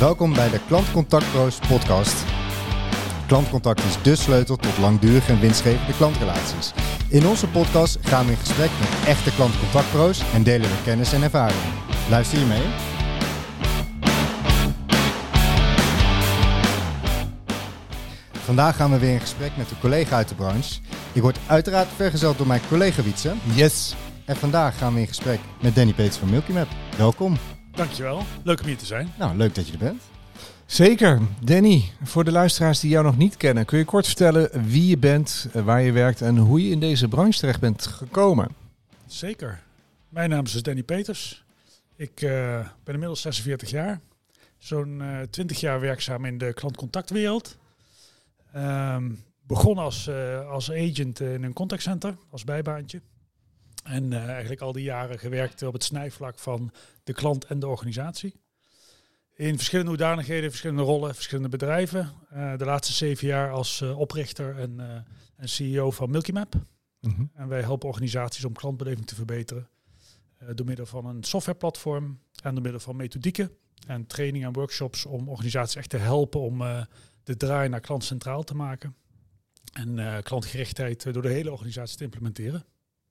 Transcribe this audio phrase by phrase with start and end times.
[0.00, 2.24] Welkom bij de Klantcontactpro's podcast.
[3.26, 6.72] Klantcontact is de sleutel tot langdurige en winstgevende klantrelaties.
[7.08, 11.22] In onze podcast gaan we in gesprek met echte klantcontactpro's en delen we kennis en
[11.22, 11.60] ervaring.
[12.10, 12.62] Luister je mee?
[18.32, 20.80] Vandaag gaan we weer in gesprek met een collega uit de branche.
[21.12, 23.34] Ik word uiteraard vergezeld door mijn collega Wietse.
[23.54, 23.96] Yes.
[24.24, 26.68] En vandaag gaan we in gesprek met Danny Peters van Milkymap.
[26.96, 27.59] Welkom.
[27.80, 28.22] Dankjewel.
[28.42, 29.12] Leuk om hier te zijn.
[29.18, 30.02] Nou, leuk dat je er bent.
[30.66, 31.20] Zeker.
[31.42, 34.98] Danny, voor de luisteraars die jou nog niet kennen, kun je kort vertellen wie je
[34.98, 38.48] bent, eh, waar je werkt en hoe je in deze branche terecht bent gekomen?
[39.06, 39.62] Zeker.
[40.08, 41.44] Mijn naam is dus Danny Peters.
[41.96, 42.30] Ik uh,
[42.84, 44.00] ben inmiddels 46 jaar.
[44.58, 47.56] Zo'n uh, 20 jaar werkzaam in de klantcontactwereld.
[48.56, 53.00] Um, begon als, uh, als agent in een contactcenter, als bijbaantje.
[53.82, 56.72] En uh, eigenlijk al die jaren gewerkt op het snijvlak van
[57.04, 58.34] de klant en de organisatie.
[59.34, 62.12] In verschillende hoedanigheden, verschillende rollen, verschillende bedrijven.
[62.34, 65.04] Uh, de laatste zeven jaar als uh, oprichter en,
[65.36, 66.54] en, CEO van Milkymap.
[67.00, 67.30] Mm -hmm.
[67.34, 69.68] En wij helpen organisaties om klantbeleving te verbeteren.
[70.54, 73.50] door middel van een softwareplatform en door middel van methodieken
[73.86, 76.58] en training en workshops om organisaties echt te helpen om
[77.22, 78.96] de draai naar klant centraal te maken.
[79.72, 82.64] En klantgerichtheid door de hele organisatie te implementeren.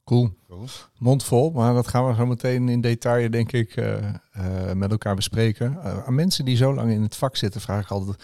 [0.09, 0.35] Cool.
[0.47, 0.67] cool.
[0.97, 5.15] Mondvol, maar dat gaan we zo meteen in detail, denk ik, uh, uh, met elkaar
[5.15, 5.73] bespreken.
[5.73, 8.23] Uh, aan mensen die zo lang in het vak zitten, vraag ik altijd: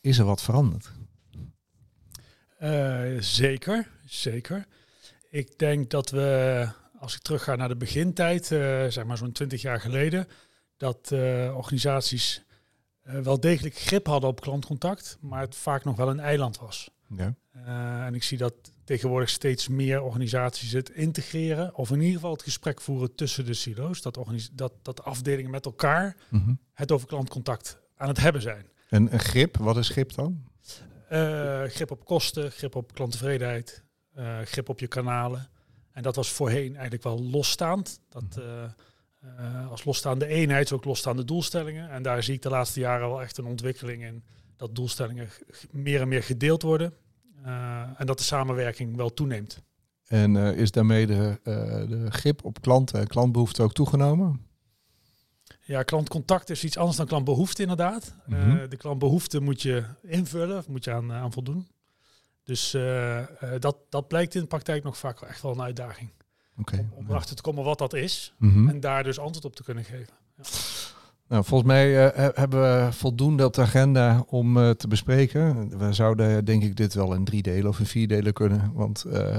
[0.00, 0.92] is er wat veranderd?
[3.18, 4.66] zeker, zeker.
[5.30, 9.80] Ik denk dat we, als ik terugga naar de begintijd, zeg maar zo'n 20 jaar
[9.80, 10.26] geleden,
[10.76, 11.12] dat
[11.54, 12.42] organisaties
[13.02, 16.90] wel degelijk grip hadden op klantcontact, maar het vaak nog wel een eiland was.
[17.08, 17.34] Ja.
[18.06, 22.42] en ik zie dat tegenwoordig steeds meer organisaties het integreren, of in ieder geval het
[22.42, 24.18] gesprek voeren tussen de silo's, dat,
[24.52, 26.58] dat, dat afdelingen met elkaar mm -hmm.
[26.72, 28.66] het over klantcontact aan het hebben zijn.
[28.88, 30.44] En een grip, wat is grip dan?
[31.12, 33.84] Uh, grip op kosten, grip op klanttevredenheid,
[34.18, 35.48] uh, grip op je kanalen.
[35.92, 38.00] En dat was voorheen eigenlijk wel losstaand.
[38.08, 41.90] Dat, uh, als losstaande eenheid, ook losstaande doelstellingen.
[41.90, 44.24] En daar zie ik de laatste jaren wel echt een ontwikkeling in.
[44.56, 45.28] Dat doelstellingen
[45.70, 46.94] meer en meer gedeeld worden.
[47.44, 49.62] Uh, en dat de samenwerking wel toeneemt.
[50.06, 51.54] En uh, is daarmee de, uh,
[51.88, 54.46] de grip op klanten en klantbehoeften ook toegenomen?
[55.60, 58.14] Ja, klantcontact is iets anders dan klantbehoefte inderdaad.
[58.26, 58.68] Mm -hmm.
[58.68, 61.68] de klantbehoefte moet je invullen, of moet je aan, aan voldoen.
[62.44, 62.70] Dus
[63.58, 66.10] dat, dat blijkt in de praktijk nog vaak wel echt wel een uitdaging.
[66.56, 66.78] Okay.
[66.78, 68.68] Om, om erachter te komen wat dat is mm -hmm.
[68.68, 70.14] en daar dus antwoord op te kunnen geven.
[70.36, 70.44] Ja.
[71.28, 75.68] Nou, volgens mij uh, hebben we voldoende op de agenda om uh, te bespreken.
[75.78, 78.70] We zouden denk ik dit wel in drie delen of in vier delen kunnen.
[78.74, 79.36] Want uh,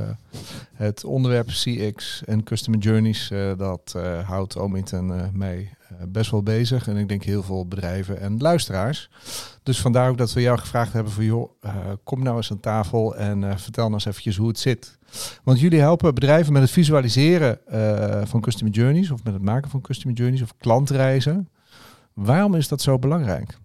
[0.74, 5.70] het onderwerp CX en Customer Journeys, dat houdt Omid en mij
[6.08, 6.88] best wel bezig.
[6.88, 9.10] En ik denk heel veel bedrijven en luisteraars.
[9.64, 11.50] Dus vandaar ook dat we jou gevraagd hebben van joh,
[12.04, 14.98] kom nou eens aan tafel en vertel nou eens eventjes hoe het zit.
[15.44, 17.60] Want jullie helpen bedrijven met het visualiseren
[18.28, 21.50] van Customer Journeys of met het maken van Customer Journeys of klantreizen.
[22.16, 23.58] Waarom is dat zo belangrijk?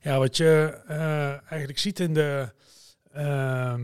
[0.00, 2.52] Ja, wat je uh, eigenlijk ziet in de.
[3.16, 3.74] Uh,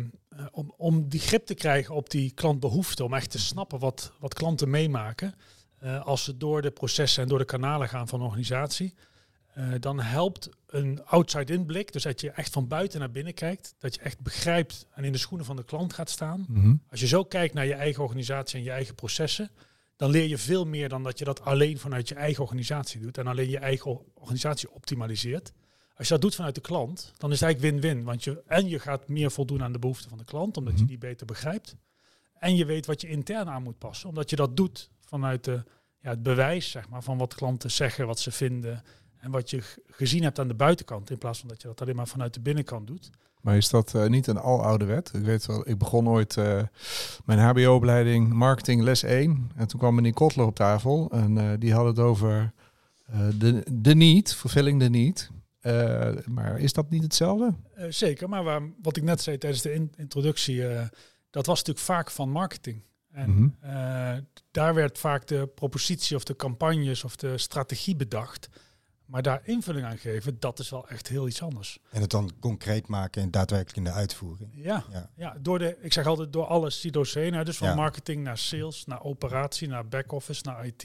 [0.50, 4.34] om, om die grip te krijgen op die klantbehoeften, om echt te snappen wat, wat
[4.34, 5.34] klanten meemaken.
[5.82, 8.94] Uh, als ze door de processen en door de kanalen gaan van een organisatie.
[9.80, 13.74] dan helpt een outside-in blik, dus dat je echt van buiten naar binnen kijkt.
[13.78, 16.44] Dat je echt begrijpt en in de schoenen van de klant gaat staan.
[16.48, 16.82] Mm -hmm.
[16.90, 19.50] Als je zo kijkt naar je eigen organisatie en je eigen processen
[19.96, 23.18] dan leer je veel meer dan dat je dat alleen vanuit je eigen organisatie doet
[23.18, 25.52] en alleen je eigen organisatie optimaliseert.
[25.96, 28.04] Als je dat doet vanuit de klant, dan is het eigenlijk win-win.
[28.04, 30.84] Want je, en je gaat meer voldoen aan de behoeften van de klant, omdat je
[30.84, 31.76] die beter begrijpt.
[32.38, 35.62] En je weet wat je intern aan moet passen, omdat je dat doet vanuit de,
[36.00, 38.82] ja, het bewijs zeg maar, van wat klanten zeggen, wat ze vinden.
[39.16, 41.96] En wat je gezien hebt aan de buitenkant, in plaats van dat je dat alleen
[41.96, 43.10] maar vanuit de binnenkant doet.
[43.44, 45.10] Maar is dat uh, niet een aloude wet?
[45.14, 46.62] Ik weet wel, ik begon ooit uh,
[47.24, 49.50] mijn HBO-opleiding marketing les 1.
[49.56, 51.10] En toen kwam meneer Kotler op tafel.
[51.12, 52.52] En uh, die had het over
[53.38, 55.30] de, de need, fulfilling the need.
[56.26, 57.54] maar is dat niet hetzelfde?
[57.88, 60.62] zeker, maar waar, wat ik net zei tijdens de in introductie,
[61.30, 62.82] dat was natuurlijk vaak van marketing.
[63.10, 64.26] En mm -hmm.
[64.50, 68.48] daar werd vaak de propositie of de campagnes of de strategie bedacht.
[69.14, 71.78] Maar daar invulling aan geven, dat is wel echt heel iets anders.
[71.90, 74.50] En het dan concreet maken en daadwerkelijk in de uitvoering.
[74.54, 75.10] Ja, ja.
[75.16, 77.44] ja door de, ik zeg altijd door alle silo's heen.
[77.44, 77.74] Dus van ja.
[77.74, 80.82] marketing naar sales, naar operatie, naar back-office, naar IT.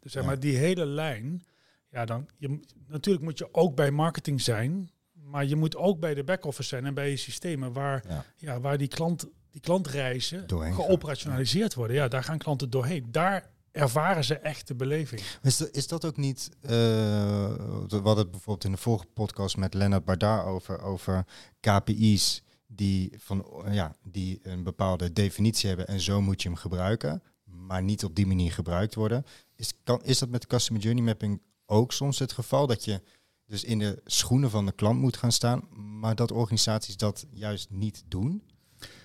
[0.00, 1.44] Dus zeg maar die hele lijn.
[1.90, 4.90] Ja, dan, je, natuurlijk moet je ook bij marketing zijn.
[5.12, 8.60] Maar je moet ook bij de back-office zijn en bij je systemen waar, ja.
[8.60, 11.96] waar die, klant, die klantreizen doorheen geoperationaliseerd worden.
[11.96, 13.06] Ja, daar gaan klanten doorheen.
[13.10, 15.22] Daar ervaren ze echt de beleving.
[15.42, 19.56] Is, dat, is dat ook niet, uh, we hadden het bijvoorbeeld in de vorige podcast
[19.56, 21.24] met Lennart Bardar over, over
[21.60, 27.22] KPI's die, van, ja, die een bepaalde definitie hebben en zo moet je hem gebruiken,
[27.44, 29.24] maar niet op die manier gebruikt worden.
[29.56, 29.72] Is,
[30.02, 33.02] is dat met de Customer Journey Mapping ook soms het geval dat je
[33.46, 35.68] dus in de schoenen van de klant moet gaan staan,
[35.98, 38.42] maar dat organisaties dat juist niet doen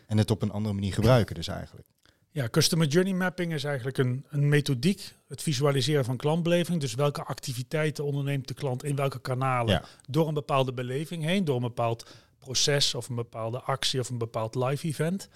[0.07, 1.88] en het op een andere manier gebruiken dus eigenlijk?
[2.31, 6.81] Ja, Customer Journey Mapping is eigenlijk een, een methodiek, het visualiseren van klantbeleving.
[6.81, 11.55] Dus welke activiteiten onderneemt de klant in welke kanalen door een bepaalde beleving heen, door
[11.55, 12.09] een bepaald
[12.39, 15.29] proces of een bepaalde actie of een bepaald live event.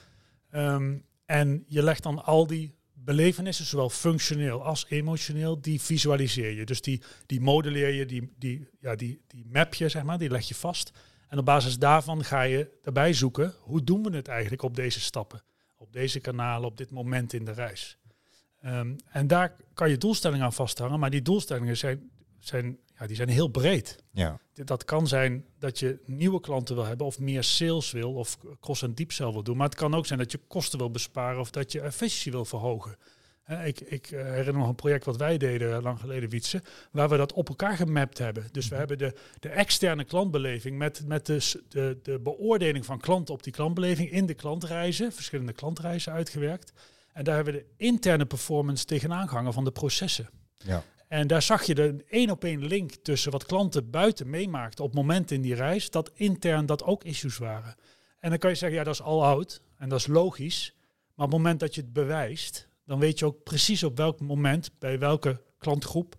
[0.49, 6.65] Ehm, en je legt dan al die belevenissen, zowel functioneel als emotioneel, die visualiseer je.
[6.65, 10.29] Dus die, die modelleer je, die, die, ja, die, die map je, zeg maar, die
[10.29, 10.91] leg je vast.
[11.27, 14.99] En op basis daarvan ga je daarbij zoeken, hoe doen we het eigenlijk op deze
[14.99, 15.43] stappen?
[15.83, 17.97] Op deze kanalen, op dit moment in de reis.
[18.59, 23.15] Ehm, en daar kan je doelstellingen aan vasthangen, maar die doelstellingen zijn, zijn ja, die
[23.15, 24.03] zijn heel breed.
[24.11, 24.39] Ja.
[24.53, 28.81] Dat kan zijn dat je nieuwe klanten wil hebben of meer sales wil of cross-
[28.81, 29.57] en deepsell wil doen.
[29.57, 32.45] Maar het kan ook zijn dat je kosten wil besparen of dat je efficiëntie wil
[32.45, 32.97] verhogen.
[33.47, 36.61] Ik, ik eh, herinner me nog een project wat wij deden lang geleden, Wietse,
[36.91, 38.47] waar we dat op elkaar gemapt hebben.
[38.51, 43.33] Dus we hebben de, de externe klantbeleving met, met de, de, de beoordeling van klanten
[43.33, 46.73] op die klantbeleving in de klantreizen, verschillende klantreizen uitgewerkt.
[47.13, 50.29] En daar hebben we de interne performance tegenaan gehangen van de processen.
[50.57, 50.83] Ja.
[51.07, 54.93] En daar zag je de één op één link tussen wat klanten buiten meemaakten op
[54.93, 57.75] momenten in die reis, dat intern dat ook issues waren.
[58.19, 60.75] En dan kan je zeggen, ja, dat is al oud en dat is logisch.
[61.15, 64.19] Maar op het moment dat je het bewijst, dan weet je ook precies op welk
[64.19, 66.15] moment, bij welke klantgroep,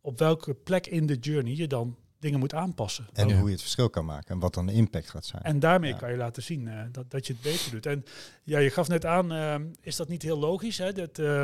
[0.00, 3.08] op welke plek in de journey je dan dingen moet aanpassen.
[3.12, 5.42] En hoe je het verschil kan maken en wat dan de impact gaat zijn.
[5.42, 7.86] En daarmee kan je laten zien uh, dat, dat je het beter doet.
[7.86, 8.04] En
[8.42, 10.78] ja, je gaf net aan, uh, is dat niet heel logisch?
[10.78, 10.92] Hè?
[10.92, 11.42] Dat, uh,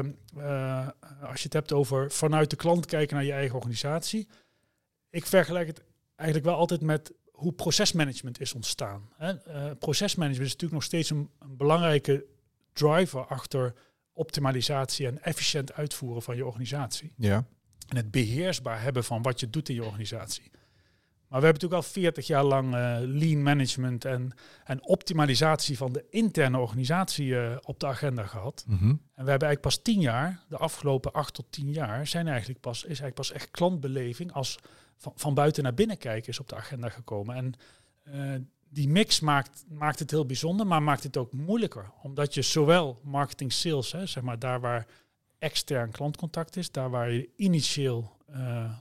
[1.22, 4.28] als je het hebt over vanuit de klant kijken naar je eigen organisatie.
[5.10, 5.82] Ik vergelijk het
[6.16, 9.08] eigenlijk wel altijd met hoe procesmanagement is ontstaan.
[9.16, 9.34] Hè?
[9.76, 12.24] procesmanagement is natuurlijk nog steeds een, een belangrijke
[12.72, 13.74] driver achter
[14.18, 17.12] optimalisatie en efficiënt uitvoeren van je organisatie.
[17.16, 17.46] Ja.
[17.88, 20.50] En het beheersbaar hebben van wat je doet in je organisatie.
[21.28, 24.32] Maar we hebben natuurlijk al 40 jaar lang uh, lean management en,
[24.64, 28.64] en optimalisatie van de interne organisatie uh, op de agenda gehad.
[28.66, 28.88] Mm -hmm.
[28.88, 32.60] En we hebben eigenlijk pas 10 jaar, de afgelopen 8 tot 10 jaar, zijn eigenlijk
[32.60, 34.58] pas, is eigenlijk pas echt klantbeleving als
[34.96, 37.36] van, van buiten naar binnen kijken is op de agenda gekomen.
[37.36, 37.52] En
[38.14, 38.34] uh,
[38.68, 41.90] die mix maakt, maakt het heel bijzonder, maar maakt het ook moeilijker.
[42.02, 44.86] Omdat je zowel marketing sales, hè, zeg maar daar waar
[45.38, 48.16] extern klantcontact is, daar waar je initieel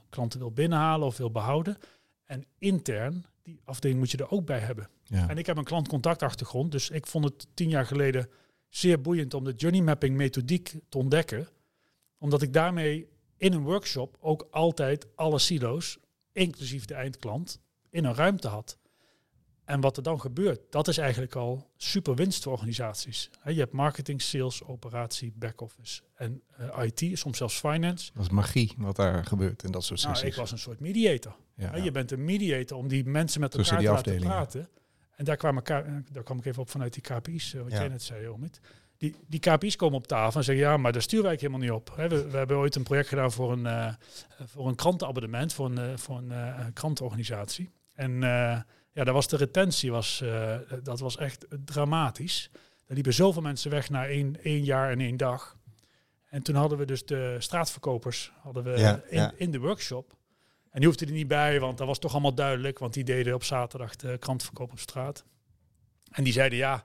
[0.08, 1.78] klanten wil binnenhalen of wil behouden
[2.24, 4.88] en intern, die afdeling moet je er ook bij hebben.
[5.04, 5.28] Ja.
[5.28, 8.28] En ik heb een klantcontactachtergrond, dus ik vond het tien jaar geleden
[8.68, 11.48] zeer boeiend om de journey mapping methodiek te ontdekken.
[12.18, 15.98] Omdat ik daarmee in een workshop ook altijd alle silo's,
[16.32, 18.78] inclusief de eindklant, in een ruimte had.
[19.68, 23.30] En wat er dan gebeurt, dat is eigenlijk al super winst voor organisaties.
[23.44, 28.10] je hebt marketing, sales, operatie, back-office en uh, IT, soms zelfs finance.
[28.14, 30.32] Dat is magie wat daar gebeurt in dat soort nou, sessies.
[30.32, 31.36] ik was een soort mediator.
[31.54, 31.76] Ja.
[31.76, 34.68] Je bent een mediator om die mensen met Tussen elkaar te laten praten.
[35.16, 35.66] En daar kwam, ik,
[36.12, 37.78] daar kwam ik even op vanuit die KPI's, eh, wat Ja.
[37.78, 38.60] jij net zei, Omid.
[38.96, 41.70] Die, die KPI's komen op tafel en zeggen, ja, maar daar sturen wij helemaal niet
[41.70, 41.92] op.
[41.96, 43.94] We, we hebben ooit een project gedaan voor een, eh,
[44.44, 47.70] voor een krantenabonnement, voor een, eh, voor een eh, krantenorganisatie.
[47.94, 48.60] En eh,
[48.98, 52.50] ja, daar was de retentie, was, eh, dat was echt dramatisch.
[52.86, 55.56] Er liepen zoveel mensen weg na één, één jaar en één dag.
[56.24, 59.32] En toen hadden we dus de straatverkopers hadden we Ja, in, ja.
[59.36, 60.16] in de workshop.
[60.70, 62.78] En die hoefde er niet bij, want dat was toch allemaal duidelijk.
[62.78, 65.24] Want die deden op zaterdag de krantverkoop op straat.
[66.10, 66.84] En die zeiden ja.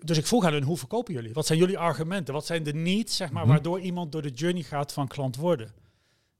[0.00, 1.32] Dus ik vroeg aan hun, hoe verkopen jullie?
[1.32, 2.34] Wat zijn jullie argumenten?
[2.34, 3.52] Wat zijn de needs, zeg maar, Mhm.
[3.52, 5.74] waardoor iemand door de journey gaat van klant worden?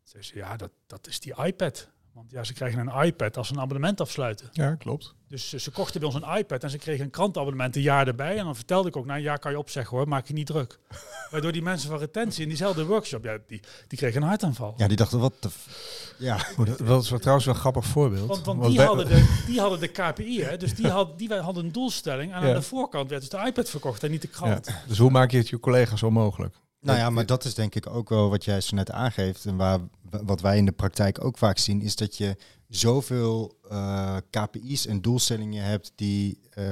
[0.03, 1.91] Ze zei, ja, dat, dat is die iPad.
[2.15, 4.49] Want ja, ze krijgen een iPad als ze een abonnement afsluiten.
[4.53, 5.15] Ja, klopt.
[5.29, 8.37] Dus ze kochten bij ons een iPad en ze kregen een krantenabonnement een jaar erbij.
[8.39, 10.79] En dan vertelde ik ook, nou ja, kan je opzeggen hoor, maak je niet druk.
[11.31, 14.75] Waardoor die mensen van retentie in diezelfde workshop, ja, die, die kregen een hartaanval.
[14.77, 15.51] Ja, die dachten, wat de...
[15.51, 18.29] f- Ja, Oh, dat, is wel trouwens wel een grappig voorbeeld.
[18.29, 20.57] Want, want Want die, hadden de, die hadden de KPI, hè?
[20.57, 22.33] dus die, had, die hadden een doelstelling.
[22.35, 22.49] En Ja.
[22.49, 24.67] aan de voorkant werd dus de iPad verkocht en niet de krant.
[24.67, 24.83] ja.
[24.87, 26.55] Dus hoe maak je het je collega's onmogelijk?
[26.85, 29.45] Nou ja, maar dat is denk ik ook wel wat jij zo net aangeeft.
[29.45, 32.37] En waar, wat wij in de praktijk ook vaak zien, is dat je
[32.69, 36.65] zoveel eh, KPI's en doelstellingen hebt die eh,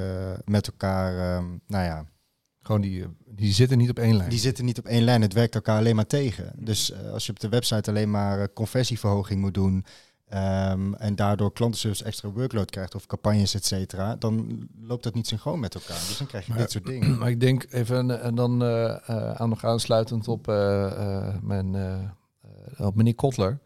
[0.45, 2.05] met elkaar, ehm, nou ja,
[2.63, 4.29] Gewoon die, eh, die zitten niet op één lijn.
[4.29, 5.21] die zitten niet op één lijn.
[5.21, 6.53] Het werkt elkaar alleen maar tegen.
[6.57, 9.85] Dus eh, als je op de website alleen maar conversieverhoging moet doen,
[10.33, 15.27] ehm, en daardoor klantenservice extra workload krijgt of campagnes, et cetera, dan loopt dat niet
[15.27, 15.97] synchroon met elkaar.
[16.07, 17.17] Dus dan krijg je dit soort dingen.
[17.17, 18.95] Maar ik denk even, en dan uh,
[19.33, 21.75] aan nog aansluitend op uh, mijn
[22.77, 23.59] op meneer Kotler.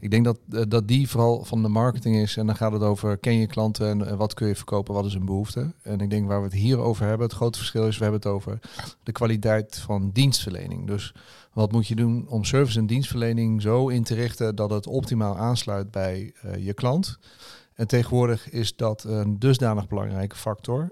[0.00, 2.36] Ik denk dat, dat die vooral van de marketing is.
[2.36, 5.14] En dan gaat het over ken je klanten en wat kun je verkopen, wat is
[5.14, 5.72] een behoefte.
[5.82, 8.20] En ik denk waar we het hier over hebben, het grote verschil is, we hebben
[8.20, 8.58] het over
[9.02, 10.86] de kwaliteit van dienstverlening.
[10.86, 11.14] Dus
[11.52, 15.38] wat moet je doen om service en dienstverlening zo in te richten dat het optimaal
[15.38, 17.18] aansluit bij uh, je klant.
[17.74, 20.88] En tegenwoordig is dat een dusdanig belangrijke factor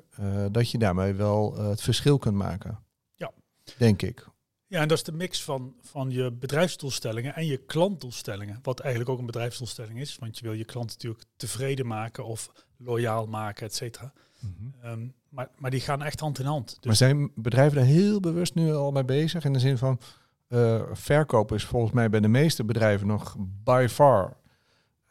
[0.50, 2.78] dat je daarmee wel het verschil kunt maken.
[3.14, 3.32] Ja.
[3.76, 4.26] Denk ik.
[4.68, 8.58] Ja, en dat is de mix van, van je bedrijfsdoelstellingen en je klantdoelstellingen.
[8.62, 12.50] Wat eigenlijk ook een bedrijfsdoelstelling is, want je wil je klant natuurlijk tevreden maken of
[12.76, 14.12] loyaal maken, et cetera.
[14.40, 14.90] Mhm.
[14.90, 16.66] um, maar, maar die gaan echt hand in hand.
[16.66, 19.44] Dus maar zijn bedrijven daar heel bewust nu al mee bezig?
[19.44, 20.00] In de zin van,
[20.48, 24.36] uh, verkoop is volgens mij bij de meeste bedrijven nog by far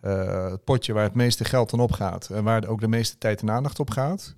[0.01, 2.29] uh, het potje waar het meeste geld dan op gaat.
[2.29, 4.35] En waar ook de meeste tijd en aandacht op gaat.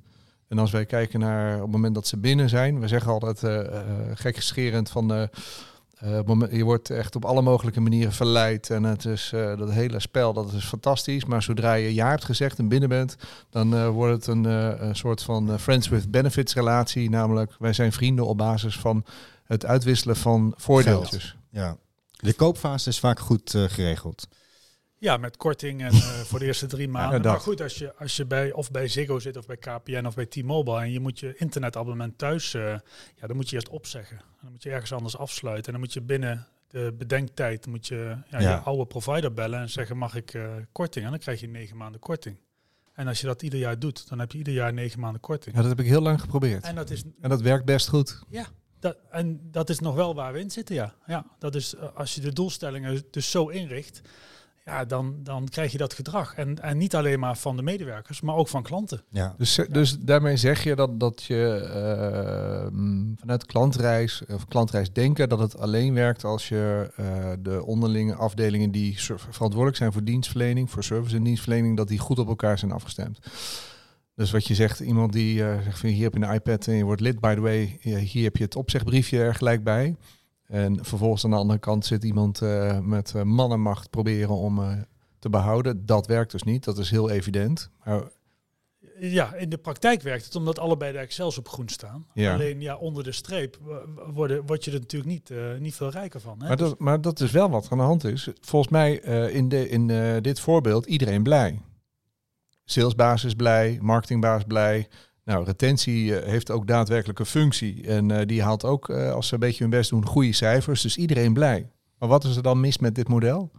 [0.48, 3.44] En als wij kijken naar op het moment dat ze binnen zijn, we zeggen altijd
[3.44, 3.82] uh, uh,
[4.14, 5.24] gekscherend van uh,
[6.52, 10.54] je wordt echt op alle mogelijke manieren verleid en het is dat hele spel dat
[10.54, 11.26] is fantastisch.
[11.26, 13.16] Maar zodra je ja hebt gezegd en binnen bent,
[13.50, 14.44] dan wordt het een,
[14.84, 17.10] een soort van friends with benefits relatie.
[17.10, 19.06] Namelijk wij zijn vrienden op basis van
[19.44, 21.36] het uitwisselen van voordeeltjes.
[21.50, 21.78] Ja,
[22.12, 24.28] de koopfase is vaak goed geregeld.
[25.00, 26.00] Ja, met korting en uh,
[26.30, 27.22] voor de eerste drie maanden.
[27.22, 30.16] Maar goed, als je, als je bij, of bij Ziggo zit of bij KPN of
[30.16, 32.62] bij T-Mobile en je moet je internetabonnement thuis, uh,
[33.16, 34.22] ja, dan moet je eerst opzeggen.
[34.42, 35.66] Dan moet je ergens anders afsluiten.
[35.66, 38.40] En dan moet je binnen de bedenktijd moet je ja, ja.
[38.40, 41.06] je oude provider bellen en zeggen mag ik uh, korting?
[41.06, 42.38] En dan krijg je negen maanden korting.
[42.94, 45.56] En als je dat ieder jaar doet, dan heb je ieder jaar negen maanden korting.
[45.56, 46.64] Ja, dat heb ik heel lang geprobeerd.
[46.64, 48.20] En dat, is, en dat werkt best goed.
[48.30, 48.46] Ja,
[48.80, 50.94] dat, en dat is nog wel waar we in zitten, ja.
[51.06, 54.02] ja dat is als je de doelstellingen dus zo inricht
[54.68, 56.36] ja, dan, dan krijg je dat gedrag.
[56.36, 59.02] En, en niet alleen maar van de medewerkers, maar ook van klanten.
[59.12, 59.36] Ja.
[59.38, 62.80] Dus, dus daarmee zeg je dat, dat je uh,
[63.20, 68.72] vanuit klantreis of klantreis denken dat het alleen werkt als je uh, de onderlinge afdelingen
[68.72, 72.72] die verantwoordelijk zijn voor dienstverlening, voor service en dienstverlening, dat die goed op elkaar zijn
[72.72, 73.20] afgestemd.
[74.16, 76.74] Dus wat je zegt, iemand die uh, zegt van hier heb je een iPad en
[76.74, 79.96] je wordt lid, by the way, hier heb je het opzegbriefje er gelijk bij.
[80.48, 84.72] En vervolgens aan de andere kant zit iemand uh, met uh, mannenmacht proberen om uh,
[85.20, 85.86] te behouden.
[85.86, 87.70] Dat werkt dus niet, dat is heel evident.
[87.84, 88.04] Maar
[89.00, 92.08] ja, in de praktijk werkt het omdat allebei de Excels op groen staan.
[92.14, 92.34] Ja.
[92.34, 93.58] Alleen ja, onder de streep
[94.14, 96.42] worden, word je er natuurlijk niet, niet veel rijker van.
[96.42, 96.48] Hè?
[96.48, 98.30] Maar, dat, maar dat is wel wat aan de hand is.
[98.42, 98.94] Volgens mij
[99.32, 99.88] in, de, in
[100.22, 101.62] dit voorbeeld iedereen blij.
[102.66, 104.88] Salesbasis blij, marketingbaas blij,
[105.28, 107.88] nou, retentie eh, heeft ook daadwerkelijk een functie.
[107.88, 110.82] En uh, die haalt ook, uh, als ze een beetje hun best doen, goede cijfers.
[110.82, 111.70] Dus iedereen blij.
[111.98, 113.52] Maar wat is er dan mis met dit model?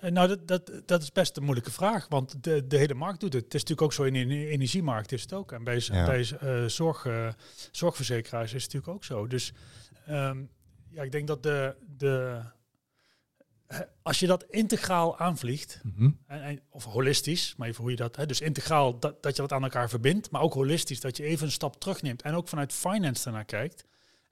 [0.00, 2.06] nou, dat, dat, dat is best een moeilijke vraag.
[2.08, 3.44] Want de, de hele markt doet het.
[3.44, 5.52] Het is natuurlijk ook zo in de energiemarkt is het ook.
[5.52, 6.04] En bij, ja.
[6.04, 6.24] bij
[6.68, 7.06] zorg,
[7.70, 9.26] zorgverzekeraars is het natuurlijk ook zo.
[9.26, 9.52] Dus
[10.08, 10.48] um,
[10.88, 12.40] ja, ik denk dat de, de,
[14.02, 16.10] als je dat integraal aanvliegt, mhm.
[16.26, 19.52] en, of holistisch, maar even hoe je dat, hè, dus integraal dat, dat je dat
[19.52, 22.72] aan elkaar verbindt, maar ook holistisch dat je even een stap terugneemt en ook vanuit
[22.72, 23.84] finance ernaar kijkt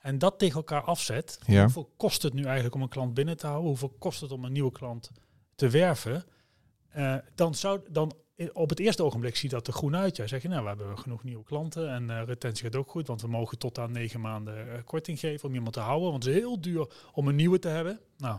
[0.04, 1.38] en dat tegen elkaar afzet.
[1.46, 1.62] Ja.
[1.62, 3.68] Hoeveel kost het nu eigenlijk om een klant binnen te houden?
[3.68, 5.10] Hoeveel kost het om een nieuwe klant
[5.54, 6.24] te werven?
[6.96, 8.12] Uh, dan zou dan
[8.52, 10.16] op het eerste ogenblik ziet dat er groen uit.
[10.16, 13.06] Jij zeg je, nou, we hebben genoeg nieuwe klanten en uh, retentie gaat ook goed,
[13.06, 16.24] want we mogen tot aan negen maanden uh, korting geven om iemand te houden, want
[16.24, 18.00] het is heel duur om een nieuwe te hebben.
[18.16, 18.38] Nou,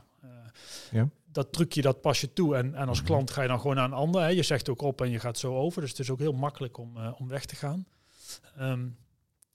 [0.91, 1.09] ja.
[1.31, 2.55] Dat trucje, dat pas je toe.
[2.55, 3.07] En, en als mhm.
[3.07, 4.21] klant ga je dan gewoon naar een ander.
[4.21, 4.27] Hè.
[4.27, 5.81] Je zegt ook op en je gaat zo over.
[5.81, 7.87] Dus het is ook heel makkelijk om, uh, om weg te gaan.
[8.59, 8.97] Um,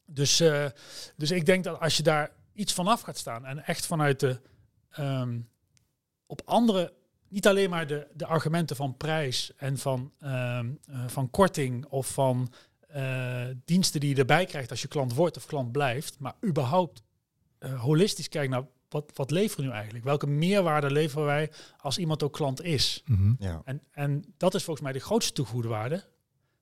[0.04, 0.66] dus, uh,
[1.16, 4.40] dus ik denk dat als je daar iets vanaf gaat staan en echt vanuit de
[4.98, 5.48] um,
[6.26, 6.92] op andere,
[7.28, 12.06] niet alleen maar de, de argumenten van prijs en van, um, uh, van korting of
[12.06, 12.52] van
[13.64, 17.02] diensten die je erbij krijgt als je klant wordt of klant blijft, maar überhaupt
[17.76, 20.04] holistisch kijkt naar wat, wat leveren we nu eigenlijk?
[20.04, 23.02] Welke meerwaarde leveren wij als iemand ook klant is?
[23.06, 23.62] Mm ja.
[23.64, 26.04] en, en dat is volgens mij de grootste toegevoegde waarde.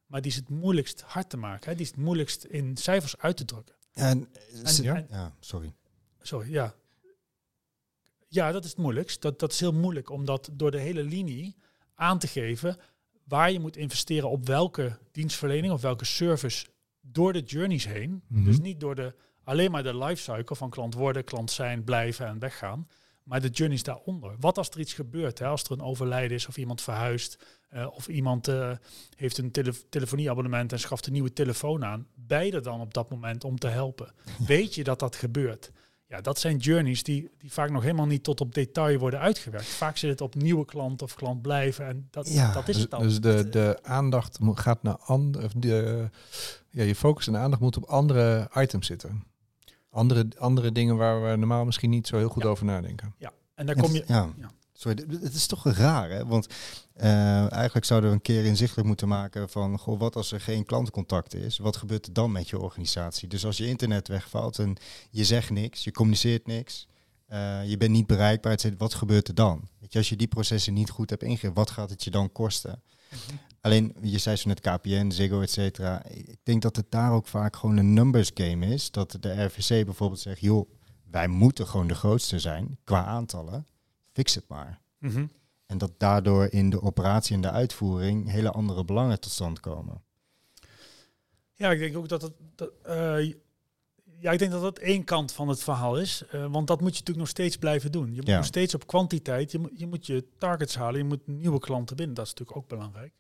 [0.07, 1.71] Maar die is het moeilijkst hard te maken.
[1.71, 1.77] Hè?
[1.77, 3.75] Die is het moeilijkst in cijfers uit te drukken.
[3.93, 4.29] En,
[4.65, 5.07] en, ja?
[5.11, 5.75] ja, sorry.
[6.21, 6.75] Sorry, ja.
[8.29, 9.23] Ja, dat is het moeilijkst.
[9.23, 11.57] Dat, dat is heel moeilijk om dat door de hele linie
[11.95, 12.77] aan te geven
[13.25, 16.67] waar je moet investeren op welke dienstverlening of welke service
[17.01, 18.23] door de journeys heen.
[18.27, 19.15] Mm Dus niet door de
[19.49, 22.89] alleen maar de lifecycle van klant worden, klant zijn, blijven en weggaan.
[23.23, 24.35] Maar de journeys daaronder.
[24.41, 25.39] Wat als er iets gebeurt?
[25.39, 25.47] Hè?
[25.47, 27.39] Als er een overlijden is of iemand verhuist.
[27.75, 28.71] Uh, of iemand uh,
[29.17, 32.07] heeft een tele telefonieabonnement en schaft een nieuwe telefoon aan.
[32.15, 34.13] Beide dan op dat moment om te helpen.
[34.47, 35.73] Weet je dat dat gebeurt?
[36.07, 39.67] Ja, dat zijn journeys die, die vaak nog helemaal niet tot op detail worden uitgewerkt.
[39.67, 42.83] Vaak zit het op nieuwe klant of klant blijven en dat, Ja, dat is Dus,
[42.83, 43.03] het dan.
[43.03, 45.49] dus de, de aandacht gaat naar andere.
[45.57, 46.09] De,
[46.71, 49.25] ja, je focus en aandacht moet op andere items zitten.
[49.99, 52.49] Andere, andere dingen waar we normaal misschien niet zo heel goed Ja.
[52.49, 53.15] over nadenken.
[53.19, 54.05] Ja, en dan En kom je...
[54.07, 54.33] ja.
[54.37, 54.51] ja.
[54.73, 56.27] Sorry, het is toch raar, hè?
[56.27, 56.47] Want
[56.95, 60.65] eh, eigenlijk zouden we een keer inzichtelijk moeten maken van, goh, wat als er geen
[60.65, 61.59] klantencontact is?
[61.59, 63.29] Wat gebeurt er dan met je organisatie?
[63.29, 64.77] Dus als je internet wegvalt en
[65.11, 66.87] je zegt niks, je communiceert niks,
[67.27, 69.69] eh, je bent niet bereikbaar, wat gebeurt er dan?
[69.81, 72.33] Weet je, als je die processen niet goed hebt ingericht, wat gaat het je dan
[72.33, 72.83] kosten?
[73.61, 76.05] Alleen, je zei zo net KPN, Ziggo, et cetera.
[76.05, 78.91] Ik denk dat het daar ook vaak gewoon een numbers game is.
[78.91, 80.71] Dat de RVC bijvoorbeeld zegt, joh,
[81.11, 83.67] wij moeten gewoon de grootste zijn qua aantallen.
[84.13, 84.81] Fix het maar.
[84.99, 85.27] Mhm.
[85.67, 90.03] En dat daardoor in de operatie en de uitvoering hele andere belangen tot stand komen.
[91.55, 92.33] Ja, ik denk ook dat het.
[92.55, 93.35] Dat, eh,
[94.21, 96.23] ja, ik denk dat dat één kant van het verhaal is.
[96.31, 98.09] eh, want dat moet je natuurlijk nog steeds blijven doen.
[98.11, 98.37] Je moet Ja.
[98.37, 99.53] nog steeds op kwantiteit.
[99.53, 100.99] Je moet, je moet je targets halen.
[101.01, 102.15] Je moet nieuwe klanten binnen.
[102.15, 103.13] Dat is natuurlijk ook belangrijk.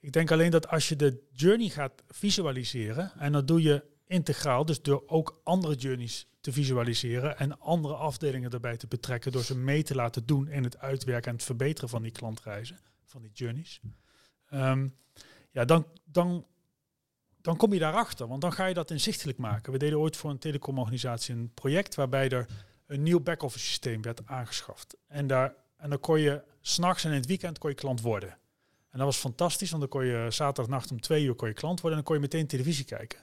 [0.00, 3.12] Ik denk alleen dat als je de journey gaat visualiseren.
[3.18, 4.64] En dat doe je integraal.
[4.64, 7.38] Dus door ook andere journeys te visualiseren.
[7.38, 9.32] En andere afdelingen erbij te betrekken.
[9.32, 12.78] Door ze mee te laten doen in het uitwerken en het verbeteren van die klantreizen.
[13.04, 13.80] Van die journeys.
[14.50, 14.88] Ehm,
[15.50, 16.46] ja, dan, dan
[17.48, 19.72] dan kom je daarachter, want dan ga je dat inzichtelijk maken.
[19.72, 22.46] We deden ooit voor een telecomorganisatie een project waarbij er
[22.86, 24.96] een nieuw back-office systeem werd aangeschaft.
[25.06, 28.28] En, daar, en dan kon je s'nachts en in het weekend kon je klant worden.
[28.90, 31.80] En dat was fantastisch, want dan kon je zaterdagnacht om twee uur kon je klant
[31.80, 33.18] worden en dan kon je meteen televisie kijken.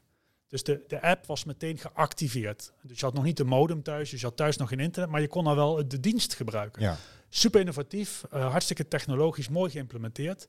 [0.48, 2.74] Dus de, de app was meteen geactiveerd.
[2.82, 5.12] Dus je had nog niet de modem thuis, dus je had thuis nog geen internet,
[5.12, 6.82] maar je kon al wel de dienst gebruiken.
[6.82, 6.98] Ja,
[7.29, 10.48] Super innovatief, eh, hartstikke technologisch, mooi geïmplementeerd.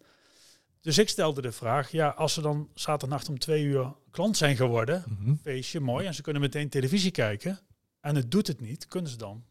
[0.86, 4.56] Dus ik stelde de vraag, ja, als ze dan zaterdagnacht om twee uur klant zijn
[4.56, 5.34] geworden, Mhm.
[5.42, 7.58] feestje, mooi, en ze kunnen meteen televisie kijken,
[8.00, 9.44] en het doet het niet, kunnen ze dan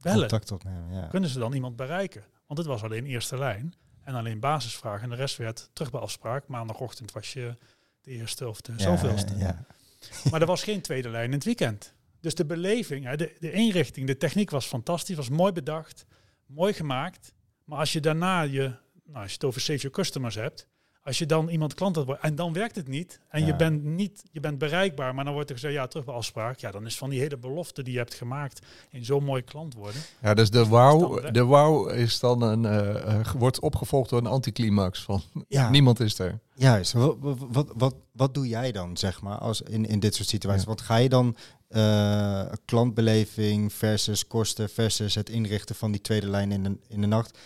[0.00, 0.18] bellen?
[0.18, 0.92] contact opnemen.
[0.94, 1.06] Ja.
[1.06, 2.24] Kunnen ze dan iemand bereiken?
[2.46, 3.74] Want het was alleen eerste lijn
[4.04, 6.46] en alleen basisvraag en de rest werd terug bij afspraak.
[6.48, 7.56] Maandagochtend was je
[8.00, 9.36] de eerste of de Ja, zoveelste.
[9.36, 9.64] Ja,
[10.30, 11.94] Maar er was geen tweede lijn in het weekend.
[12.20, 16.04] Dus de beleving, de, de inrichting, de techniek was fantastisch, was mooi bedacht,
[16.46, 17.32] mooi gemaakt.
[17.64, 18.60] Maar als je daarna je,
[19.04, 20.70] nou, als je het over save your customers hebt,
[21.04, 23.46] als je dan iemand klant had worden en dan werkt het niet en Ja.
[23.46, 26.58] je bent niet, je bent bereikbaar, maar dan wordt er gezegd ja terug bij afspraak,
[26.58, 29.74] ja dan is van die hele belofte die je hebt gemaakt in zo'n mooi klant
[29.74, 30.00] worden.
[30.22, 34.26] Ja, dus de wow, de wow is dan een, eh, eh, wordt opgevolgd door een
[34.26, 35.70] anticlimax van ja.
[35.76, 36.38] niemand is er.
[36.54, 36.92] Juist.
[36.92, 40.28] Wat, wat, wat, wat, wat doe jij dan, zeg maar, als in, in dit soort
[40.28, 40.62] situaties?
[40.62, 40.68] Ja.
[40.68, 41.36] Want ga je dan
[41.68, 47.06] eh, klantbeleving versus kosten versus het inrichten van die tweede lijn in de, in de
[47.06, 47.38] nacht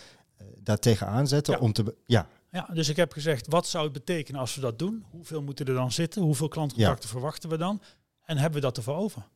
[0.63, 1.59] daartegen aanzetten Ja.
[1.59, 1.95] om te...
[2.05, 5.05] Ja, Ja, dus ik heb gezegd, wat zou het betekenen als we dat doen?
[5.09, 6.21] Hoeveel moeten er dan zitten?
[6.21, 7.81] Hoeveel klantcontacten verwachten we dan?
[8.23, 9.27] En hebben we dat ervoor over?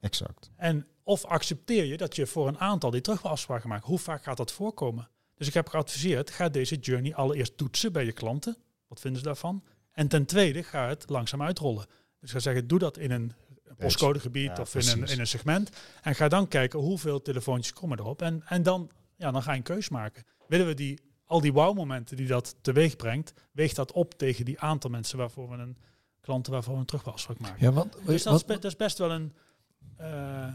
[0.00, 0.50] exact.
[0.56, 3.84] En of accepteer je dat je voor een aantal die terug afspraken maakt?
[3.84, 5.08] Hoe vaak gaat dat voorkomen?
[5.34, 8.56] Dus ik heb geadviseerd, ga deze journey allereerst toetsen bij je klanten.
[8.88, 9.64] Wat vinden ze daarvan?
[9.92, 11.86] En ten tweede, ga het langzaam uitrollen.
[12.20, 13.32] Dus ga zeggen, doe dat in een
[13.76, 15.70] postcodegebied Ja, of in een, in een segment.
[16.02, 18.22] En ga dan kijken hoeveel telefoontjes komen erop.
[18.22, 20.24] En, en dan, ja, dan ga je een keus maken.
[20.46, 24.60] Willen we die, al die wow-momenten die dat teweeg brengt, weegt dat op tegen die
[24.60, 25.76] aantal mensen waarvoor we een
[26.20, 27.56] klanten waarvoor we een terugafspraak maken.
[27.66, 29.32] Ja, wat, Dus dat is, be- dat is best wel een.
[29.96, 30.46] eh,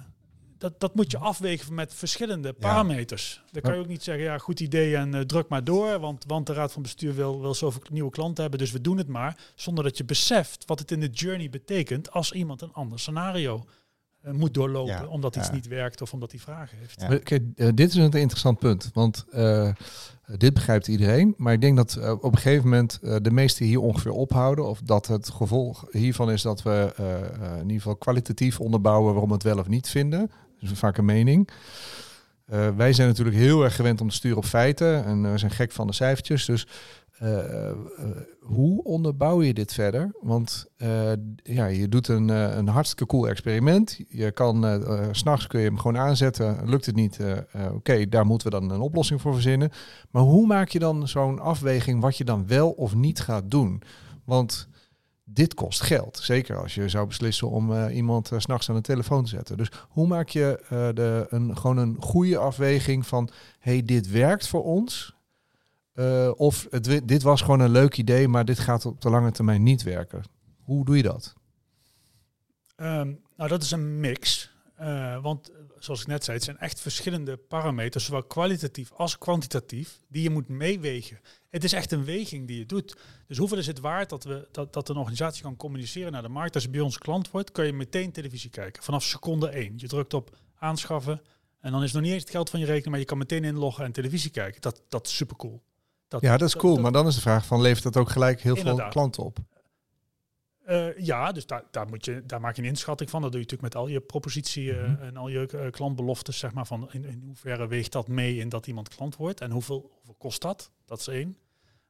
[0.57, 3.41] dat, dat moet je afwegen met verschillende parameters.
[3.51, 5.99] Dan kan je ook niet zeggen, ja, goed idee en eh, druk maar door.
[5.99, 8.97] Want, want de raad van bestuur wil, wil zoveel nieuwe klanten hebben, dus we doen
[8.97, 9.37] het maar.
[9.55, 13.65] Zonder dat je beseft wat het in de journey betekent als iemand een ander scenario
[14.21, 14.93] eh, moet doorlopen.
[14.93, 15.53] Ja, Omdat iets ja.
[15.53, 17.01] niet werkt of omdat hij vragen heeft.
[17.01, 17.07] Ja.
[17.07, 19.71] Maar Kijk, dit is een interessant punt, want eh,
[20.37, 21.33] dit begrijpt iedereen.
[21.37, 24.65] Maar ik denk dat eh, op een gegeven moment eh, de meesten hier ongeveer ophouden.
[24.65, 29.11] Of dat het gevolg hiervan is dat we eh, eh, in ieder geval kwalitatief onderbouwen
[29.11, 30.31] waarom we het wel of niet vinden.
[30.59, 31.49] Dus vaak een mening.
[32.45, 35.51] Eh, wij zijn natuurlijk heel erg gewend om te sturen op feiten en we zijn
[35.51, 36.45] gek van de cijfertjes.
[36.45, 36.67] Dus
[37.17, 37.77] eh, eh,
[38.39, 40.15] hoe onderbouw je dit verder?
[40.21, 41.11] Want eh,
[41.43, 43.99] ja, je doet een, een hartstikke cool experiment.
[44.07, 46.69] Je kan, s'nachts kun je hem gewoon aanzetten.
[46.69, 47.19] Lukt het niet,
[47.71, 49.71] oké, daar moeten we dan een oplossing voor verzinnen.
[50.11, 53.81] Maar hoe maak je dan zo'n afweging wat je dan wel of niet gaat doen?
[54.25, 54.67] Want
[55.23, 56.19] dit kost geld.
[56.21, 59.57] Zeker als je zou beslissen om iemand 's s'nachts aan de telefoon te zetten.
[59.57, 60.59] Dus hoe maak je
[60.93, 63.29] de, een, gewoon een goede afweging van...
[63.59, 65.15] hey, dit werkt voor ons...
[65.95, 66.67] Eh, of
[67.03, 70.23] dit was gewoon een leuk idee, maar dit gaat op de lange termijn niet werken.
[70.63, 71.33] Hoe doe je dat?
[72.75, 74.53] Ehm, nou, dat is een mix.
[74.75, 79.17] Eh, want eh, zoals ik net zei, het zijn echt verschillende parameters, zowel kwalitatief als
[79.17, 81.19] kwantitatief, die je moet meewegen.
[81.49, 82.97] Het is echt een weging die je doet.
[83.27, 86.29] Dus hoeveel is het waard dat, we, dat, dat een organisatie kan communiceren naar de
[86.29, 86.55] markt?
[86.55, 88.83] Als je bij ons klant wordt, kun je meteen televisie kijken.
[88.83, 89.73] Vanaf seconde één.
[89.75, 91.21] Je drukt op aanschaffen
[91.59, 93.43] en dan is nog niet eens het geld van je rekening, maar je kan meteen
[93.43, 94.61] inloggen en televisie kijken.
[94.61, 95.63] Dat, dat is super cool.
[96.07, 96.77] Dat, ja, dat is cool.
[96.77, 99.37] maar dan is de vraag van, levert dat ook gelijk heel veel klanten op?
[100.67, 103.21] Uh, ja, dus daar, daar, moet je, daar maak je een inschatting van.
[103.21, 106.37] Dat doe je natuurlijk met al je propositie uh, en al je uh, klantbeloftes.
[106.37, 109.41] Zeg maar, van in, in, hoeverre weegt dat mee in dat iemand klant wordt?
[109.41, 110.71] En hoeveel, hoeveel kost dat?
[110.85, 111.37] Dat is één.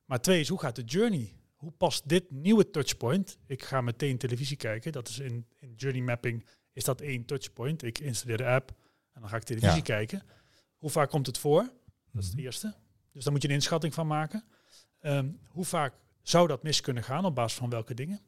[0.05, 1.33] Maar twee is, hoe gaat de journey?
[1.55, 3.37] Hoe past dit nieuwe touchpoint?
[3.45, 4.91] Ik ga meteen televisie kijken.
[4.91, 7.83] Dat is in, in journey mapping is dat één touchpoint.
[7.83, 8.71] Ik installeer de app
[9.13, 10.23] en dan ga ik televisie kijken.
[10.77, 11.61] Hoe vaak komt het voor?
[12.11, 12.45] Dat is het mhm.
[12.45, 12.75] eerste.
[13.15, 14.43] Dus daar moet je een inschatting van maken.
[15.01, 18.19] Um, hoe vaak zou dat mis kunnen gaan op basis van welke dingen?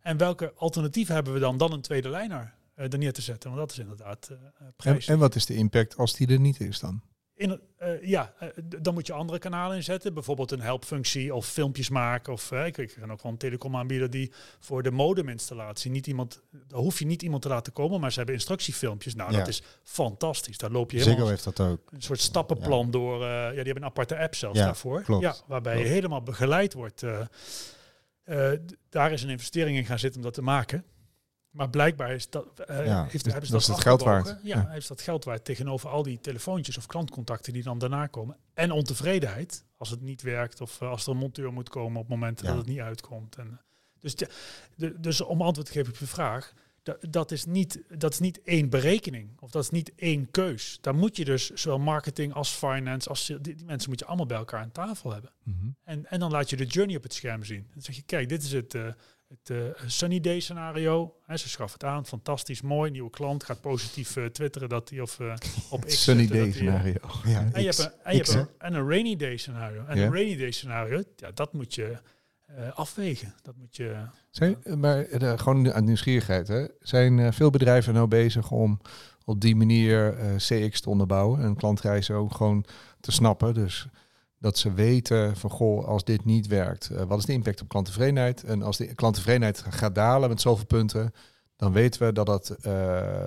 [0.00, 3.50] En welke alternatieven hebben we dan dan een tweede lijner uh, er neer te zetten?
[3.50, 4.38] Want dat is inderdaad uh,
[4.76, 5.06] prijs.
[5.06, 7.02] En, en, wat is de impact als die er niet is dan?
[7.42, 8.32] In, uh, ja,
[8.80, 10.14] dan moet je andere kanalen inzetten.
[10.14, 12.32] Bijvoorbeeld een helpfunctie of filmpjes maken.
[12.32, 16.42] Of ik, ik kan ook wel een telecom aanbieden die voor de modeminstallatie niet iemand,
[16.68, 19.14] daar hoef je niet iemand te laten komen, maar ze hebben instructiefilmpjes.
[19.14, 20.58] Nou, dat is fantastisch.
[20.58, 21.80] Daar loop je helemaal heeft dat ook.
[21.92, 23.20] Een soort stappenplan door.
[23.24, 25.02] ja, die hebben een aparte app zelfs daarvoor.
[25.02, 25.22] Klopt.
[25.22, 27.02] Ja, waarbij je helemaal begeleid wordt.
[28.24, 28.52] Uh,
[28.88, 30.84] daar is een investering in gaan zitten om dat te maken.
[31.52, 34.26] Maar blijkbaar is dat, uh, ja, heeft, hebben ze dat, dat geld waard.
[34.26, 38.06] Ja, ja, heeft dat geld waard tegenover al die telefoontjes of klantcontacten die dan daarna
[38.06, 38.36] komen.
[38.54, 42.08] En ontevredenheid als het niet werkt of uh, als er een monteur moet komen op
[42.08, 43.36] momenten dat het niet uitkomt.
[43.36, 43.60] En,
[43.98, 48.12] dus, de, dus om antwoord te geven op je vraag, dat, dat, is niet, dat
[48.12, 50.78] is niet één berekening of dat is niet één keus.
[50.80, 54.26] Daar moet je dus zowel marketing als finance, als die, die mensen moet je allemaal
[54.26, 55.32] bij elkaar aan tafel hebben.
[55.42, 55.68] Mhm.
[55.84, 57.66] en, en dan laat je de journey op het scherm zien.
[57.72, 58.86] Dan zeg je, kijk, dit is het, uh,
[59.40, 61.14] het uh, sunny day scenario.
[61.26, 65.00] He, ze schaffen het aan, fantastisch, mooi, nieuwe klant, gaat positief uh, twitteren dat hij
[65.00, 65.18] of
[65.70, 66.98] op X sunny day scenario.
[67.24, 69.84] ja, en, je hebt een, en, je hebt een, en een rainy day scenario.
[69.84, 71.96] En een rainy day scenario, ja, dat moet je
[72.58, 73.34] uh, afwegen.
[73.42, 73.96] Dat moet je.
[74.30, 76.48] Zijn, maar uh, gewoon aan nieuwsgierigheid.
[76.48, 76.66] Hè?
[76.80, 78.80] Zijn uh, veel bedrijven nou bezig om
[79.24, 82.64] op die manier CX te onderbouwen en klantreizen ook gewoon
[83.00, 83.54] te snappen?
[83.54, 83.86] Dus
[84.42, 88.44] dat ze weten van goh, als dit niet werkt, wat is de impact op klanttevredenheid?
[88.44, 91.12] En als de klanttevredenheid gaat dalen met zoveel punten,
[91.56, 92.56] dan weten we dat dat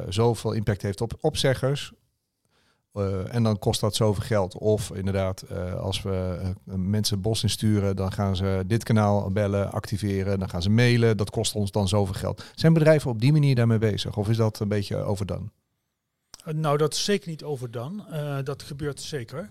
[0.10, 1.94] zoveel impact heeft op opzeggers,
[2.96, 4.58] uh, en dan kost dat zoveel geld.
[4.58, 9.72] Of inderdaad, uh, als we uh, mensen bos insturen, dan gaan ze dit kanaal bellen,
[9.72, 11.18] activeren, dan gaan ze mailen.
[11.18, 12.44] Dat kost ons dan zoveel geld.
[12.56, 14.18] Zijn bedrijven op die manier daarmee bezig?
[14.18, 15.46] Of is dat een beetje overdone?
[16.46, 18.44] nou, dat is zeker niet overdone.
[18.44, 19.50] dat gebeurt zeker.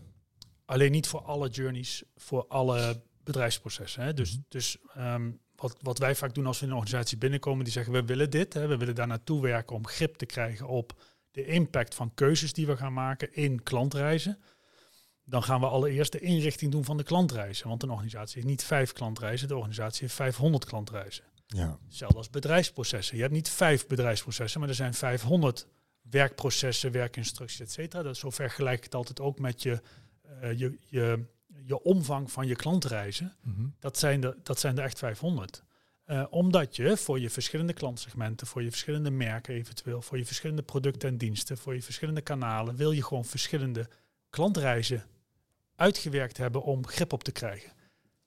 [0.64, 4.02] Alleen niet voor alle journeys, voor alle bedrijfsprocessen.
[4.02, 4.14] Hè.
[4.14, 4.42] Dus, mhm.
[4.48, 7.92] dus um, wat, wat wij vaak doen als we in een organisatie binnenkomen, die zeggen
[7.92, 11.46] we willen dit, hè, we willen daar naartoe werken om grip te krijgen op de
[11.46, 14.38] impact van keuzes die we gaan maken in klantreizen,
[15.24, 17.68] dan gaan we allereerst de inrichting doen van de klantreizen.
[17.68, 21.24] Want een organisatie heeft niet vijf klantreizen, de organisatie heeft 500 klantreizen.
[21.46, 21.78] Ja.
[21.86, 23.16] Hetzelfde als bedrijfsprocessen.
[23.16, 25.66] Je hebt niet vijf bedrijfsprocessen, maar er zijn 500
[26.10, 28.02] werkprocessen, werkinstructies, et cetera.
[28.02, 29.80] Dat zo vergelijk ik het altijd ook met je,
[30.42, 31.24] uh, je, je,
[31.64, 33.34] je omvang van je klantreizen.
[33.42, 33.66] Mhm.
[33.78, 35.62] dat, zijn de, dat zijn er echt 500.
[36.06, 40.62] Uh, omdat je voor je verschillende klantsegmenten, voor je verschillende merken eventueel, voor je verschillende
[40.62, 43.88] producten en diensten, voor je verschillende kanalen, wil je gewoon verschillende
[44.30, 45.04] klantreizen
[45.76, 47.72] uitgewerkt hebben om grip op te krijgen.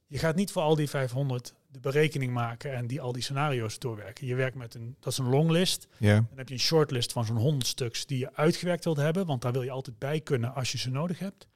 [0.08, 3.80] Je gaat niet voor al die 500 de berekening maken en die al die scenario's
[3.80, 4.28] doorwerken.
[4.28, 5.88] Je werkt met een, dat is een longlist.
[5.98, 6.16] Yeah.
[6.16, 9.42] Dan heb je een shortlist van zo'n 100 stuks die je uitgewerkt wilt hebben, want
[9.42, 11.48] daar wil je altijd bij kunnen als je ze nodig hebt.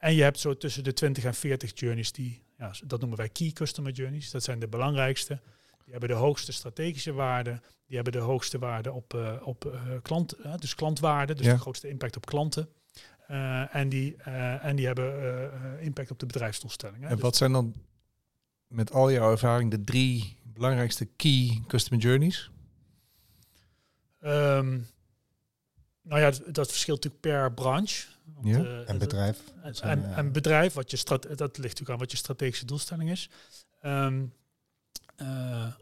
[0.00, 3.28] En je hebt zo tussen de 20 en 40 journeys die, ja, dat noemen wij
[3.28, 4.30] key customer journeys.
[4.30, 5.40] Dat zijn de belangrijkste.
[5.84, 7.60] Die hebben de hoogste strategische waarde.
[7.86, 11.58] Die hebben de hoogste waarde op, uh, op uh, klant, uh, dus klantwaarde, dus de
[11.58, 12.68] grootste impact op klanten.
[13.70, 14.16] en, die,
[14.60, 17.08] en die hebben impact op de bedrijfsdoelstellingen.
[17.08, 17.74] En dus wat zijn dan
[18.66, 22.50] met al jouw ervaring de drie belangrijkste key customer journeys?
[24.20, 24.86] Um,
[26.02, 28.06] nou ja, dat, verschilt natuurlijk per branche.
[28.34, 28.82] Want, ja.
[28.82, 29.42] en bedrijf.
[29.80, 33.30] En, en, bedrijf, wat je dat ligt natuurlijk aan wat je strategische doelstelling is.
[33.82, 34.32] Um,
[35.22, 35.72] uh,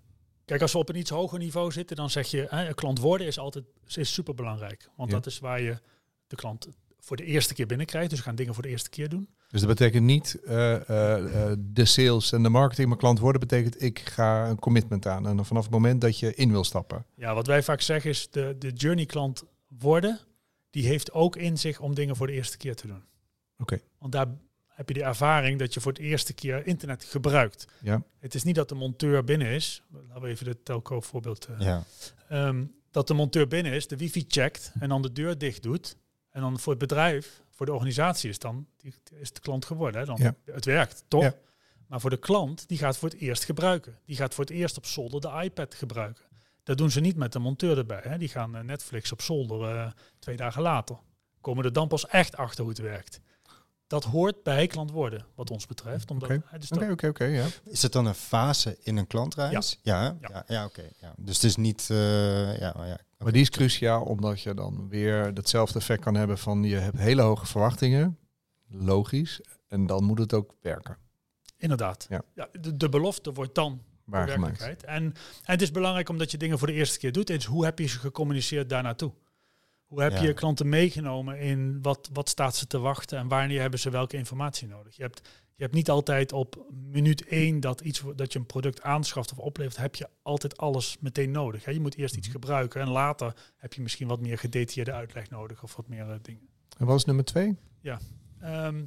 [0.44, 3.26] kijk, als we op een iets hoger niveau zitten, dan zeg je, hè, klant worden
[3.26, 4.88] is altijd is super belangrijk.
[4.96, 5.78] Want dat is waar je
[6.26, 6.68] de klant
[7.00, 8.11] voor de eerste keer binnenkrijgt.
[8.11, 9.28] Dus we gaan dingen voor de eerste keer doen.
[9.48, 13.82] Dus dat betekent niet uh, uh, de sales en de marketing, maar klant worden betekent
[13.82, 15.26] ik ga een commitment aan.
[15.26, 17.04] En vanaf het moment dat je in wil stappen.
[17.14, 19.44] Ja, wat wij vaak zeggen is de, de journey klant
[19.78, 20.18] worden,
[20.70, 23.04] die heeft ook in zich om dingen voor de eerste keer te doen.
[23.59, 23.81] Oké.
[23.98, 24.26] Want daar
[24.66, 27.66] heb je de ervaring dat je voor het eerste keer internet gebruikt.
[27.83, 28.02] Ja.
[28.18, 29.83] Het is niet dat de monteur binnen is.
[30.09, 31.48] Laten we even de telco voorbeeld.
[31.50, 31.85] Uh, ja.
[32.48, 35.96] Um, dat de monteur binnen is, de wifi checkt en dan de deur dicht doet.
[36.31, 40.00] En dan voor het bedrijf, voor de organisatie is dan die, is de klant geworden.
[40.00, 40.07] Hè?
[40.07, 40.35] Dan, Ja.
[40.44, 41.22] Het werkt, toch?
[41.22, 41.35] Ja.
[41.87, 43.98] Maar voor de klant, die gaat voor het eerst gebruiken.
[44.04, 46.24] Die gaat voor het eerst op zolder de iPad gebruiken.
[46.68, 48.00] Dat doen ze niet met de monteur erbij.
[48.02, 48.18] Hè?
[48.18, 50.96] Die gaan eh, Netflix op zolder eh, twee dagen later.
[51.40, 53.20] Komen er dan pas echt achter hoe het werkt.
[53.87, 56.11] Dat hoort bij klant worden, wat ons betreft.
[56.11, 56.42] Omdat, Oké.
[56.70, 57.46] Oké, oké, oké, ja.
[57.64, 59.78] Is het dan een fase in een klantreis?
[59.83, 60.28] Ja, ja, Ja.
[60.31, 60.83] ja, ja, oké.
[61.00, 61.12] ja.
[61.16, 62.98] Dus het is niet, eh, ja, ja.
[63.18, 66.98] Maar die is cruciaal omdat je dan weer hetzelfde effect kan hebben van je hebt
[66.98, 68.18] hele hoge verwachtingen.
[68.68, 69.40] Logisch.
[69.68, 70.96] En dan moet het ook werken.
[71.57, 72.07] Inderdaad.
[72.09, 72.22] Ja.
[72.35, 72.48] Ja.
[72.61, 74.85] de, de belofte wordt dan Waargemaakt.
[74.85, 77.31] En, en het is belangrijk omdat je dingen voor de eerste keer doet.
[77.31, 79.12] Is hoe heb je ze gecommuniceerd daar naartoe?
[79.87, 80.23] Hoe heb Ja.
[80.23, 84.16] je klanten meegenomen in wat, wat staat ze te wachten en wanneer hebben ze welke
[84.16, 84.97] informatie nodig?
[84.97, 88.83] Je hebt, je hebt niet altijd op minuut één dat, iets, dat je een product
[88.83, 91.64] aanschaft of oplevert, heb je altijd alles meteen nodig.
[91.64, 91.71] Hè?
[91.71, 92.23] Je moet eerst Mhm.
[92.23, 96.11] iets gebruiken en later heb je misschien wat meer gedetailleerde uitleg nodig of wat meer
[96.11, 96.49] eh, dingen.
[96.79, 97.57] En wat is nummer twee?
[98.40, 98.85] Ehm,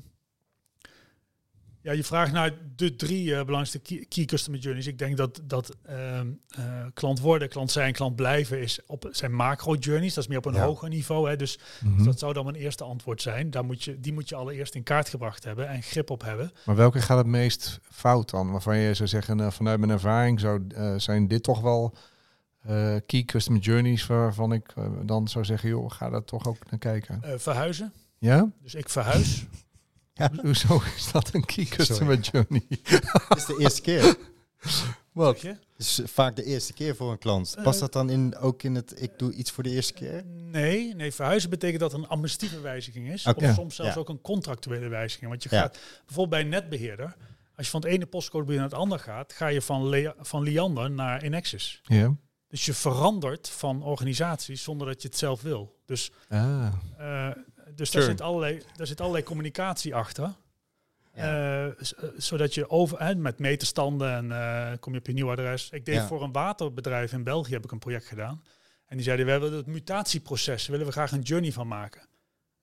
[1.81, 4.87] ja, je vraagt naar de drie eh, belangrijkste key, key customer journeys.
[4.87, 9.33] Ik denk dat, dat ehm, eh, klant worden, klant zijn, klant blijven is op zijn
[9.35, 10.13] macro journeys.
[10.13, 10.65] Dat is meer op een Ja.
[10.65, 11.29] hoger niveau.
[11.29, 11.35] Hè.
[11.35, 12.03] Dus Mhm.
[12.03, 13.49] dat zou dan mijn eerste antwoord zijn.
[13.51, 16.51] Daar moet je, die moet je allereerst in kaart gebracht hebben en grip op hebben.
[16.65, 18.51] Maar welke gaat het meest fout dan?
[18.51, 21.93] Waarvan je zou zeggen, eh, vanuit mijn ervaring zou, eh, zijn dit toch wel
[23.05, 24.73] key customer journeys waarvan ik
[25.05, 27.21] dan zou zeggen, joh, ga daar toch ook naar kijken.
[27.39, 27.93] Verhuizen.
[28.17, 28.51] Ja?
[28.63, 29.45] Dus ik verhuis.
[30.41, 32.65] Hoezo is dat een key customer journey?
[32.69, 34.15] Het is de eerste keer.
[35.11, 35.41] Wat?
[35.41, 37.55] Het is vaak de eerste keer voor een klant.
[37.63, 40.23] Past Eh, dat dan in, ook in het ik doe iets voor de eerste keer?
[40.25, 43.25] Nee, nee, verhuizen betekent dat een administratieve wijziging is.
[43.25, 43.99] Of soms zelfs Ja.
[43.99, 45.29] ook een contractuele wijziging.
[45.29, 45.61] Want je Ja.
[45.61, 47.15] gaat bijvoorbeeld bij een netbeheerder.
[47.55, 50.43] Als je van het ene postcode naar het andere gaat, ga je van, Le- van
[50.43, 51.81] Liander naar Inexis.
[51.83, 52.15] Ja.
[52.47, 55.79] Dus je verandert van organisatie zonder dat je het zelf wil.
[55.85, 56.67] Dus, Ah.
[56.97, 57.29] eh,
[57.75, 58.05] dus Sure.
[58.05, 60.33] daar, zit allerlei, daar zit allerlei communicatie achter.
[61.11, 61.73] Eh, eh,
[62.17, 65.69] zodat je over, hè, met meterstanden en eh, kom je op je nieuw adres.
[65.69, 66.07] Ik deed Ja.
[66.07, 68.43] voor een waterbedrijf in België heb ik een project gedaan.
[68.85, 72.01] En die zeiden, we willen het mutatieproces, willen we graag een journey van maken.
[72.01, 72.07] Ik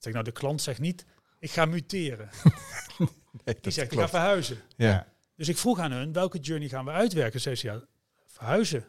[0.04, 1.04] zeg, nou de klant zegt niet,
[1.38, 2.28] ik ga muteren.
[3.44, 4.58] Nee, Die zegt, ik ga verhuizen.
[4.76, 5.06] Ja.
[5.36, 7.40] Dus ik vroeg aan hun, welke journey gaan we uitwerken?
[7.40, 7.80] Zei ze, ja,
[8.26, 8.84] verhuizen.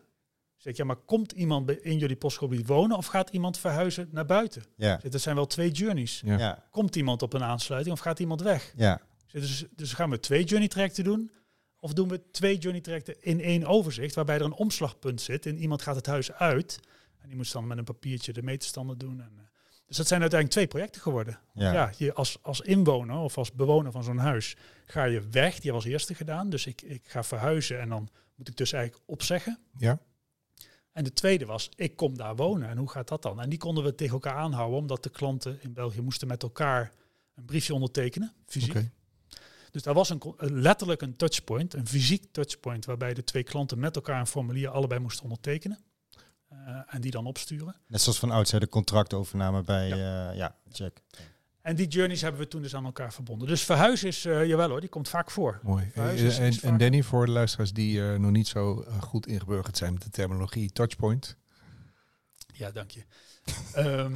[0.60, 4.10] Zeg ik, ja, maar komt iemand bij- in jullie postcode wonen of gaat iemand verhuizen
[4.12, 4.63] naar buiten?
[4.76, 6.22] Ja, zeg, Dat zijn wel twee journeys.
[6.26, 6.38] Ja.
[6.38, 8.74] ja, Komt iemand op een aansluiting of gaat iemand weg?
[8.76, 9.02] ja.
[9.26, 11.32] Zeg, Dus, dus gaan we twee journey trajecten doen?
[11.80, 15.58] Of doen we twee journey trajecten in één overzicht, waarbij er een omslagpunt zit en
[15.58, 16.80] iemand gaat het huis uit.
[17.22, 19.22] En die moet dan met een papiertje de meterstanden doen.
[19.22, 19.43] En, eh,
[19.88, 21.39] dus dat zijn uiteindelijk twee projecten geworden.
[21.54, 21.74] ja.
[21.74, 25.60] Ja, je als, als inwoner of als bewoner van zo'n huis ga je weg.
[25.60, 26.50] Die als eerste gedaan.
[26.50, 29.60] Dus ik, ik ga verhuizen en dan moet ik dus eigenlijk opzeggen.
[29.78, 30.00] Ja.
[31.00, 32.70] En de tweede was, ik kom daar wonen.
[32.70, 33.42] En hoe gaat dat dan?
[33.42, 36.92] En die konden we tegen elkaar aanhouden, omdat de klanten in België moesten met elkaar
[37.36, 38.74] een briefje ondertekenen, fysiek.
[39.72, 43.80] Dus daar was een, een- letterlijk een touchpoint, een fysiek touchpoint, waarbij de twee klanten
[43.80, 45.80] met elkaar een formulier allebei moesten ondertekenen.
[46.48, 46.58] Eh,
[46.88, 47.76] en die dan opsturen.
[47.88, 51.02] Net zoals van oudsher de contractovername bij, ja, ja check.
[51.70, 53.48] En die journeys hebben we toen dus aan elkaar verbonden.
[53.48, 55.60] Dus verhuizen is, eh, jawel hoor, die komt vaak voor.
[55.64, 55.92] Mooi.
[56.16, 59.78] Is- En, en Danny, voor de luisteraars die eh, nog niet zo eh, goed ingeburgerd
[59.78, 61.38] zijn met de terminologie touchpoint.
[62.54, 63.04] Ja, dank je.
[63.74, 64.14] Ehm,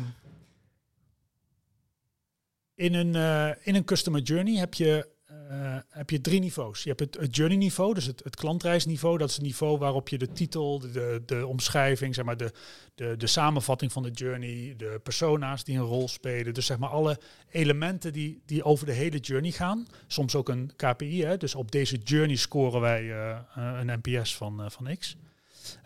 [2.76, 5.08] in, een, eh, in een customer journey heb je,
[5.50, 6.84] eh, heb je drie niveaus.
[6.84, 9.18] Je hebt het, het journey niveau, dus het, het klantreisniveau.
[9.18, 12.52] Dat is het niveau waarop je de titel, de, de, de omschrijving, zeg maar de,
[12.96, 16.54] de, de samenvatting van de journey, de persona's die een rol spelen.
[16.54, 19.88] Dus zeg maar alle elementen die, die over de hele journey gaan.
[20.08, 21.38] Soms ook een KPI, hè?
[21.38, 25.16] dus op deze journey scoren wij eh, eh, een NPS van, van X.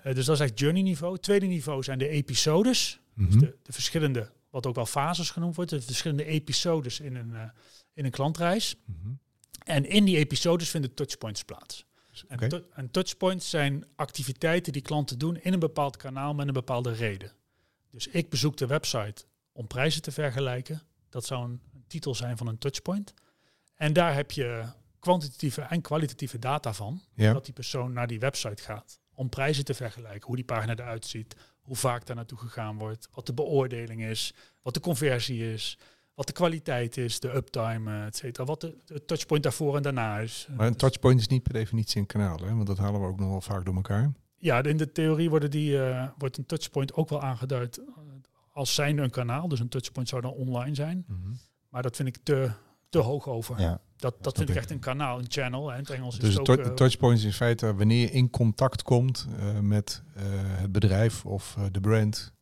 [0.04, 1.18] Dus dat is echt journey niveau.
[1.18, 3.00] Tweede niveau zijn de episodes.
[3.14, 3.32] Mhm.
[3.32, 7.52] Dus de, de verschillende, wat ook wel fases genoemd wordt, de verschillende episodes in een,
[7.94, 8.76] in een klantreis.
[8.86, 9.10] Mhm.
[9.64, 11.86] En in die episodes vinden touchpoints plaats.
[12.74, 17.32] En, touchpoints zijn activiteiten die klanten doen in een bepaald kanaal met een bepaalde reden.
[17.92, 20.82] Dus ik bezoek de website om prijzen te vergelijken.
[21.10, 23.14] Dat zou een, een titel zijn van een touchpoint.
[23.76, 24.66] En daar heb je
[25.00, 27.02] kwantitatieve en kwalitatieve data van.
[27.14, 27.34] Ja.
[27.34, 30.28] Dat die persoon naar die website gaat om prijzen te vergelijken.
[30.28, 34.34] Hoe die pagina eruit ziet, hoe vaak daar naartoe gegaan wordt, wat de beoordeling is,
[34.62, 35.78] wat de conversie is,
[36.18, 38.46] wat de kwaliteit is, de uptime, et cetera.
[38.46, 40.48] Wat de, de touchpoint daarvoor en daarna is.
[40.56, 42.54] Maar een Dus- touchpoint is niet per definitie een kanaal, hè?
[42.56, 44.12] want dat halen we ook nog wel vaak door elkaar.
[44.38, 47.86] Ja, in de theorie worden die, eh, wordt een touchpoint ook wel aangeduid eh,
[48.52, 49.48] als zijnde een kanaal.
[49.48, 51.06] Dus een touchpoint zou dan online zijn.
[51.70, 52.52] Maar dat vind ik te,
[52.90, 53.60] te hoog over.
[53.60, 53.80] Ja.
[53.98, 54.62] Dat, dat vind ik ik.
[54.62, 55.68] echt een kanaal, een channel.
[55.70, 55.74] hè.
[55.74, 56.58] In het Engels is Dus het ook...
[56.60, 61.26] eh, touchpoint is in feite wanneer je in contact komt eh, met eh, het bedrijf
[61.26, 62.34] of eh, de brand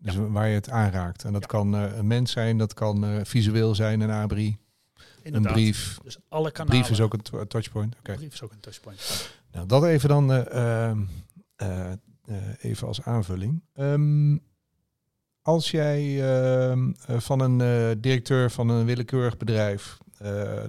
[0.00, 1.24] Dus waar je het aanraakt.
[1.24, 1.46] En dat Ja.
[1.48, 5.52] kan eh, een mens zijn, dat kan eh, visueel zijn, een abri, een Inderdaad.
[5.52, 5.98] brief.
[6.02, 6.78] Dus alle kanalen.
[6.80, 7.96] Brief is ook een to- touchpoint.
[7.98, 8.14] Oké.
[8.14, 9.30] Brief is ook een touchpoint.
[9.52, 11.02] Nou, dat even dan eh, ehm,
[11.56, 11.96] eh, eh,
[12.58, 13.62] even als aanvulling.
[13.74, 14.36] Ehm,
[15.42, 19.98] als jij ehm, eh, van een directeur van een willekeurig bedrijf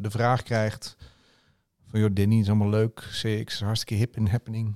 [0.02, 0.96] de vraag krijgt
[1.90, 4.76] van joh, Danny is allemaal leuk, CX is hartstikke hip en happening.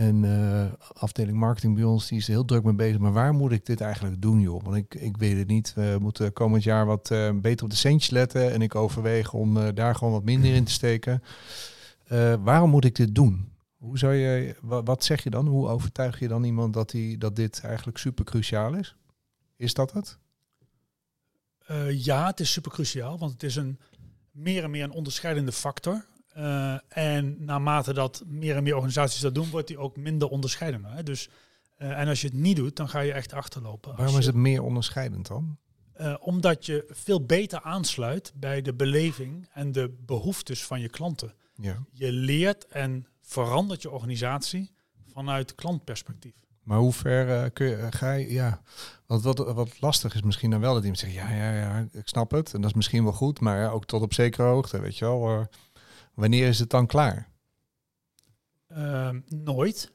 [0.00, 2.98] En eh, afdeling marketing bij ons, die is er heel druk mee bezig.
[2.98, 4.62] Maar waar moet ik dit eigenlijk doen, joh?
[4.62, 5.72] Want ik, ik weet het niet.
[5.74, 8.52] We moeten komend jaar wat eh, beter op de centjes letten.
[8.52, 11.22] En ik overweeg om eh, daar gewoon wat minder in te steken.
[12.42, 13.48] Waarom moet ik dit doen?
[13.76, 15.46] Hoe zou je, wa- wat zeg je dan?
[15.46, 18.96] Hoe overtuig je dan iemand dat, die, dat dit eigenlijk super cruciaal is?
[19.56, 20.18] Is dat het?
[21.90, 23.78] Ja, het is super cruciaal, want het is een
[24.30, 26.04] meer en meer een onderscheidende factor.
[26.32, 30.92] Eh, en naarmate dat meer en meer organisaties dat doen, wordt die ook minder onderscheidender.
[30.92, 31.02] Hè?
[31.02, 31.28] Dus,
[31.76, 33.96] eh, en als je het niet doet, dan ga je echt achterlopen.
[33.96, 35.58] Waarom is het meer onderscheidend dan?
[36.00, 41.34] eh, omdat je veel beter aansluit bij de beleving en de behoeftes van je klanten.
[41.54, 41.84] Ja.
[41.92, 44.70] Je leert en verandert je organisatie
[45.12, 46.34] vanuit klantperspectief.
[46.62, 48.62] Maar hoe ver kun je, ga je, ja,
[49.06, 52.08] wat, wat, wat lastig is misschien dan wel dat iemand zegt, ja, ja, ja, ik
[52.08, 52.54] snap het.
[52.54, 55.04] En dat is misschien wel goed, maar ja, ook tot op zekere hoogte, weet je
[55.04, 55.48] wel.
[56.24, 57.28] Eh, wanneer is het dan klaar?
[58.68, 59.92] Ehm, nooit.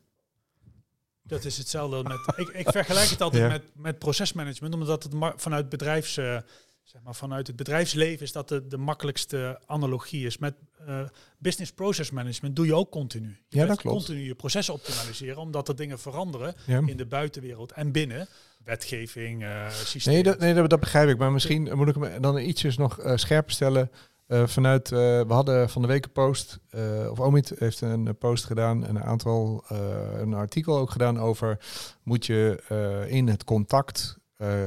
[1.23, 2.19] Dat is hetzelfde met.
[2.47, 3.49] ik, ik vergelijk het altijd Ja.
[3.49, 6.37] met, met procesmanagement, omdat het vanuit bedrijfs, eh,
[6.83, 10.37] zeg maar, vanuit het bedrijfsleven is dat de, de makkelijkste analogie is.
[10.37, 11.01] Met eh,
[11.37, 13.37] business process management doe je ook continu.
[13.47, 13.97] Je Ja, dat klopt.
[13.97, 16.81] Continu je processen optimaliseren, omdat er dingen veranderen Ja.
[16.85, 18.27] in de buitenwereld en binnen.
[18.63, 20.13] Wetgeving, eh systeem.
[20.13, 21.17] Nee, dat, nee dat, dat begrijp ik.
[21.17, 23.91] Maar misschien moet ik hem dan ietsjes nog eh, scherper stellen.
[24.27, 28.17] Eh, vanuit, eh, we hadden van de week een post, eh, of Omid heeft een
[28.17, 29.63] post gedaan, en een aantal,
[30.19, 31.59] een artikel ook gedaan over,
[32.03, 32.63] moet je
[33.09, 34.17] in het contact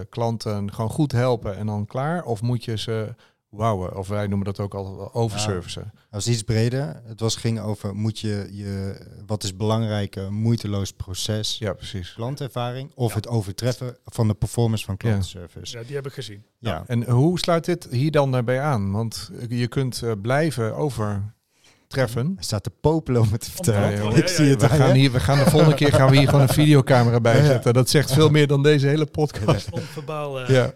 [0.09, 2.25] klanten gewoon goed helpen en dan klaar?
[2.25, 3.14] Of moet je ze
[3.51, 3.97] wowen?
[3.97, 5.83] Of wij noemen dat ook al overservicen.
[5.95, 7.03] Dat was iets breder.
[7.05, 12.13] Het was, ging over, moet je, je, wat is belangrijk, een moeiteloos proces, Ja, precies.
[12.13, 13.17] klantervaring, of Ja.
[13.17, 15.79] het overtreffen van de performance van klantenservice.
[15.79, 16.45] Ja, die heb ik gezien.
[16.59, 16.85] Ja.
[16.87, 18.93] En hoe sluit dit hier dan daarbij aan?
[18.93, 22.33] Want je kunt eh, blijven overtreffen.
[22.35, 23.91] Hij staat te popelen om het te vertellen.
[24.05, 24.51] Ja, ik ja, zie ja.
[24.51, 26.49] het We aan gaan, hier, we gaan de volgende keer gaan we hier gewoon een
[26.63, 27.47] videocamera bij Ja, ja.
[27.47, 27.75] zetten.
[27.75, 29.71] Dat zegt veel meer dan deze hele podcast.
[29.71, 30.73] Non-verbaal, eh, Ja,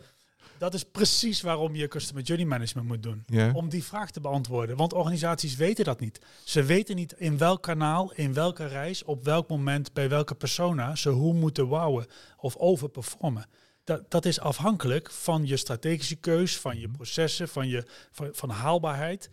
[0.62, 3.22] Dat is precies waarom je customer journey management moet doen.
[3.27, 3.53] ja.
[3.53, 4.77] om die vraag te beantwoorden.
[4.77, 6.20] Want organisaties weten dat niet.
[6.44, 10.94] Ze weten niet in welk kanaal, in welke reis, op welk moment, bij welke persona
[10.96, 13.46] ze hoe moeten wowen of overperformen.
[13.85, 18.51] Dat, dat is afhankelijk van je strategische keus, van je processen, van je van, van
[18.51, 19.29] haalbaarheid.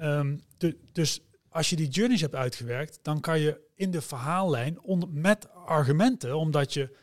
[0.00, 4.80] Ehm, de- dus als je die journeys hebt uitgewerkt, dan kan je in de verhaallijn
[4.80, 6.96] onder, met argumenten, omdat je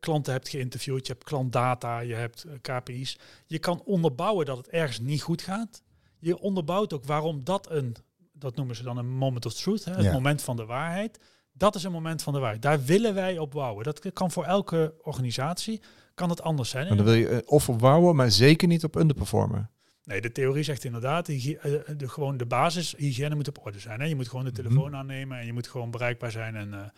[0.00, 3.18] klanten hebt geïnterviewd, je hebt klantdata, je hebt eh, KPI's.
[3.46, 5.82] Je kan onderbouwen dat het ergens niet goed gaat.
[6.18, 7.96] Je onderbouwt ook waarom dat een,
[8.32, 10.12] dat noemen ze dan een moment of truth, hè, het Ja.
[10.12, 11.18] moment van de waarheid.
[11.52, 12.62] Dat is een moment van de waarheid.
[12.62, 13.84] Daar willen wij op bouwen.
[13.84, 15.80] Dat kan voor elke organisatie,
[16.14, 16.86] kan het anders zijn.
[16.88, 19.70] Maar dan wil je eh, of op wouwen, maar zeker niet op underperformen.
[20.04, 23.78] Nee, de theorie zegt inderdaad, hygie- eh, de, gewoon de basis, hygiëne moet op orde
[23.78, 24.00] zijn.
[24.00, 24.06] Hè.
[24.06, 24.62] Je moet gewoon de Mhm.
[24.62, 26.56] telefoon aannemen en je moet gewoon bereikbaar zijn.
[26.56, 26.92] En,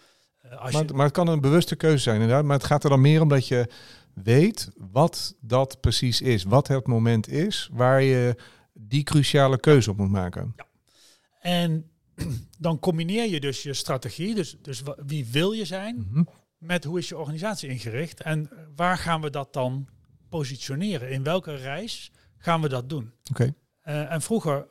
[0.59, 2.45] als Maar, je, maar het kan een bewuste keuze zijn inderdaad.
[2.45, 3.69] Maar het gaat er dan meer om dat je
[4.15, 6.45] weet wat dat precies is.
[6.45, 8.37] Wat het moment is waar je
[8.73, 10.55] die cruciale keuze op moet maken.
[11.41, 11.91] en
[12.59, 16.23] dan combineer je dus je strategie, dus, dus wie wil je zijn, Mhm.
[16.59, 19.89] met hoe is je organisatie ingericht en waar gaan we dat dan
[20.29, 21.11] positioneren?
[21.11, 23.13] In welke reis gaan we dat doen?
[23.31, 23.55] Oké.
[23.81, 24.67] Eh, en vroeger,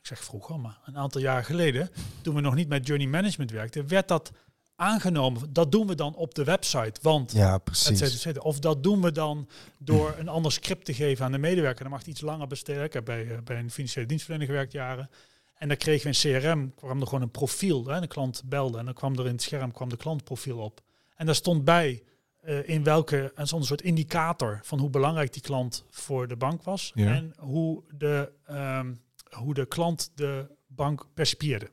[0.00, 1.90] ik zeg vroeger, maar een aantal jaar geleden,
[2.22, 4.32] toen we nog niet met journey management werkten, werd dat
[4.78, 5.52] aangenomen.
[5.52, 7.86] Dat doen we dan op de website, want Ja, precies.
[7.86, 8.44] cetera, et cetera.
[8.44, 11.82] Of dat doen we dan door een ander script te geven aan de medewerker.
[11.82, 12.84] Dan mag het iets langer besteden.
[12.84, 15.10] Ik heb bij, eh, bij een financiële dienstverlener gewerkt jaren.
[15.54, 17.86] En dan kregen we een CRM, kwam er gewoon een profiel.
[17.86, 18.00] Hè.
[18.00, 20.80] De klant belde en dan kwam er in het scherm kwam de klantprofiel op.
[21.16, 22.02] En daar stond bij
[22.40, 26.62] eh, in welke, en zo'n soort indicator van hoe belangrijk die klant voor de bank
[26.62, 26.92] was.
[26.94, 27.14] Ja.
[27.14, 28.94] En hoe de, ehm,
[29.30, 31.70] hoe de klant de bank percipieerde.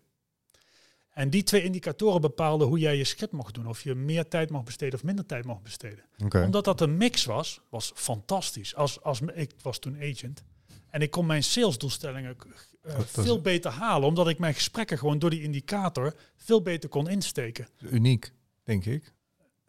[1.15, 3.67] En die twee indicatoren bepaalden hoe jij je script mocht doen.
[3.67, 6.03] Of je meer tijd mocht besteden of minder tijd mocht besteden
[6.43, 8.75] omdat dat een mix was, was fantastisch.
[8.75, 10.43] Als, als, ik was toen agent.
[10.89, 14.07] En ik kon mijn salesdoelstellingen is- veel beter halen.
[14.07, 17.67] Omdat ik mijn gesprekken gewoon door die indicator veel beter kon insteken.
[17.91, 18.31] Uniek,
[18.63, 19.13] denk ik.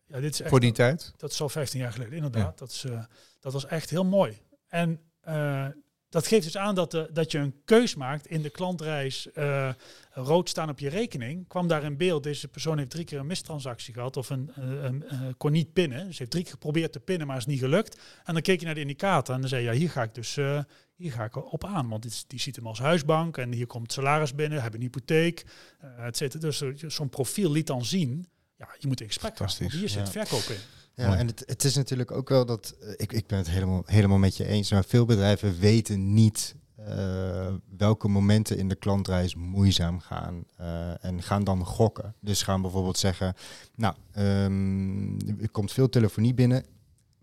[0.08, 1.12] Ja, dit is echt, Voor die tijd.
[1.16, 2.58] Dat is al 15 jaar geleden, inderdaad.
[2.58, 3.04] Dat, is, eh,
[3.40, 4.38] dat was echt heel mooi.
[4.68, 5.66] En eh,
[6.08, 9.32] dat geeft dus aan dat, de, dat je een keus maakt in de klantreis.
[9.32, 9.70] eh,
[10.10, 11.48] rood staan op je rekening.
[11.48, 14.16] Kwam daar in beeld, deze persoon heeft drie keer een mistransactie gehad.
[14.16, 16.06] Of een, een, een- een- kon niet pinnen.
[16.06, 17.98] Dus heeft drie keer geprobeerd te pinnen, maar is niet gelukt.
[18.24, 20.14] En dan keek je naar de indicator en dan zei je, ja, hier ga ik
[20.14, 20.60] dus eh,
[20.94, 21.88] hier ga ik op aan.
[21.88, 25.44] Want dit, die ziet hem als huisbank en hier komt salaris binnen, hebben een hypotheek,
[25.80, 26.40] eh et cetera.
[26.40, 28.26] Dus eh, zo'n profiel liet dan zien,
[28.56, 29.46] ja, je moet in gesprek gaan.
[29.58, 30.24] Want Hier zit Ja.
[30.24, 30.60] verkoop in.
[30.96, 31.18] Ja, Mooi.
[31.18, 34.18] en het, het is natuurlijk ook wel dat, eh, ik, ik ben het helemaal, helemaal
[34.18, 40.00] met je eens, maar veel bedrijven weten niet eh, welke momenten in de klantreis moeizaam
[40.00, 42.14] gaan eh, en gaan dan gokken.
[42.20, 43.34] Dus gaan bijvoorbeeld zeggen,
[43.74, 46.64] nou, ehm, er komt veel telefonie binnen,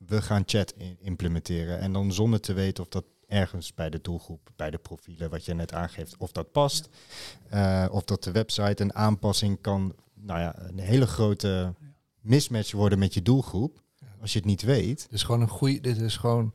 [0.07, 1.80] we gaan chat implementeren.
[1.80, 5.45] En dan zonder te weten of dat ergens bij de doelgroep, bij de profielen, wat
[5.45, 6.89] je net aangeeft, of dat past.
[7.91, 11.74] Of dat de website een aanpassing kan, nou ja, een hele grote
[12.24, 13.82] mismatch worden met je doelgroep.
[14.21, 15.01] Als je het niet weet.
[15.01, 15.80] Dit is gewoon een goede.
[15.80, 16.53] Dit is gewoon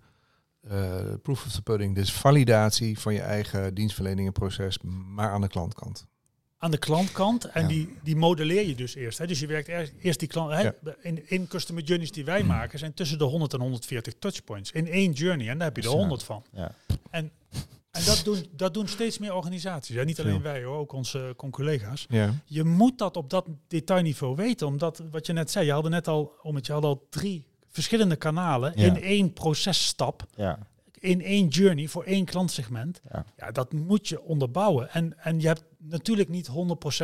[0.60, 1.94] eh, proof of the pudding.
[1.94, 4.78] Dit is validatie van je eigen dienstverlening en proces,
[5.14, 6.07] maar aan de klantkant.
[6.58, 7.44] Aan de klantkant.
[7.44, 7.68] En Ja.
[7.68, 9.18] die, die modelleer je dus eerst.
[9.18, 9.26] Hè.
[9.26, 10.50] Dus je werkt eerst, eerst die klant.
[10.52, 10.60] Hè.
[10.60, 10.74] Ja.
[11.00, 14.70] In, in customer journeys die wij maken zijn tussen de 100 en 140 touchpoints.
[14.72, 15.48] In één journey.
[15.48, 15.96] En daar heb je er Ja.
[15.96, 16.44] 100 van.
[16.52, 16.72] Ja.
[17.10, 17.30] En,
[17.90, 19.96] en dat, doen, dat doen steeds meer organisaties.
[19.96, 20.04] Hè.
[20.04, 22.06] Niet alleen wij hoor, ook onze con- collega's.
[22.08, 22.34] Ja.
[22.44, 24.66] Je moet dat op dat detailniveau weten.
[24.66, 27.46] Omdat, wat je net zei, je had net al, om het, je had al drie
[27.70, 28.84] verschillende kanalen Ja.
[28.86, 30.26] in één processtap.
[30.36, 30.58] Ja.
[31.00, 33.00] In één journey voor één klantsegment.
[33.12, 33.24] Ja.
[33.36, 34.90] Ja, dat moet je onderbouwen.
[34.90, 36.52] En, en je hebt natuurlijk niet 100%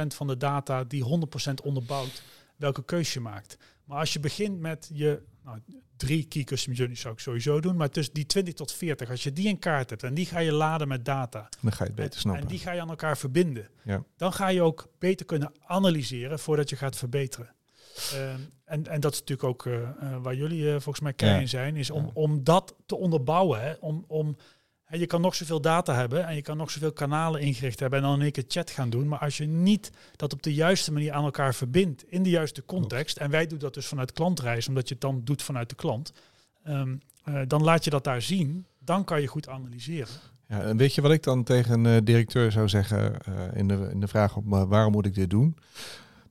[0.07, 1.05] van de data die
[1.51, 2.23] 100% onderbouwt
[2.57, 3.57] welke keus je maakt.
[3.85, 5.59] Maar als je begint met je nou,
[5.97, 9.23] drie key custom journeys zou ik sowieso doen, maar tussen die 20 tot 40, als
[9.23, 11.91] je die in kaart hebt en die ga je laden met data Dan ga je
[11.91, 12.47] het beter en snappen.
[12.49, 14.05] die ga je aan elkaar verbinden, Ja.
[14.17, 17.55] dan ga je ook beter kunnen analyseren voordat je gaat verbeteren.
[18.13, 21.41] Ehm, en, en dat is natuurlijk ook eh, eh, waar jullie eh, volgens mij kei
[21.41, 22.11] in zijn, is om, Ja.
[22.15, 23.61] om dat te onderbouwen.
[23.61, 24.37] Hè, om, om,
[24.95, 27.99] hè, je kan nog zoveel data hebben en je kan nog zoveel kanalen ingericht hebben
[27.99, 29.09] en dan in één keer chat gaan doen.
[29.09, 32.65] Maar als je niet dat op de juiste manier aan elkaar verbindt, in de juiste
[32.65, 35.75] context, en wij doen dat dus vanuit klantreis, omdat je het dan doet vanuit de
[35.75, 36.13] klant,
[36.65, 38.67] ehm, eh, dan laat je dat daar zien.
[38.79, 40.15] Dan kan je goed analyseren.
[40.49, 43.89] Ja, en weet je wat ik dan tegen een directeur zou zeggen eh, in, de,
[43.91, 45.57] in de vraag op eh, waarom moet ik dit doen?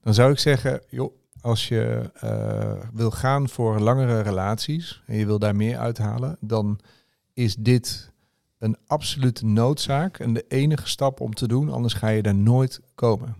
[0.02, 5.26] Dan zou ik zeggen, joh, als je eh, wil gaan voor langere relaties en je
[5.26, 6.80] wil daar meer uithalen, dan
[7.32, 8.12] is dit
[8.58, 12.80] een absolute noodzaak en de enige stap om te doen, anders ga je daar nooit
[12.94, 13.36] komen.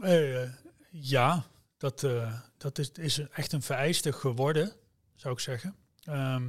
[0.00, 0.48] Eh,
[0.90, 1.44] ja,
[1.76, 4.72] dat, eh, dat is, is echt een vereiste geworden,
[5.14, 5.74] zou ik zeggen.
[6.04, 6.48] Ehm,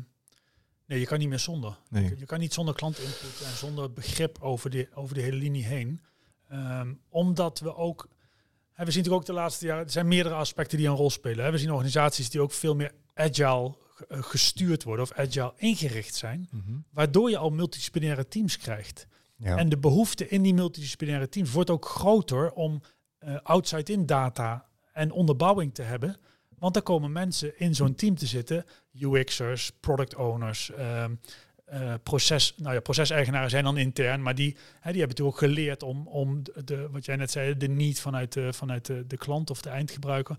[0.86, 1.78] nee, je kan niet meer zonder.
[1.90, 2.18] Nee.
[2.18, 6.02] Je kan niet zonder klantinput en zonder begrip over de, over de hele linie heen.
[6.50, 8.08] Ehm, omdat we ook...
[8.72, 9.84] Hè, we zien natuurlijk ook de laatste jaren...
[9.84, 11.46] Er zijn meerdere aspecten die een rol spelen.
[11.46, 11.52] Hè.
[11.52, 13.76] We zien organisaties die ook veel meer agile
[14.10, 16.50] gestuurd worden of agile ingericht zijn.
[16.92, 19.08] Waardoor je al multidisciplinaire teams krijgt.
[19.36, 19.58] Ja.
[19.58, 22.82] En de behoefte in die multidisciplinaire teams wordt ook groter om
[23.18, 26.18] eh, outside-in data en onderbouwing te hebben.
[26.60, 31.16] Want er komen mensen in zo'n team te zitten, UX'ers, product owners, ehm,
[31.66, 35.52] eh, proces, nou ja, proceseigenaren zijn dan intern, maar die, hè, die hebben natuurlijk ook
[35.52, 39.18] geleerd om, om de, wat jij net zei, de need vanuit, de, vanuit de, de
[39.18, 40.38] klant of de eindgebruiker.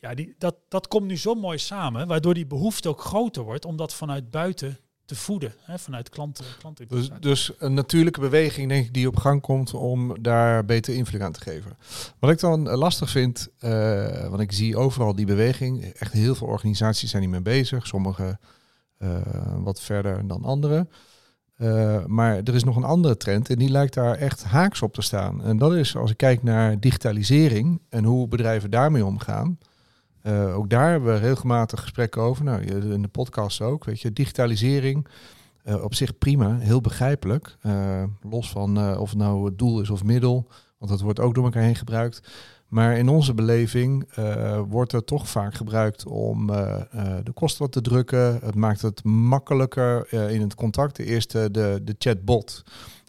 [0.00, 3.64] Ja, die, dat, dat komt nu zo mooi samen, waardoor die behoefte ook groter wordt
[3.64, 6.44] om dat vanuit buiten te voeden, hè, vanuit klanten.
[6.58, 10.94] klanten Dus, dus een natuurlijke beweging, denk ik, die op gang komt om daar beter
[10.94, 11.76] invloed aan te geven.
[12.18, 15.84] Wat ik dan eh, lastig vind, eh, want ik zie overal die beweging.
[15.84, 17.86] Echt heel veel organisaties zijn hiermee bezig.
[17.86, 18.34] Sommige eh,
[19.62, 20.86] wat verder dan andere.
[21.54, 24.94] Eh, maar er is nog een andere trend en die lijkt daar echt haaks op
[24.94, 25.42] te staan.
[25.42, 29.58] En dat is als ik kijk naar digitalisering en hoe bedrijven daarmee omgaan.
[30.22, 32.44] Eh, ook daar hebben we regelmatig gesprekken over.
[32.44, 33.84] Nou, in de podcast ook.
[33.84, 35.06] Weet je, digitalisering.
[35.64, 37.56] eh, op zich prima, heel begrijpelijk.
[37.60, 40.46] Eh, los van eh, of het nou het doel is of middel.
[40.78, 42.22] Want dat wordt ook door elkaar heen gebruikt.
[42.74, 47.62] Maar in onze beleving eh, wordt er toch vaak gebruikt om eh, eh, de kosten
[47.62, 48.38] wat te drukken.
[48.42, 50.96] Het maakt het makkelijker in het contact.
[50.96, 52.62] De eerste, de, de chatbot.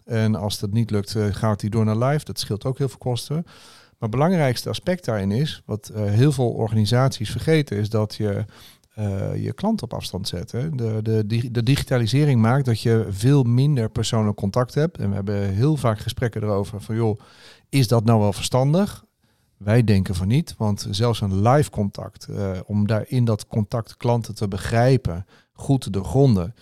[0.04, 2.24] En als dat niet lukt, gaat die door naar live.
[2.24, 3.42] Dat scheelt ook heel veel kosten.
[3.44, 8.44] Maar het belangrijkste aspect daarin is, wat heel veel organisaties vergeten, is dat je
[9.36, 10.52] je klant op afstand zet.
[10.52, 10.70] Hè.
[10.70, 14.98] De, de, de digitalisering maakt dat je veel minder persoonlijk contact hebt.
[14.98, 17.20] En we hebben heel vaak gesprekken erover van, joh,
[17.68, 19.05] is dat nou wel verstandig?
[19.56, 23.96] Wij denken van niet, want zelfs een live contact, eh, om daar in dat contact
[23.96, 26.54] klanten te begrijpen, goed te doorgronden,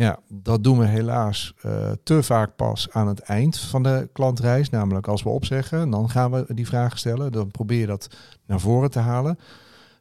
[0.00, 4.70] ja, dat doen we helaas eh, te vaak pas aan het eind van de klantreis.
[4.70, 7.32] Namelijk als we opzeggen, dan gaan we die vragen stellen.
[7.32, 8.08] Dan probeer je dat
[8.46, 9.38] naar voren te halen.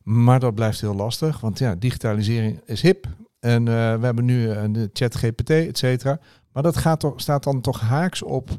[0.03, 3.07] Maar dat blijft heel lastig, want ja, digitalisering is hip.
[3.39, 6.19] En we hebben nu een chat GPT, et cetera.
[6.53, 8.49] Maar dat gaat toch, staat dan toch haaks op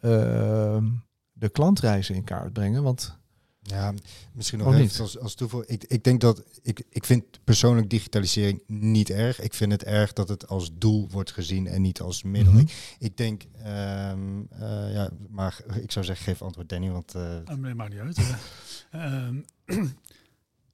[0.00, 0.84] ehm,
[1.32, 2.82] de klantreizen in kaart brengen.
[2.82, 3.18] Want
[3.62, 3.94] ja,
[4.32, 5.70] misschien nog even als, als toevoeging.
[5.80, 9.40] Ik, ik denk dat ik, ik vind persoonlijk digitalisering niet erg.
[9.40, 12.52] Ik vind het erg dat het als doel wordt gezien en niet als middel.
[12.52, 12.66] Mhm.
[12.98, 17.14] ik, denk, ehm, eh, ja, maar ik zou zeggen, geef antwoord Danny, want.
[17.14, 17.38] Uh...
[17.56, 18.20] nee, maakt niet uit.
[18.90, 19.34] Ehm,
[19.66, 19.88] nou,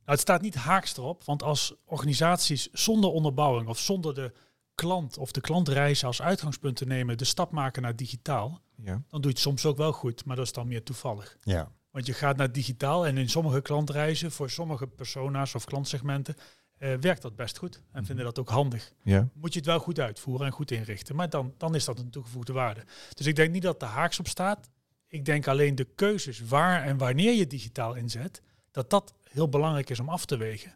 [0.05, 4.33] het staat niet haaks erop, want als organisaties zonder onderbouwing of zonder de
[4.75, 8.93] klant of de klantreizen als uitgangspunt te nemen, de stap maken naar digitaal, ja.
[8.93, 11.37] dan doe je het soms ook wel goed, maar dat is dan meer toevallig.
[11.43, 11.73] Ja.
[11.91, 16.35] Want je gaat naar digitaal en in sommige klantreizen, voor sommige persona's of klantsegmenten,
[16.79, 18.93] uh, werkt dat best goed en vinden dat ook handig.
[19.03, 19.29] Ja.
[19.35, 22.11] Moet je het wel goed uitvoeren en goed inrichten, maar dan, dan is dat een
[22.11, 22.85] toegevoegde waarde.
[23.15, 24.71] Dus ik denk niet dat de haaks op staat.
[25.07, 29.91] Ik denk alleen de keuzes waar en wanneer je digitaal inzet, dat dat heel belangrijk
[29.91, 30.75] is om af te wegen.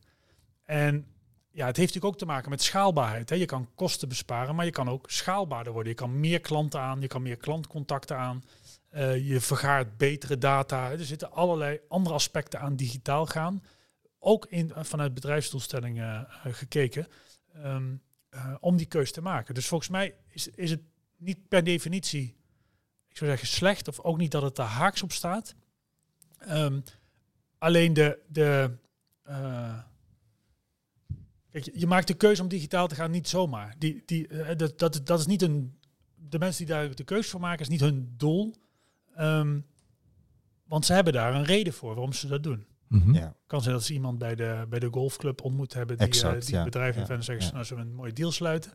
[0.65, 1.07] En
[1.51, 3.29] ja, het heeft natuurlijk ook te maken met schaalbaarheid.
[3.29, 3.37] Hè.
[3.37, 5.93] Je kan kosten besparen, maar je kan ook schaalbaarder worden.
[5.93, 8.45] Je kan meer klanten aan, je kan meer klantcontacten aan.
[8.95, 10.91] Uh, je vergaart betere data.
[10.91, 13.63] Er zitten allerlei andere aspecten aan digitaal gaan.
[14.19, 17.07] Ook in, eh, vanuit bedrijfsdoelstellingen uh, gekeken.
[17.65, 18.03] Um,
[18.61, 19.55] om die keuze te maken.
[19.55, 20.81] Dus volgens mij is, is het
[21.17, 22.37] niet per definitie,
[23.09, 23.89] ik zou zeggen, slecht.
[23.89, 25.55] Of ook niet dat het er haaks op staat.
[26.49, 26.83] Um,
[27.59, 28.77] alleen de, de
[31.51, 33.75] Kijk, je maakt de keuze om digitaal te gaan niet zomaar.
[33.79, 35.79] Die, die, dat, dat, dat is niet een.
[36.15, 38.55] De mensen die daar de keuze voor maken, is niet hun doel.
[39.21, 39.67] Um,
[40.65, 42.67] want ze hebben daar een reden voor waarom ze dat doen.
[42.89, 43.15] Mm -hmm.
[43.15, 43.35] ja.
[43.47, 46.47] Kan zijn dat ze iemand bij de, bij de golfclub ontmoet hebben die, exact, uh,
[46.47, 46.65] die ja.
[46.65, 47.09] bedrijf ja.
[47.09, 47.53] en zeggen, ja.
[47.53, 48.73] nou zullen we een mooie deal sluiten.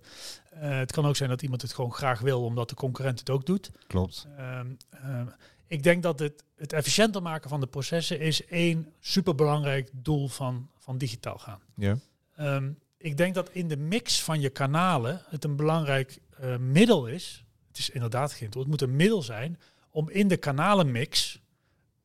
[0.54, 3.30] Uh, het kan ook zijn dat iemand het gewoon graag wil, omdat de concurrent het
[3.30, 3.72] ook doet.
[3.88, 4.28] Klopt.
[4.40, 5.30] Um, um,
[5.68, 10.70] ik denk dat het, het efficiënter maken van de processen is één superbelangrijk doel van,
[10.78, 11.60] van digitaal gaan.
[11.76, 11.98] Ja.
[12.40, 17.08] Um, ik denk dat in de mix van je kanalen het een belangrijk uh, middel
[17.08, 17.46] is.
[17.68, 18.62] Het is inderdaad geen doel.
[18.62, 19.60] Het moet een middel zijn
[19.98, 21.42] om in de kanalenmix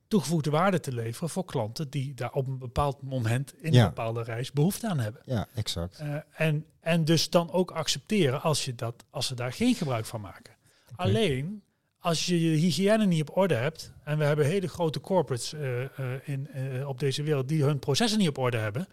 [0.09, 3.83] toegevoegde waarde te leveren voor klanten die daar op een bepaald moment in Ja.
[3.83, 5.23] een bepaalde reis behoefte aan hebben.
[5.25, 6.01] Ja, exact.
[6.01, 10.07] Uh, en, en dus dan ook accepteren als, je dat, als ze daar geen gebruik
[10.07, 10.55] van maken.
[10.93, 11.07] Okay.
[11.07, 11.63] Alleen
[11.99, 15.85] als je je hygiëne niet op orde hebt, en we hebben hele grote corporates uh,
[16.25, 16.49] in,
[16.87, 18.89] op deze wereld die hun processen niet op orde hebben,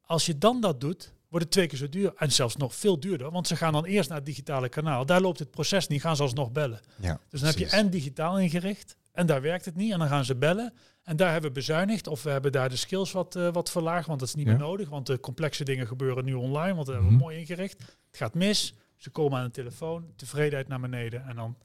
[0.00, 2.12] als je dan dat doet, wordt het twee keer zo duur.
[2.16, 5.06] En zelfs nog veel duurder, want ze gaan dan eerst naar het digitale kanaal.
[5.06, 6.80] Daar loopt het proces niet, gaan ze alsnog bellen.
[7.00, 7.60] Ja, dus dan precies.
[7.60, 10.72] heb je en digitaal ingericht, en daar werkt het niet, en dan gaan ze bellen.
[11.02, 14.06] En daar hebben we bezuinigd, of we hebben daar de skills wat, uh, wat verlaagd,
[14.06, 14.52] want dat is niet ja.
[14.52, 14.88] meer nodig.
[14.88, 17.18] Want de complexe dingen gebeuren nu online, want dat hebben we mm -hmm.
[17.18, 17.78] mooi ingericht.
[18.06, 21.56] Het gaat mis, ze komen aan de telefoon, tevredenheid naar beneden, en dan...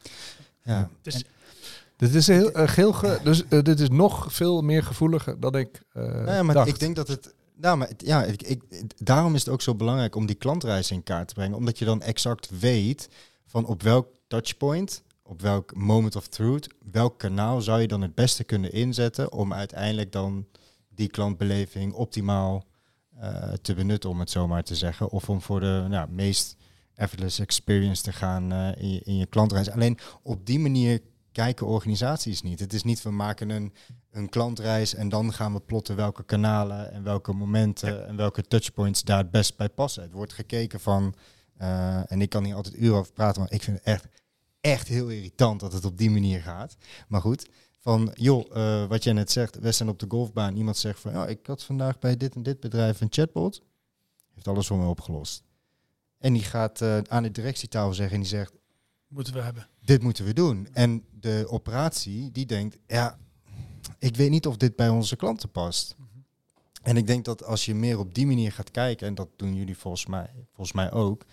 [0.64, 0.90] Ja.
[1.02, 1.24] Dus, en
[2.02, 5.56] dit is heel, uh, heel ge, dus uh, dit is nog veel meer gevoeliger dan
[5.56, 5.82] ik.
[5.94, 6.68] Uh, nou ja, maar dacht.
[6.68, 7.34] ik denk dat het.
[7.62, 8.64] Nou, maar ja, ik, ik,
[9.06, 11.86] daarom is het ook zo belangrijk om die klantreis in kaart te brengen, omdat je
[11.86, 13.10] dan exact weet
[13.46, 18.16] van op welk touchpoint, op welk moment of truth, welk kanaal zou je dan het
[18.16, 20.48] beste kunnen inzetten om uiteindelijk dan
[20.90, 22.66] die klantbeleving optimaal
[23.20, 26.56] uh, te benutten, om het zo maar te zeggen, of om voor de nou, meest
[26.96, 28.48] effortless experience te gaan
[28.80, 29.70] je, in je klantreis.
[29.70, 31.02] Alleen op die manier
[31.32, 32.60] kijken organisaties niet.
[32.60, 33.74] Het is niet, we maken een,
[34.12, 38.00] een klantreis en dan gaan we plotten welke kanalen en welke momenten ja.
[38.00, 40.04] en welke touchpoints daar het best bij passen.
[40.04, 41.16] Het wordt gekeken van,
[41.62, 44.08] uh, en ik kan hier altijd uren over praten, maar ik vind het echt,
[44.62, 46.76] echt heel irritant dat het op die manier gaat.
[47.08, 50.78] Maar goed, van joh, uh, wat jij net zegt, we zijn op de golfbaan, iemand
[50.78, 53.62] zegt van, ja, ik had vandaag bij dit en dit bedrijf een chatbot,
[54.34, 55.44] heeft alles voor me opgelost.
[56.18, 58.54] En die gaat uh, aan de directietafel zeggen en die zegt,
[59.08, 59.68] moeten we hebben.
[59.84, 60.68] Dit moeten we doen.
[60.74, 63.18] En de operatie die denkt, ja,
[64.00, 65.96] ik weet niet of dit bij onze klanten past.
[66.82, 69.56] En ik denk dat als je meer op die manier gaat kijken, en dat doen
[69.56, 71.26] jullie volgens mij, volgens mij ook,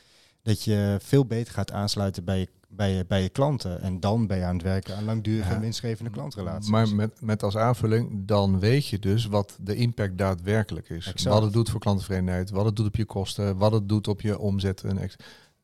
[0.42, 3.80] dat je veel beter gaat aansluiten bij je, bij je, bij je klanten.
[3.80, 5.60] En dan ben je aan het werken aan langdurige ja.
[5.60, 6.70] winstgevende klantrelaties.
[6.70, 11.06] Maar met, met als aanvulling, dan weet je dus wat de impact daadwerkelijk is.
[11.06, 11.34] Exact.
[11.34, 14.20] Wat het doet voor klanttevredenheid, wat het doet op je kosten, wat het doet op
[14.20, 14.84] je omzet.
[14.84, 15.10] En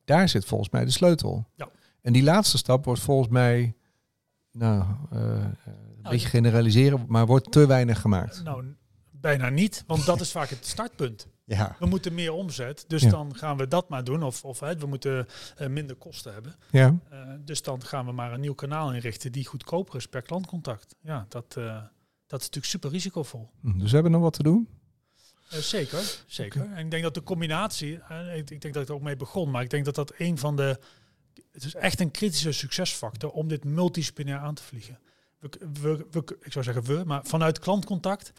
[0.04, 1.46] daar zit volgens mij de sleutel.
[1.54, 1.68] Ja.
[2.04, 3.74] En die laatste stap wordt volgens mij,
[4.52, 5.56] nou, uh, een
[6.02, 8.42] nou, beetje generaliseren, maar wordt te weinig gemaakt.
[8.42, 8.64] Nou,
[9.10, 11.26] bijna niet, want dat is vaak het startpunt.
[11.44, 11.76] Ja.
[11.78, 13.10] We moeten meer omzet, dus Ja.
[13.10, 14.22] dan gaan we dat maar doen.
[14.22, 15.26] Of, of we moeten
[15.60, 16.54] uh, minder kosten hebben.
[16.70, 20.22] Ja, Uh, dus dan gaan we maar een nieuw kanaal inrichten die goedkoper is per
[20.22, 20.94] klantcontact.
[21.00, 21.64] Ja, dat, uh,
[22.26, 23.50] dat is natuurlijk super risicovol.
[23.60, 24.68] Hm, dus we hebben nog wat te doen.
[25.48, 26.62] Zeker, zeker.
[26.62, 26.74] Okay.
[26.74, 28.00] En ik denk dat de combinatie,
[28.34, 30.38] ik, ik denk dat ik er ook mee begon, maar ik denk dat dat een
[30.38, 30.78] van de,
[31.52, 34.98] het is echt een kritische succesfactor om dit multidisciplinair aan te vliegen.
[35.40, 38.32] we, we, ik zou zeggen we, maar vanuit klantcontact.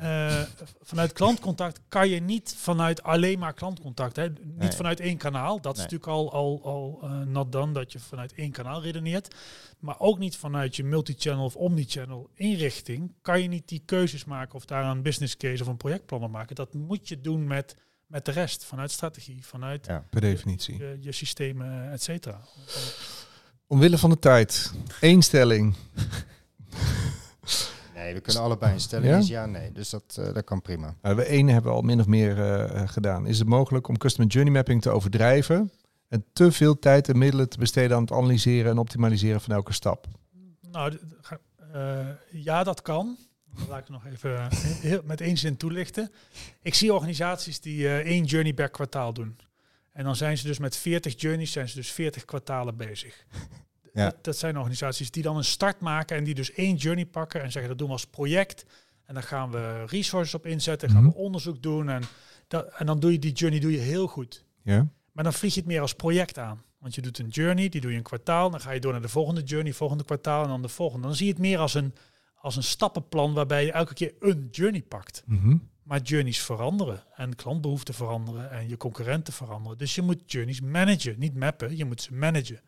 [0.00, 0.42] Uh,
[0.80, 4.16] vanuit klantcontact kan je niet vanuit alleen maar klantcontact.
[4.16, 4.28] Hè.
[4.28, 4.70] Niet Nee.
[4.70, 5.60] vanuit één kanaal.
[5.60, 9.34] Dat is natuurlijk al, al, al eh, not done dat je vanuit één kanaal redeneert.
[9.78, 13.14] Maar ook niet vanuit je multichannel of omnichannel inrichting.
[13.22, 16.30] Kan je niet die keuzes maken of daar een business case of een projectplan op
[16.30, 16.54] maken.
[16.56, 17.76] Dat moet je doen met,
[18.12, 18.64] met de rest.
[18.64, 20.04] Vanuit strategie, vanuit Ja.
[20.10, 20.78] Per definitie.
[20.78, 22.40] je, je systemen, et cetera.
[23.66, 24.72] Omwille van de tijd.
[25.00, 25.74] Eén stelling.
[27.94, 29.10] Nee, we kunnen allebei een stelling.
[29.10, 29.18] Ja?
[29.18, 29.72] Ja, ja nee.
[29.72, 30.96] Dus dat, eh, dat kan prima.
[31.02, 33.26] Nou, we één hebben we al min of meer eh, gedaan.
[33.26, 35.72] Is het mogelijk om customer journey mapping te overdrijven
[36.08, 39.72] en te veel tijd en middelen te besteden aan het analyseren en optimaliseren van elke
[39.72, 40.06] stap?
[40.70, 40.98] Nou,
[41.72, 43.16] eh, ja, dat kan.
[43.58, 46.10] Dat laat ik nog even eh, heel, met één zin toelichten.
[46.62, 49.36] Ik zie organisaties die eh, één journey per kwartaal doen.
[49.92, 53.14] En dan zijn ze dus met 40 journeys, zijn ze dus 40 kwartalen bezig.
[53.94, 54.04] Ja.
[54.04, 57.42] Dat, dat zijn organisaties die dan een start maken en die dus één journey pakken
[57.42, 58.64] en zeggen dat doen we als project.
[59.04, 61.12] En dan gaan we resources op inzetten, gaan Mhm.
[61.12, 62.02] we onderzoek doen en,
[62.48, 64.44] dat, en dan doe je die journey doe je heel goed.
[64.62, 64.88] Ja?
[65.12, 66.62] Maar dan vlieg je het meer als project aan.
[66.78, 68.50] Want je doet een journey, die doe je een kwartaal.
[68.50, 71.06] Dan ga je door naar de volgende journey, volgende kwartaal en dan de volgende.
[71.06, 71.94] Dan zie je het meer als een,
[72.42, 75.22] als een stappenplan waarbij je elke keer een journey pakt.
[75.26, 75.56] Mhm.
[75.82, 79.78] Maar journeys veranderen en klantbehoeften veranderen en je concurrenten veranderen.
[79.78, 82.60] Dus je moet journeys managen, niet mappen, je moet ze managen.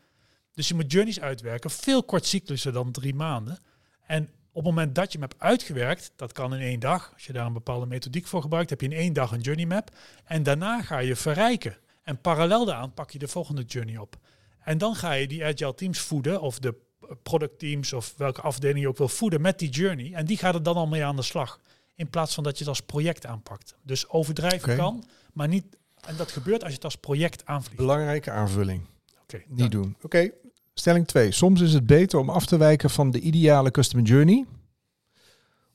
[0.53, 3.59] Dus je moet journeys uitwerken, veel kortcyclusser dan drie maanden.
[4.07, 4.23] En
[4.53, 7.33] op het moment dat je hem hebt uitgewerkt, dat kan in één dag, als je
[7.33, 9.91] daar een bepaalde methodiek voor gebruikt, heb je in één dag een journey map.
[10.25, 11.77] En daarna ga je verrijken.
[12.03, 14.17] En parallel daaraan pak je de volgende journey op.
[14.61, 16.75] En dan ga je die agile teams voeden, of de
[17.23, 20.13] product teams, of welke afdeling je ook wil voeden met die journey.
[20.13, 21.61] En die gaat er dan al mee aan de slag.
[21.95, 23.75] In plaats van dat je het als project aanpakt.
[23.83, 25.65] Dus overdrijven kan, maar niet.
[26.07, 27.77] En dat gebeurt als je het als project aanvliegt.
[27.77, 28.81] Belangrijke aanvulling.
[29.23, 29.97] Oké, Niet doen.
[30.03, 30.31] Oké.
[30.75, 31.33] Stelling 2.
[31.33, 34.45] Soms is het beter om af te wijken van de ideale customer journey.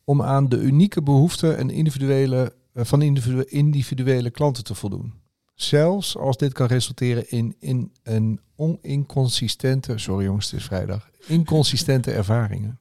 [0.04, 5.14] Om aan de unieke behoeften en individuele, eh, van individu- individuele klanten te voldoen.
[5.62, 12.12] Zelfs als dit kan resulteren in, in een oniconsistente, sorry jongens, het is vrijdag, inconsistente
[12.12, 12.80] ervaringen.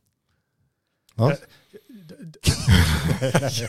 [1.15, 1.47] Wat?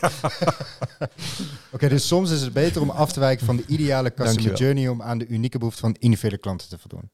[1.72, 4.58] Oké, dus soms is het beter om af te wijken van de ideale customer Dankjewel.
[4.58, 7.10] journey om aan de unieke behoeften van individuele klanten te voldoen.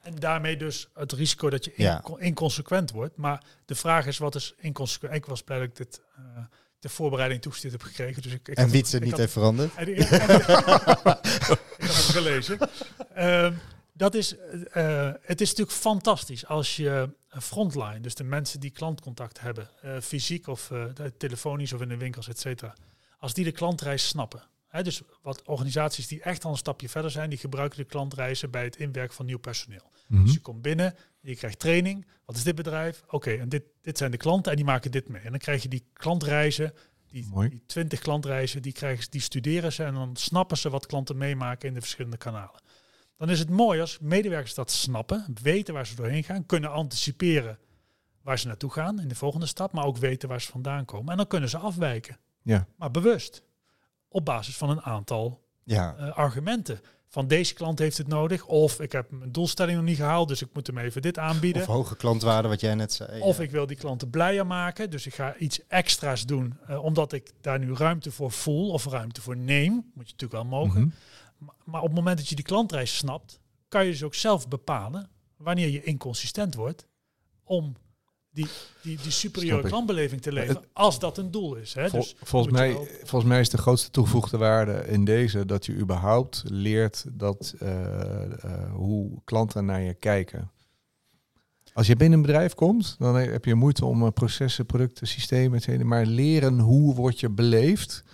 [0.00, 1.96] En daarmee dus het risico dat je Ja.
[1.96, 3.16] inco- inconsequent wordt.
[3.16, 5.14] Maar de vraag is, wat is inconsequent?
[5.14, 6.24] Ik was blij dat ik dit uh,
[6.84, 8.22] de voorbereiding toegestuurd heb gekregen.
[8.22, 9.74] Dus ik, ik En Wietse ik niet had- heeft veranderd.
[9.74, 12.58] En ik hem gelezen.
[13.14, 13.52] Ehm,
[13.92, 14.36] dat is,
[14.72, 17.10] eh, het is natuurlijk fantastisch als je
[17.40, 20.84] frontline, dus de mensen die klantcontact hebben, eh, fysiek of eh,
[21.18, 22.74] telefonisch of in de winkels, et cetera,
[23.18, 24.42] als die de klantreis snappen.
[24.68, 28.50] Hè, dus wat organisaties die echt al een stapje verder zijn, die gebruiken de klantreizen
[28.50, 29.90] bij het inwerken van nieuw personeel.
[30.08, 30.24] Mhm.
[30.24, 30.94] Dus je komt binnen,
[31.24, 32.06] je krijgt training.
[32.24, 33.02] Wat is dit bedrijf?
[33.08, 35.22] Oké, en dit, dit zijn de klanten en die maken dit mee.
[35.22, 36.72] En dan krijg je die klantreizen,
[37.06, 37.48] die, Mooi.
[37.48, 41.16] die 20 klantreizen, die, krijgen, ze- die studeren ze en dan snappen ze wat klanten
[41.16, 42.60] meemaken in de verschillende kanalen.
[43.16, 47.58] Dan is het mooi als medewerkers dat snappen, weten waar ze doorheen gaan, kunnen anticiperen
[48.22, 51.10] waar ze naartoe gaan in de volgende stap, maar ook weten waar ze vandaan komen.
[51.10, 52.66] En dan kunnen ze afwijken, Ja.
[52.76, 53.42] maar bewust.
[54.08, 56.80] Op basis van een aantal Ja, eh, argumenten.
[57.14, 58.46] Van deze klant heeft het nodig.
[58.46, 61.62] Of ik heb mijn doelstelling nog niet gehaald, dus ik moet hem even dit aanbieden.
[61.62, 63.20] of hoge klantwaarde, wat jij net zei.
[63.20, 63.42] Of ja.
[63.42, 67.30] ik wil die klanten blijer maken, dus ik ga iets extra's doen, eh, omdat ik
[67.40, 69.72] daar nu ruimte voor voel of ruimte voor neem.
[69.72, 70.80] Moet je natuurlijk wel mogen.
[70.80, 70.90] Mhm.
[71.38, 74.48] Maar- Maar op het moment dat je die klantreis snapt, kan je dus ook zelf
[74.48, 76.86] bepalen wanneer je inconsistent wordt
[77.44, 77.76] om
[78.34, 78.46] die,
[78.82, 81.74] die, die superieure klantbeleving te leveren, als dat een doel is.
[81.74, 81.88] Hè?
[81.88, 85.72] Vol- Dus volgens, mij, volgens mij is de grootste toegevoegde waarde in deze dat je
[85.74, 90.50] überhaupt leert dat, eh, eh, hoe klanten naar je kijken.
[91.72, 95.56] Als je binnen een bedrijf komt, dan heb je moeite om eh, processen, producten, systemen,
[95.56, 95.84] et cetera.
[95.88, 98.04] maar leren hoe word je beleefd,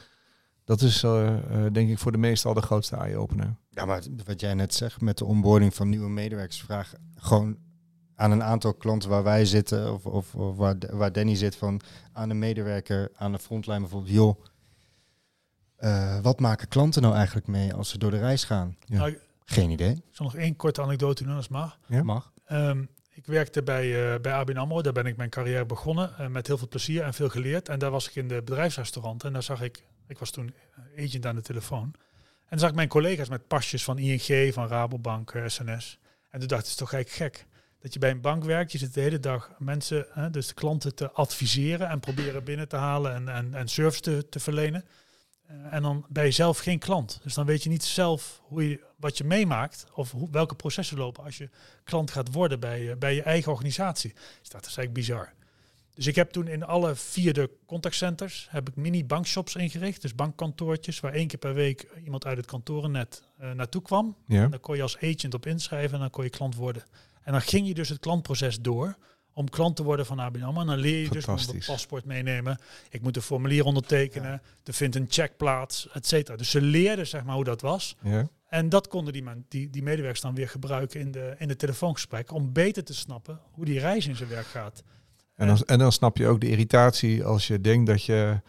[0.65, 3.57] dat is eh, eh, denk ik voor de meesten al de grootste eye-opener.
[3.71, 7.57] Ja, maar wat jij net zegt met de onboarding van nieuwe medewerkers, vraag gewoon
[8.21, 11.81] aan een aantal klanten waar wij zitten, of, of, of waar, waar Danny zit, van
[12.13, 14.45] aan de medewerker, aan de frontline bijvoorbeeld, joh,
[15.77, 18.77] eh, wat maken klanten nou eigenlijk mee als ze door de reis gaan?
[18.85, 18.97] Ja.
[18.99, 20.03] Nou, ik Geen idee.
[20.11, 21.79] zal nog één korte anekdote doen als het mag.
[21.87, 22.03] Ja?
[22.03, 22.33] Mag.
[22.45, 26.27] Ehm, ik werkte bij, uh, bij ABN AMRO, daar ben ik mijn carrière begonnen, uh,
[26.27, 27.69] met heel veel plezier en veel geleerd.
[27.69, 30.55] En daar was ik in de bedrijfsrestaurant en daar zag ik, ik was toen
[30.99, 31.83] agent aan de telefoon.
[31.83, 35.99] En dan zag ik mijn collega's met pasjes van ING, van Rabobank, uh, SNS.
[36.31, 37.47] En toen dacht ik, het is toch gek gek.
[37.81, 40.55] Dat je bij een bank werkt, je zit de hele dag mensen, hè, dus de
[40.55, 44.85] klanten te adviseren en proberen binnen te halen en, en, en service te, te verlenen.
[45.51, 47.21] Uh, en dan ben je zelf geen klant.
[47.23, 50.97] Dus dan weet je niet zelf hoe je, wat je meemaakt of hoe, welke processen
[50.97, 51.49] lopen als je
[51.85, 54.13] klant gaat worden bij, uh, bij je eigen organisatie.
[54.13, 55.33] Dus dat is eigenlijk bizar.
[55.95, 60.03] Dus ik heb toen in alle vier de contactcenters heb ik mini bankshops ingericht.
[60.03, 64.17] Dus bankkantoortjes waar één keer per week iemand uit het kantorennet uh, naartoe kwam.
[64.27, 64.43] Ja.
[64.43, 66.83] En dan kon je als agent op inschrijven en dan kon je klant worden.
[67.23, 68.97] En dan ging je dus het klantproces door
[69.33, 70.61] om klant te worden van ABN AMRO.
[70.61, 72.59] En dan leer je dus een paspoort meenemen.
[72.91, 74.43] Ik moet een formulier ondertekenen.
[74.65, 76.37] Er vindt een check plaats, et cetera.
[76.37, 77.97] Dus ze leerden zeg maar hoe dat was.
[78.03, 78.29] Ja.
[78.49, 81.57] En dat konden die, man, die, die medewerkers dan weer gebruiken in de, in de
[81.57, 84.83] telefoongesprek om beter te snappen hoe die reis in zijn werk gaat.
[85.35, 88.41] En dan, en dan snap je ook de irritatie als je denkt dat je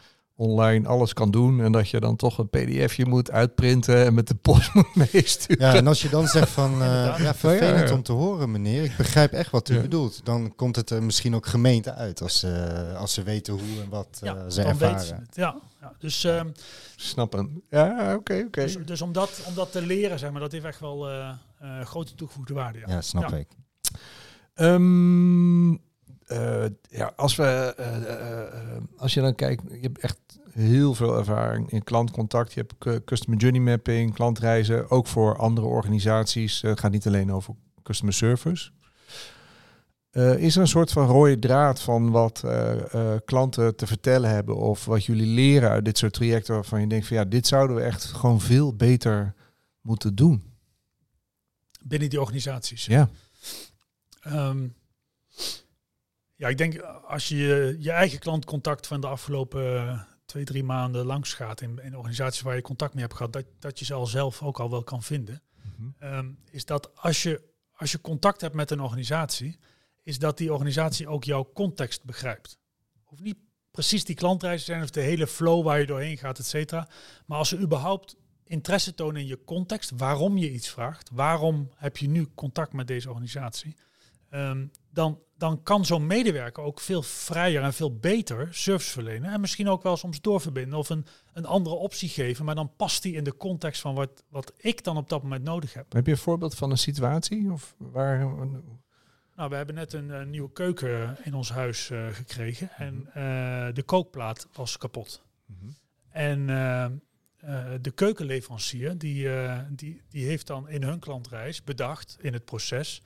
[0.42, 4.28] online alles kan doen en dat je dan toch een pdfje moet uitprinten en met
[4.28, 5.66] de post moet meesturen.
[5.68, 8.98] Ja, en als je dan zegt van, uh, ja, vervelend om te horen meneer, ik
[8.98, 10.26] begrijp echt wat u bedoelt.
[10.26, 13.90] Dan komt het er misschien ook gemeente uit als, uh, als ze weten hoe en
[13.90, 15.00] wat uh, ze ervaren.
[15.00, 16.24] Ze ja, ja, dus...
[16.24, 16.52] Um,
[16.96, 17.64] Snappen.
[17.70, 18.64] Ja, oké, oké.
[18.64, 21.08] Dus, dus, om, dat, om dat te leren, zeg maar, dat heeft echt wel
[21.84, 22.80] grote toegevoegde waarde.
[22.80, 23.48] Ja, ja snap ik.
[24.56, 25.82] Um,
[26.32, 30.18] uh, ja, als, we, uh, als je dan kijkt, je hebt echt
[30.52, 32.54] heel veel ervaring in klantcontact.
[32.54, 36.62] Je hebt customer journey mapping, klantreizen, ook voor andere organisaties.
[36.62, 38.70] het gaat niet alleen over customer service.
[40.38, 42.44] is er een soort van rode draad van wat
[43.26, 47.08] klanten te vertellen hebben of wat jullie leren uit dit soort trajecten waarvan je denkt
[47.08, 49.34] van ja, dit zouden we echt gewoon veel beter
[49.82, 50.44] moeten doen?
[51.84, 52.86] Binnen die organisaties?
[52.86, 53.10] Ja.
[54.28, 54.74] Um,
[56.42, 61.06] ja, ik denk als je je eigen klantcontact van de afgelopen eh, twee, drie maanden
[61.06, 63.94] langs gaat in, in organisaties waar je contact mee hebt gehad, dat, dat je ze
[63.94, 65.42] al zelf ook al wel kan vinden.
[65.78, 65.90] Mhm.
[66.00, 69.60] Ehm, is dat als je, als je contact hebt met een organisatie,
[70.04, 72.58] is dat die organisatie ook jouw context begrijpt.
[73.04, 73.40] Hoeft niet
[73.72, 76.88] precies die klantreis te zijn of de hele flow waar je doorheen gaat, et cetera.
[77.26, 81.98] Maar als ze überhaupt interesse tonen in je context, waarom je iets vraagt, waarom heb
[81.98, 83.76] je nu contact met deze organisatie,
[84.32, 89.32] Ehm, dan, dan kan zo'n medewerker ook veel vrijer en veel beter service verlenen.
[89.32, 92.46] En misschien ook wel soms doorverbinden of een, een andere optie geven.
[92.46, 95.44] Maar dan past die in de context van wat, wat ik dan op dat moment
[95.44, 95.94] nodig heb.
[95.94, 97.52] Heb je een voorbeeld van een situatie?
[97.52, 98.18] Of waar,
[99.36, 102.70] nou, we hebben net een, nieuwe keuken in ons huis uh, gekregen.
[102.78, 103.14] En uh,
[103.74, 105.22] de kookplaat was kapot.
[105.46, 105.72] Mhm.
[106.10, 106.86] En uh,
[107.82, 109.30] de keukenleverancier, die,
[109.70, 113.02] die, die heeft dan in hun klantreis bedacht in het proces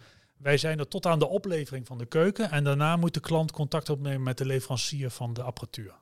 [0.45, 3.51] wij zijn er tot aan de oplevering van de keuken en daarna moet de klant
[3.51, 5.93] contact opnemen met de leverancier van de apparatuur.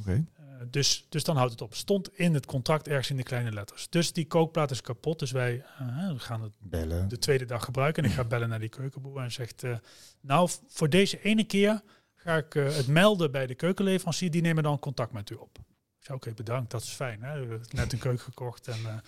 [0.00, 0.14] Okay.
[0.40, 1.74] Uh, dus, dus dan houdt het op.
[1.74, 3.88] Stond in het contract ergens in de kleine letters.
[3.88, 5.18] Dus die kookplaat is kapot.
[5.18, 7.08] Dus wij uh, gaan het bellen.
[7.08, 8.04] de tweede dag gebruiken.
[8.04, 9.62] En ik ga bellen naar die keukenboer en zegt...
[9.62, 9.76] Uh,
[10.20, 11.82] nou, voor deze ene keer
[12.14, 14.30] ga ik het melden bij de keukenleverancier.
[14.30, 15.58] Die nemen dan contact met u op.
[15.98, 17.22] Ik zei, oké, bedankt, dat is fijn.
[17.22, 17.32] Hè?
[17.32, 19.02] We hebben net een keuken gekocht en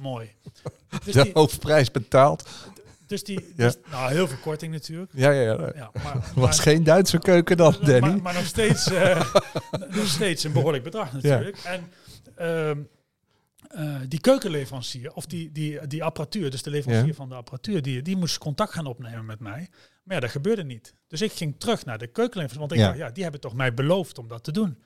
[0.00, 0.32] mooi.
[1.04, 2.48] Dus de die, hoofdprijs betaald.
[3.08, 5.10] Dus die, dus, nou, heel veel korting natuurlijk.
[5.14, 5.72] Ja, ja, ja.
[5.74, 8.00] ja maar, was geen Duitse keuken dan, Danny.
[8.00, 9.34] Maar, maar nog, steeds, uh,
[9.96, 11.58] nog steeds een behoorlijk bedrag natuurlijk.
[11.58, 11.90] En
[12.38, 12.70] uh,
[13.76, 18.02] uh, die keukenleverancier, of die, die, die apparatuur, dus de leverancier van de apparatuur, die,
[18.02, 19.68] die moest contact gaan opnemen met mij.
[20.04, 20.94] Maar ja, dat gebeurde niet.
[21.06, 23.74] Dus ik ging terug naar de keukenleverancier, want ik dacht, ja, die hebben toch mij
[23.74, 24.78] beloofd om dat te doen.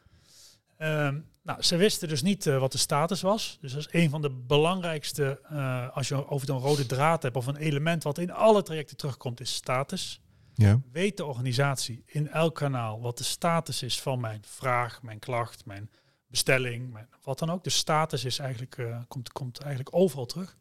[0.77, 3.59] Ehm, nou, ze wisten dus niet uh, wat de status was.
[3.61, 7.37] Dus dat is een van de belangrijkste, uh, als je over een rode draad hebt
[7.37, 10.21] of een element wat in alle trajecten terugkomt, is status.
[10.55, 10.81] Ja.
[10.93, 15.65] Weet de organisatie in elk kanaal wat de status is van mijn vraag, mijn klacht,
[15.65, 15.91] mijn
[16.27, 17.65] bestelling, mijn, wat dan ook.
[17.65, 20.57] De status is eigenlijk, uh, komt, komt eigenlijk overal terug.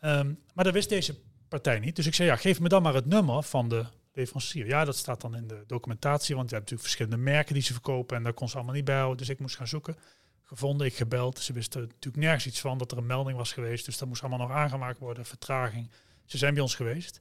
[0.00, 1.96] Um, maar dat wist deze partij niet.
[1.96, 3.86] Dus ik zei, ja, geef me dan maar het nummer van de
[4.18, 4.66] leverancier.
[4.66, 7.72] Ja, dat staat dan in de documentatie, want je hebt natuurlijk verschillende merken die ze
[7.72, 9.16] verkopen en daar kon ze allemaal niet bij houden.
[9.16, 9.96] Dus ik moest gaan zoeken.
[10.42, 11.38] Gevonden, ik gebeld.
[11.38, 13.84] Ze wisten natuurlijk nergens iets van dat er een melding was geweest.
[13.84, 15.90] Dus dat moest allemaal nog aangemaakt worden, vertraging.
[16.24, 17.20] Ze zijn bij ons geweest.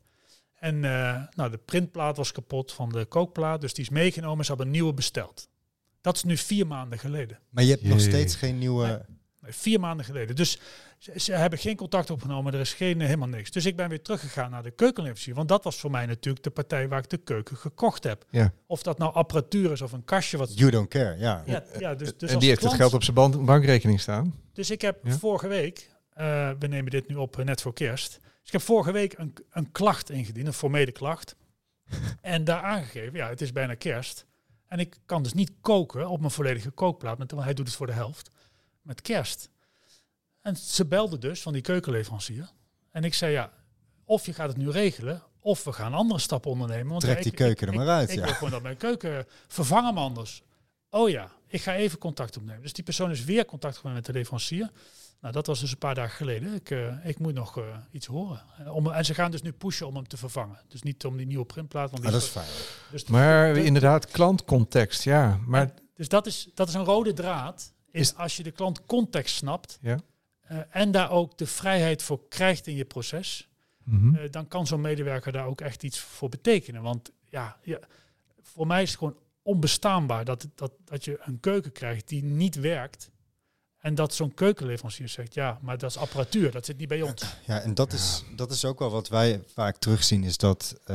[0.59, 4.43] En uh, nou, de printplaat was kapot van de kookplaat, dus die is meegenomen.
[4.45, 5.49] Ze hebben een nieuwe besteld.
[6.01, 7.39] Dat is nu vier maanden geleden.
[7.49, 9.05] Maar je hebt nog steeds geen nieuwe
[9.41, 10.35] vier maanden geleden.
[10.35, 10.59] Dus
[10.97, 13.51] ze, hebben geen contact opgenomen, er is geen, helemaal niks.
[13.51, 15.35] Dus ik ben weer teruggegaan naar de keukenleverancier.
[15.35, 18.25] Want dat was voor mij natuurlijk de partij waar ik de keuken gekocht heb.
[18.29, 18.53] Ja.
[18.65, 20.37] Of dat nou apparatuur is of een kastje.
[20.37, 21.43] Wat you don't care, ja.
[21.45, 24.33] ja, ja dus, dus en die heeft het geld op zijn bankrekening staan.
[24.53, 28.11] Dus ik heb vorige week, uh, we nemen dit nu op uh, net voor kerst.
[28.21, 31.35] Dus ik heb vorige week een, een klacht ingediend, een formele klacht.
[32.21, 34.25] en daar aangegeven, ja, het is bijna kerst.
[34.67, 37.87] En ik kan dus niet koken op mijn volledige kookplaat, want hij doet het voor
[37.87, 38.29] de helft
[38.81, 39.49] met kerst.
[40.47, 42.49] En ze belde dus van die keukenleverancier.
[42.91, 43.51] En ik zei, ja,
[44.05, 46.87] of je gaat het nu regelen, of we gaan andere stappen ondernemen.
[46.87, 48.09] Want Trek die keuken er maar uit.
[48.09, 48.23] Ik, ja.
[48.23, 50.43] wil gewoon dat mijn keuken vervangen anders.
[50.89, 52.61] Oh ja, ik ga even contact opnemen.
[52.61, 54.71] Dus die persoon is weer contact genomen met de leverancier.
[55.21, 56.53] Nou, dat was dus een paar dagen geleden.
[56.53, 58.43] Ik, uh, ik moet nog uh, iets horen.
[58.61, 60.59] Uh, om, en ze gaan dus nu pushen om hem te vervangen.
[60.67, 61.91] Dus niet om die nieuwe printplaat.
[61.91, 62.47] Want die ah, dat is fijn.
[62.91, 65.39] Dus maar de, inderdaad, klantcontext, ja.
[65.45, 67.73] Maar dus dat is, dat is een rode draad.
[67.91, 69.77] Is, als je de klant context snapt.
[69.81, 69.99] Ja.
[70.69, 73.47] En daar ook de vrijheid voor krijgt in je proces.
[73.83, 74.31] Mm -hmm.
[74.31, 76.81] dan kan zo'n medewerker daar ook echt iets voor betekenen.
[76.81, 77.79] Want ja, ja,
[78.41, 82.55] voor mij is het gewoon onbestaanbaar dat, dat, dat je een keuken krijgt die niet
[82.55, 83.09] werkt.
[83.77, 87.23] En dat zo'n keukenleverancier zegt, ja, maar dat is apparatuur, dat zit niet bij ons.
[87.45, 90.87] Ja, en dat, is, dat is ook wel wat wij vaak terugzien, is dat uh,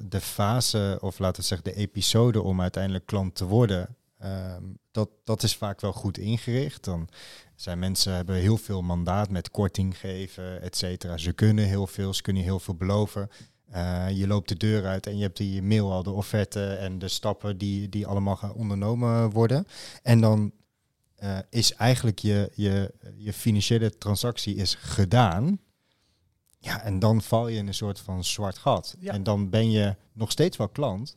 [0.00, 4.56] de fase, of laten we zeggen de episode om uiteindelijk klant te worden, uh,
[4.90, 6.84] dat, dat is vaak wel goed ingericht.
[6.84, 7.08] Dan
[7.54, 11.16] zijn mensen hebben heel veel mandaat met korting geven, et cetera.
[11.16, 13.30] Ze kunnen heel veel, ze kunnen heel veel beloven.
[13.74, 16.98] Uh, je loopt de deur uit en je hebt die mail al, de offerte en
[16.98, 19.66] de stappen die, die allemaal gaan ondernomen worden.
[20.02, 20.52] En dan
[21.22, 25.58] uh, is eigenlijk je, je, je financiële transactie is gedaan.
[26.58, 28.96] Ja, en dan val je in een soort van zwart gat.
[28.98, 29.12] Ja.
[29.12, 31.16] En dan ben je nog steeds wel klant,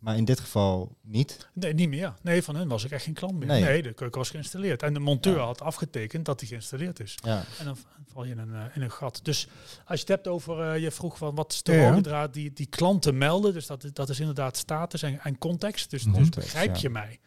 [0.00, 1.48] maar in dit geval niet.
[1.52, 2.14] Nee, niet meer.
[2.22, 3.48] Nee, van hun was ik echt geen klant meer.
[3.48, 4.82] Nee, nee de keuken was geïnstalleerd.
[4.82, 5.44] En de monteur ja.
[5.44, 7.14] had afgetekend dat die geïnstalleerd is.
[7.24, 7.44] Ja.
[7.58, 7.76] En dan
[8.12, 9.20] val je in een, uh, in een gat.
[9.22, 9.48] Dus
[9.84, 12.52] als je het hebt over, uh, je vroeg van wat is de rode draad die,
[12.52, 13.52] die klanten melden.
[13.52, 15.90] Dus dat, dat is inderdaad status en, en context.
[15.90, 17.20] Dus, context, dus begrijp je mij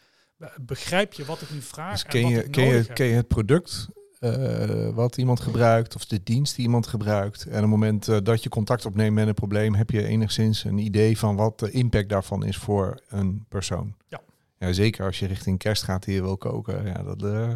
[0.62, 1.92] begrijp je wat ik nu vraag?
[1.92, 3.88] Dus ken, je, ken, je, ken je het product
[4.24, 7.46] uh, wat iemand gebruikt of de dienst die iemand gebruikt?
[7.46, 10.64] En op het moment uh, dat je contact opneemt met een probleem, heb je enigszins
[10.64, 13.94] een idee van wat de impact daarvan is voor een persoon?
[14.08, 14.22] Ja.
[14.58, 16.86] ja zeker als je richting kerst gaat hier wil koken.
[16.86, 17.54] Ja, dat, uh,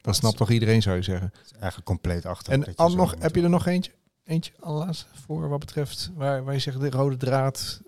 [0.00, 1.32] dat snapt toch iedereen, zou je zeggen.
[1.50, 2.52] eigenlijk compleet achter.
[2.52, 3.92] En al nog, heb je er nog eentje?
[4.24, 7.80] Eentje, alles voor wat betreft waar, waar je zegt de rode draad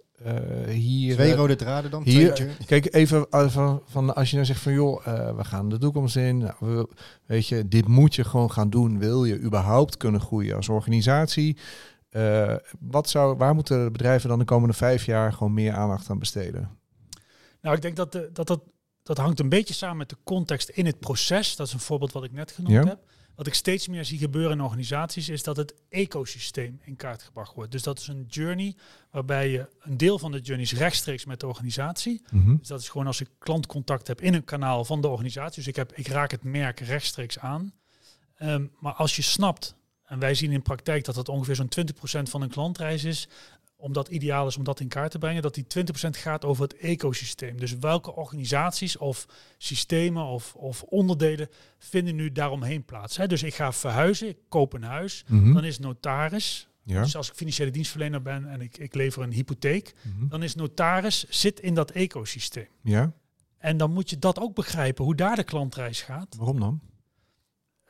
[0.69, 2.03] hier, Twee rode draden dan?
[2.03, 5.79] Hier, kijk, even van, van als je nou zegt van joh, uh, we gaan de
[5.79, 6.39] toekomst in.
[6.39, 6.89] Nou, we,
[7.27, 8.99] weet je, dit moet je gewoon gaan doen.
[8.99, 11.57] Wil je überhaupt kunnen groeien als organisatie?
[12.11, 16.19] Uh, wat zou, waar moeten bedrijven dan de komende vijf jaar gewoon meer aandacht aan
[16.19, 16.79] besteden?
[17.61, 18.61] Nou, ik denk dat de, dat, dat,
[19.03, 21.57] dat hangt een beetje samen met de context in het proces.
[21.57, 22.85] Dat is een voorbeeld wat ik net genoemd ja.
[22.85, 22.99] heb.
[23.41, 27.55] Wat ik steeds meer zie gebeuren in organisaties is dat het ecosysteem in kaart gebracht
[27.55, 27.73] wordt.
[27.73, 28.75] Dus dat is een journey
[29.11, 32.23] waarbij je een deel van de journey is rechtstreeks met de organisatie.
[32.31, 32.57] Mm -hmm.
[32.59, 35.55] Dus dat is gewoon als ik klantcontact heb in een kanaal van de organisatie.
[35.55, 37.73] Dus ik, heb, ik raak het merk rechtstreeks aan.
[38.39, 39.75] Um, maar als je snapt,
[40.05, 43.29] en wij zien in praktijk dat dat ongeveer zo'n 20% van een klantreis is,
[43.81, 46.77] omdat ideaal is om dat in kaart te brengen, dat die 20% gaat over het
[46.77, 47.59] ecosysteem.
[47.59, 49.27] Dus welke organisaties of
[49.59, 53.17] systemen of, of onderdelen vinden nu daaromheen plaats.
[53.17, 53.27] Hè?
[53.27, 55.55] Dus ik ga verhuizen, ik koop een huis, mm -hmm.
[55.55, 56.69] dan is notaris.
[56.83, 57.03] Ja.
[57.03, 60.29] Dus als ik financiële dienstverlener ben en ik, ik lever een hypotheek, mm -hmm.
[60.29, 62.69] dan is notaris zit in dat ecosysteem.
[62.83, 63.13] Ja.
[63.59, 66.37] En dan moet je dat ook begrijpen, hoe daar de klantreis gaat.
[66.37, 66.81] Waarom dan?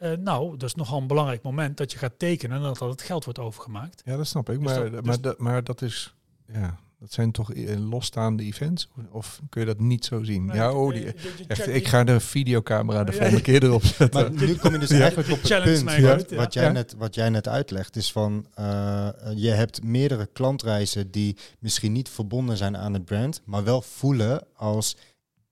[0.02, 2.90] Uh, nou, dat is nogal een belangrijk moment dat je gaat tekenen en dat, dat
[2.90, 4.02] het geld wordt overgemaakt.
[4.04, 4.60] Ja, dat snap ik.
[4.60, 6.14] Dus maar, dat, dus maar, dat, maar dat is,
[6.46, 8.88] ja, dat zijn toch losstaande events?
[9.10, 10.44] Of kun je dat niet zo zien?
[10.44, 11.14] Nee, ja, oh, die,
[11.46, 14.20] echt, ik ga de videocamera de volgende keer erop zetten.
[14.22, 16.36] Maar nu kom je dus eigenlijk op het punt ja.
[16.36, 17.96] wat, jij net, wat jij net uitlegt.
[17.96, 23.42] Is van, uh, je hebt meerdere klantreizen die misschien niet verbonden zijn aan het brand,
[23.44, 24.96] maar wel voelen als,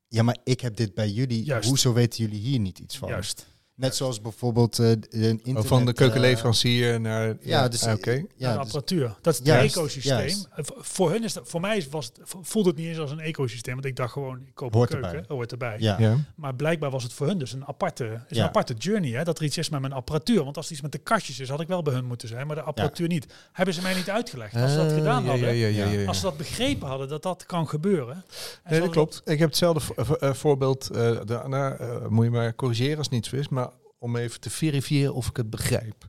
[0.08, 1.44] ja, maar ik heb dit bij jullie.
[1.44, 1.68] Juist.
[1.68, 3.08] Hoezo weten jullie hier niet iets van?
[3.08, 3.46] Juist.
[3.78, 7.92] Net zoals bijvoorbeeld uh, een internet, oh, van de keukenleverancier naar ja, ja dus, ah,
[7.92, 8.08] oké.
[8.08, 8.26] Okay.
[8.36, 9.16] Ja, de apparatuur.
[9.20, 10.18] Dat is het juist, ecosysteem.
[10.18, 10.48] Juist.
[10.76, 13.74] Voor hun is dat, voor mij was het, voelde het niet eens als een ecosysteem,
[13.74, 15.36] want ik dacht gewoon, ik koop hoort een keuken, erbij.
[15.36, 15.76] hoort erbij.
[15.78, 15.96] Ja.
[15.98, 16.16] Ja.
[16.34, 19.38] Maar blijkbaar was het voor hun dus een aparte, is een aparte journey, hè, dat
[19.38, 20.44] er iets is met mijn apparatuur.
[20.44, 22.46] Want als het iets met de kastjes is, had ik wel bij hun moeten zijn,
[22.46, 23.26] maar de apparatuur niet.
[23.52, 24.54] Hebben ze mij niet uitgelegd.
[24.54, 28.24] Als ze dat gedaan Uh, hadden, als ze dat begrepen hadden, dat dat kan gebeuren.
[28.62, 29.22] En nee, dat klopt.
[29.24, 29.80] Ik heb hetzelfde
[30.34, 31.76] voorbeeld, uh, daarna
[32.08, 33.67] moet je maar corrigeren als het niet zo is, maar
[33.98, 36.08] om even te verifiëren of ik het begrijp.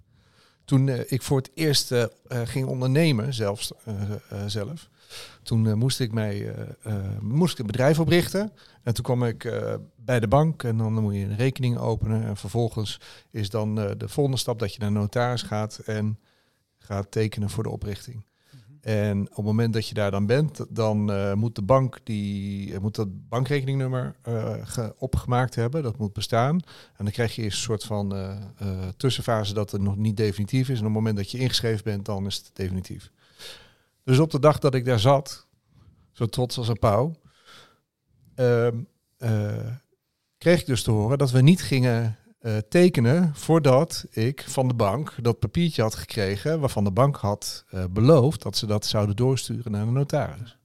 [0.65, 3.71] Toen uh, ik voor het eerst uh, ging ondernemen, zelfs,
[4.45, 4.89] zelf,
[5.43, 6.53] toen moest ik mij
[7.19, 8.51] moest ik een bedrijf oprichten.
[8.83, 9.53] En toen kwam ik
[9.95, 12.23] bij de bank en dan moet je een rekening openen.
[12.23, 12.99] En vervolgens
[13.31, 16.19] is dan de volgende stap dat je naar notaris gaat en
[16.77, 18.25] gaat tekenen voor de oprichting.
[18.81, 22.71] En op het moment dat je daar dan bent, dan uh, moet de bank die
[22.71, 25.83] uh, moet dat bankrekeningnummer uh, opgemaakt hebben.
[25.83, 26.55] Dat moet bestaan.
[26.97, 28.15] En dan krijg je eerst een soort van
[28.97, 30.79] tussenfase dat het nog niet definitief is.
[30.79, 33.11] En op het moment dat je ingeschreven bent, dan is het definitief.
[34.03, 35.47] Dus op de dag dat ik daar zat,
[36.11, 37.15] zo trots als een pauw,
[38.35, 38.77] ehm,
[40.37, 44.73] kreeg ik dus te horen dat we niet gingen uh, tekenen voordat ik van de
[44.73, 49.15] bank dat papiertje had gekregen waarvan de bank had uh, beloofd dat ze dat zouden
[49.15, 50.57] doorsturen naar de notaris.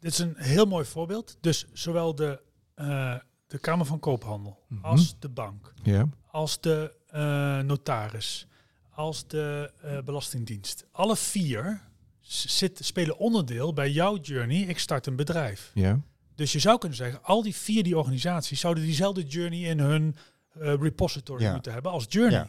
[0.00, 1.36] Dit is een heel mooi voorbeeld.
[1.40, 2.40] Dus zowel de
[2.74, 3.14] eh,
[3.46, 4.84] de Kamer van Koophandel, Mhm.
[4.84, 6.08] als de bank, Ja.
[6.26, 8.46] als de eh, notaris,
[8.90, 10.86] als de eh, Belastingdienst.
[10.92, 11.80] Alle vier
[12.20, 14.56] zit, spelen onderdeel bij jouw journey.
[14.60, 15.70] Ik start een bedrijf.
[15.74, 16.00] Ja.
[16.34, 20.14] Dus je zou kunnen zeggen, al die vier die organisaties zouden diezelfde journey in hun
[20.14, 20.22] eh,
[20.54, 21.52] repository Ja.
[21.52, 22.38] moeten hebben als journey.
[22.38, 22.48] Ja.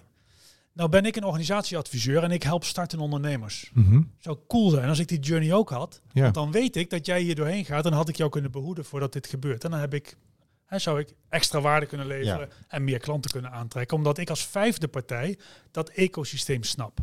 [0.73, 3.71] Nou ben ik een organisatieadviseur en ik help startende ondernemers.
[3.73, 4.01] Mhm.
[4.19, 6.01] Zou cool zijn als ik die journey ook had.
[6.11, 6.21] Ja.
[6.21, 8.85] Want dan weet ik dat jij hier doorheen gaat en had ik jou kunnen behoeden
[8.85, 9.63] voordat dit gebeurt.
[9.63, 10.17] En dan heb ik,
[10.65, 13.97] hè, zou ik extra waarde kunnen leveren en meer klanten kunnen aantrekken.
[13.97, 15.37] Omdat ik als vijfde partij
[15.71, 16.99] dat ecosysteem snap.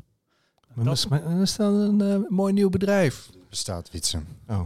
[0.75, 3.29] Maar dat is, maar is dan een eh, mooi nieuw bedrijf.
[3.49, 4.21] Bestaat Wietse.
[4.49, 4.63] Oh.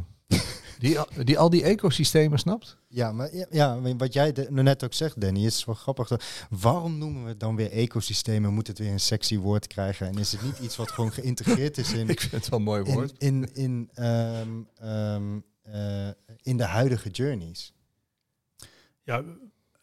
[0.85, 2.77] Die, al- die al die ecosystemen snapt?
[2.89, 6.11] Ja, maar ja, wat jij de- net ook zegt, Danny, is wel grappig.
[6.51, 8.53] Waarom noemen we het dan weer ecosystemen?
[8.55, 10.07] Moet het weer een sexy woord krijgen?
[10.07, 12.65] En is het niet iets wat gewoon geïntegreerd is in, Ik vind het wel een
[12.65, 13.13] mooi in, woord.
[13.19, 14.49] in, in, ehm,
[14.81, 16.09] ehm, eh,
[16.43, 17.73] in de huidige journeys?
[19.03, 19.25] Ja,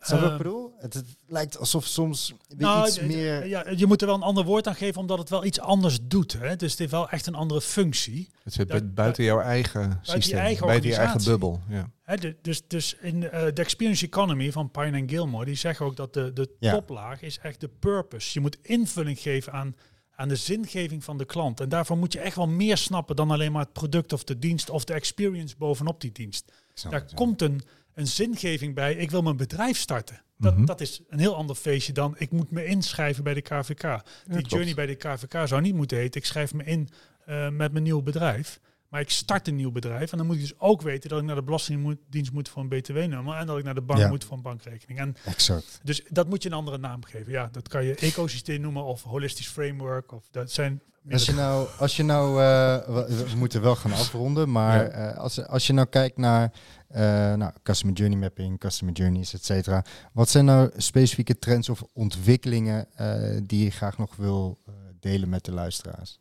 [0.04, 0.74] Snap je wat eh, ik bedoel?
[0.78, 3.47] Het, het lijkt alsof soms weer Nou, iets meer...
[3.47, 5.97] Ja, je moet er wel een ander woord aan geven, omdat het wel iets anders
[6.02, 6.34] doet.
[6.34, 6.56] Hè?
[6.56, 8.30] Dus het heeft wel echt een andere functie.
[8.43, 10.39] Het zit dat- buiten jouw eigen systeem.
[10.39, 11.62] eigen buiten je eigen bubbel.
[11.70, 11.89] Ja.
[12.04, 15.95] Hè, dus, dus in eh, de Experience Economy van Pine en Gilmore, die zeggen ook
[15.95, 16.72] dat de, de Ja.
[16.72, 18.30] toplaag is echt de purpose.
[18.34, 19.76] Je moet invulling geven aan,
[20.16, 21.60] aan de zingeving van de klant.
[21.60, 24.39] En daarvoor moet je echt wel meer snappen dan alleen maar het product of de
[24.39, 26.52] dienst of de experience bovenop die dienst.
[26.84, 27.16] Daar het, ja.
[27.16, 27.62] komt een,
[27.94, 28.94] een zingeving bij.
[28.96, 30.22] Ik wil mijn bedrijf starten.
[30.38, 30.66] Dat, Mhm.
[30.66, 33.82] dat is een heel ander feestje dan ik moet me inschrijven bij de KVK.
[33.82, 34.50] Die klopt.
[34.52, 36.22] journey bij de KVK zou niet moeten heten.
[36.22, 36.89] Ik schrijf me in
[37.26, 38.60] eh, met mijn nieuw bedrijf.
[38.89, 40.12] Maar ik start een nieuw bedrijf.
[40.12, 42.68] En dan moet ik dus ook weten dat ik naar de Belastingdienst moet voor een
[42.70, 43.36] BTW-nummer.
[43.36, 44.08] En dat ik naar de bank Ja.
[44.08, 45.00] moet voor een bankrekening.
[45.00, 45.80] En Exact.
[45.84, 47.32] dus dat moet je een andere naam geven.
[47.32, 50.12] Ja, dat kan je ecosysteem noemen of holistisch framework.
[50.12, 50.82] Of dat zijn.
[51.12, 54.89] Als je nou, als je nou eh, we, we moeten wel gaan afronden, maar Ja.
[54.89, 56.52] eh, als, als je nou kijkt naar
[56.94, 59.86] nou, customer journey mapping, customer journeys, et cetera.
[60.14, 65.30] Wat zijn nou specifieke trends of ontwikkelingen eh, die je graag nog wil eh, delen
[65.30, 66.20] met de luisteraars?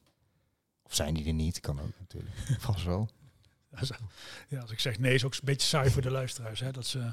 [0.82, 1.60] Of zijn die er niet?
[1.60, 2.34] Kan ook natuurlijk.
[2.58, 3.08] Vast wel.
[4.48, 6.60] Ja, als ik zeg nee, is ook een beetje saai voor de luisteraars.
[6.60, 7.12] Hè, dat, ze,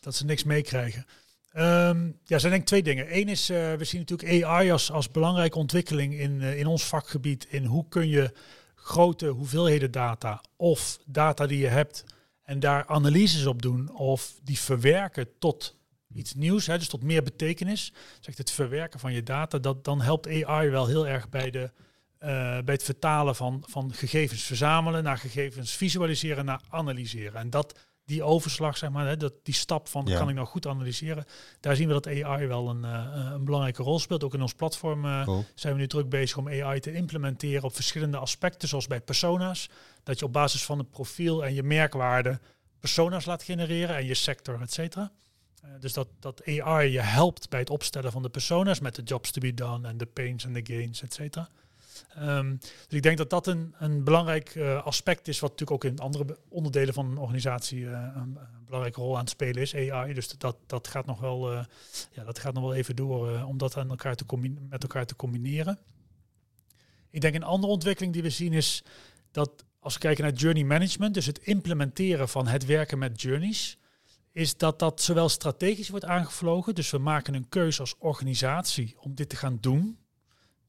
[0.00, 1.06] dat ze niks meekrijgen.
[1.52, 3.16] Ehm, ja, er zijn denk ik twee dingen.
[3.16, 6.84] Eén is, eh, we zien natuurlijk AI als, als belangrijke ontwikkeling in, eh, in ons
[6.84, 7.46] vakgebied.
[7.48, 8.32] In hoe kun je
[8.74, 12.04] grote hoeveelheden data of data die je hebt
[12.50, 15.76] en daar analyses op doen of die verwerken tot
[16.14, 17.92] iets nieuws, hè, dus tot meer betekenis.
[18.20, 21.70] Zegt het verwerken van je data, dat, dan helpt AI wel heel erg bij, de,
[22.18, 22.28] eh,
[22.64, 27.40] bij het vertalen van, van gegevens verzamelen naar gegevens visualiseren naar analyseren.
[27.40, 30.18] En dat die overslag, zeg maar, hè, dat die stap van Ja.
[30.18, 31.24] kan ik nou goed analyseren,
[31.60, 34.24] daar zien we dat AI wel een, eh, een belangrijke rol speelt.
[34.24, 35.44] Ook in ons platform eh, Cool.
[35.54, 39.68] zijn we nu druk bezig om AI te implementeren op verschillende aspecten, zoals bij persona's.
[40.02, 42.40] Dat je op basis van het profiel en je merkwaarde
[42.78, 45.12] persona's laat genereren en je sector, et cetera.
[45.62, 49.02] Eh, dus dat, dat AI je helpt bij het opstellen van de persona's met de
[49.02, 51.48] jobs to be done en de pains en de gains, et cetera.
[52.08, 55.92] Ehm, dus ik denk dat dat een, een belangrijk eh, aspect is, wat natuurlijk ook
[55.92, 60.14] in andere onderdelen van een organisatie eh, een, belangrijke rol aan het spelen is, AI.
[60.14, 61.64] Dus dat, dat gaat nog wel, eh,
[62.12, 64.24] ja, dat gaat nog wel even door om dat aan elkaar te
[64.68, 65.78] met elkaar te combineren.
[67.10, 68.84] Ik denk een andere ontwikkeling die we zien is
[69.30, 73.78] dat als we kijken naar journey management, dus het implementeren van het werken met journeys,
[74.32, 79.14] is dat dat zowel strategisch wordt aangevlogen, dus we maken een keuze als organisatie om
[79.14, 79.98] dit te gaan doen.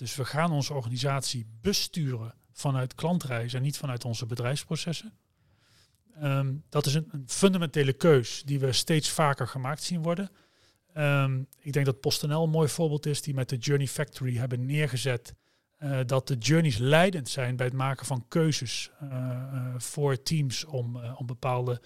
[0.02, 5.14] Dus we gaan onze organisatie besturen vanuit klantreizen en niet vanuit onze bedrijfsprocessen.
[6.16, 10.30] Ehm, dat is een, fundamentele keus die we steeds vaker gemaakt zien worden.
[10.93, 14.66] Ehm, ik denk dat PostNL een mooi voorbeeld is die met de Journey Factory hebben
[14.66, 15.34] neergezet
[15.78, 20.66] eh, dat de journeys leidend zijn bij het maken van keuzes eh, eh, voor teams
[20.66, 21.82] om, om bepaalde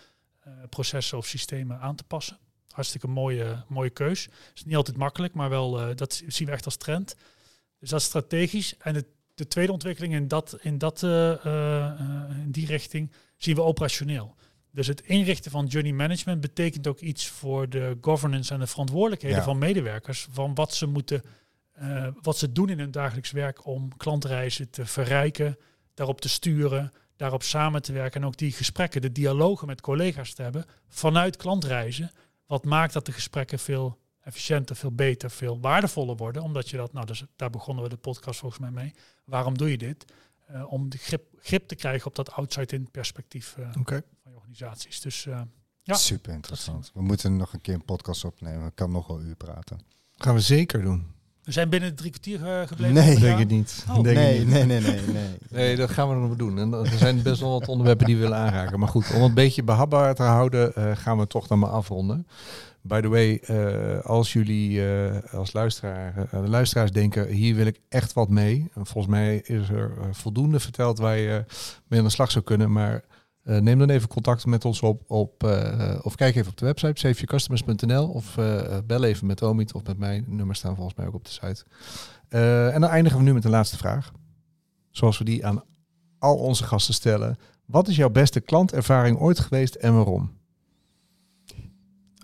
[0.70, 2.38] processen of systemen aan te passen.
[2.70, 4.28] Hartstikke mooie, mooie keus.
[4.54, 7.16] is niet altijd makkelijk, maar wel dat zien we echt als trend.
[7.86, 8.78] Dus dat is strategisch.
[8.78, 9.06] En de,
[9.36, 12.00] de tweede ontwikkeling in, dat, in, dat, eh, eh,
[12.44, 14.36] in die richting zien we operationeel.
[14.72, 19.38] Dus het inrichten van journey management betekent ook iets voor de governance en de verantwoordelijkheden
[19.38, 19.44] Ja.
[19.44, 20.28] van medewerkers.
[20.32, 21.22] Van wat ze moeten,
[21.72, 25.58] eh, wat ze doen in hun dagelijks werk om klantreizen te verrijken,
[25.94, 30.34] daarop te sturen, daarop samen te werken en ook die gesprekken, de dialogen met collega's
[30.34, 32.12] te hebben vanuit klantreizen.
[32.46, 36.42] Wat maakt dat de gesprekken veel efficiënter, veel beter, veel waardevoller worden.
[36.42, 38.94] Omdat je dat, nou, dus daar begonnen we de podcast volgens mij mee.
[39.24, 40.06] Waarom doe je dit?
[40.48, 43.84] Eh, om de grip, grip te krijgen op dat outside-in perspectief eh, van
[44.24, 45.02] je organisaties.
[45.02, 45.42] Dus eh,
[45.82, 46.92] Ja, Super interessant.
[46.94, 48.68] We moeten nog een keer een podcast opnemen.
[48.68, 49.80] Ik kan nog wel uur praten.
[50.16, 51.15] Gaan we zeker doen.
[51.46, 52.94] We zijn binnen drie kwartier eh, gebleven.
[52.94, 53.04] Nee.
[53.04, 53.22] vandaag.
[53.22, 53.86] Denk het niet.
[53.90, 54.04] Oh.
[54.04, 54.48] Denk Nee, niet.
[54.48, 55.38] nee, nee, nee, nee.
[55.50, 56.60] Nee, dat gaan we nog doen.
[56.60, 58.80] En er zijn best wel wat onderwerpen die we willen aanraken.
[58.80, 61.70] Maar goed, om het een beetje behapbaar te houden, eh, gaan we toch dan maar
[61.70, 62.28] afronden.
[62.88, 67.66] By the way, eh, als jullie eh, als luisteraar, eh, de luisteraars denken, hier wil
[67.66, 68.70] ik echt wat mee.
[68.74, 71.46] En volgens mij is er voldoende verteld waar je
[71.88, 72.72] mee aan de slag zou kunnen.
[72.72, 73.04] Maar
[73.46, 76.66] eh, neem dan even contact met ons op, op eh, of kijk even op de
[76.66, 80.24] website saveyourcustomers.nl of eh, bel even met Omid of met mij.
[80.28, 81.66] Nummers staan volgens mij ook op de site.
[82.74, 84.12] En dan eindigen we nu met de laatste vraag.
[84.92, 85.64] Zoals we die aan
[86.20, 87.38] al onze gasten stellen.
[87.66, 90.38] Wat is jouw beste klantervaring ooit geweest en waarom?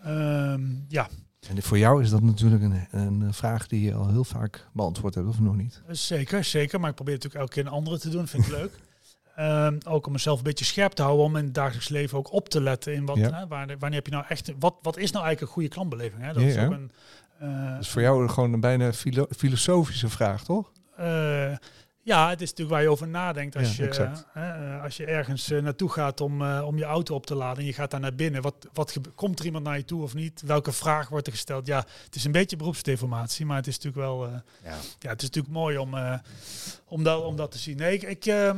[0.04, 1.10] Ehm, ja,
[1.50, 5.16] En voor jou is dat natuurlijk een, een vraag die je al heel vaak beantwoord
[5.16, 5.82] hebt, of nog niet?
[5.90, 6.80] zeker, zeker.
[6.80, 8.28] Maar ik probeer natuurlijk elke keer een andere te doen.
[8.28, 8.72] Vind ik leuk.
[9.36, 12.32] Ehm, ook om mezelf een beetje scherp te houden, om in het dagelijks leven ook
[12.34, 13.30] op te letten in wat, Ja.
[13.34, 16.22] hè, wanneer, wanneer heb je nou echt, wat, wat is nou eigenlijk een goede klantbeleving?
[16.22, 16.34] Hè?
[16.34, 16.92] Dat Ja, is ook een,
[17.40, 20.72] eh, Dat is voor jou gewoon een bijna filo- filosofische vraag, toch?
[20.98, 21.52] Eh,
[22.04, 24.26] ja, het is natuurlijk waar je over nadenkt als, Ja, je, exact.
[24.34, 27.74] eh, als je ergens naartoe gaat om, om je auto op te laden en je
[27.74, 28.42] gaat daar naar binnen.
[28.42, 30.42] Wat, wat komt er iemand naar je toe of niet?
[30.46, 31.68] Welke vraag wordt er gesteld?
[31.68, 34.28] Ja, het is een beetje beroepsdeformatie, maar het is natuurlijk wel.
[34.30, 34.78] Ja.
[35.00, 35.96] ja, het is natuurlijk mooi om,
[36.88, 37.78] om, dat, om dat te zien.
[37.78, 38.58] Nee, ik, ik, ehm,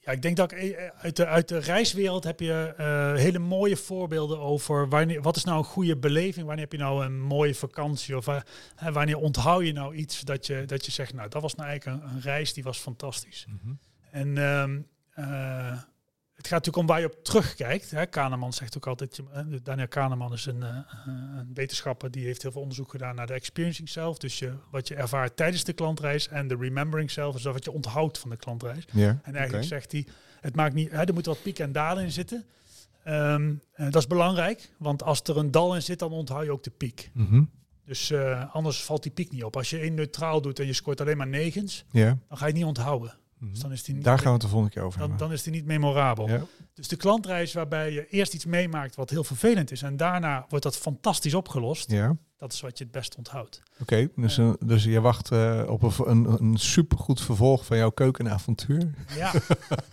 [0.00, 3.38] ja, ik denk dat ik eh, uit de, uit de reiswereld heb je eh, hele
[3.38, 6.46] mooie voorbeelden over wanneer, wat is nou een goede beleving?
[6.46, 8.16] Wanneer heb je nou een mooie vakantie?
[8.16, 8.40] Of eh,
[8.74, 11.68] hè, wanneer onthoud je nou iets dat je, dat je zegt, nou dat was nou
[11.68, 13.46] eigenlijk een, een reis die was fantastisch.
[14.10, 14.80] En ehm,
[15.14, 15.78] eh,
[16.40, 17.90] het gaat natuurlijk om waar je op terugkijkt.
[17.90, 18.06] Hè.
[18.06, 20.76] Kahneman zegt ook altijd, eh, Daniel Kahneman is een, eh,
[21.06, 24.18] een wetenschapper die heeft heel veel onderzoek gedaan naar de experiencing zelf.
[24.18, 27.64] Dus je, wat je ervaart tijdens de klantreis en de remembering zelf, dus dat wat
[27.64, 28.84] je onthoudt van de klantreis.
[28.92, 29.20] Ja.
[29.22, 30.06] En eigenlijk zegt hij,
[30.40, 32.44] het maakt niet, hè, er moeten wat pieken en dalen in zitten.
[33.04, 36.52] Ehm, eh, dat is belangrijk, want als er een dal in zit, dan onthoud je
[36.52, 37.10] ook de piek.
[37.14, 37.42] Mhm.
[37.84, 39.56] Dus eh, anders valt die piek niet op.
[39.56, 42.54] Als je één neutraal doet en je scoort alleen maar negens, dan ga je het
[42.54, 43.18] niet onthouden.
[43.40, 43.50] Mhm.
[43.50, 45.26] Dus dan is die niet Daar gaan we het de volgende keer over dan, hebben.
[45.26, 46.28] dan is die niet memorabel.
[46.28, 46.42] Ja.
[46.74, 50.64] Dus de klantreis waarbij je eerst iets meemaakt wat heel vervelend is en daarna wordt
[50.64, 52.16] dat fantastisch opgelost, Ja.
[52.38, 53.62] dat is wat je het best onthoudt.
[53.80, 57.90] Oké, dus, eh, dus je wacht eh, op een, een, een supergoed vervolg van jouw
[57.90, 58.90] keukenavontuur.
[59.16, 59.30] Ja,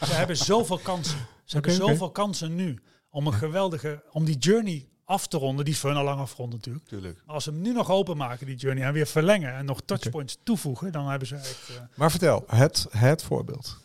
[0.06, 1.18] ze hebben zoveel kansen.
[1.44, 2.80] Ze hebben zoveel kansen nu
[3.10, 5.66] om een geweldige, om die journey af te ronden.
[5.66, 6.86] Die hun al lang afgerond natuurlijk.
[6.86, 7.22] Tuurlijk.
[7.26, 10.38] Maar als ze hem nu nog openmaken, die journey, en weer verlengen en nog touchpoints
[10.44, 11.70] toevoegen, dan hebben ze echt...
[11.70, 13.78] eh, Maar vertel, het, het voorbeeld.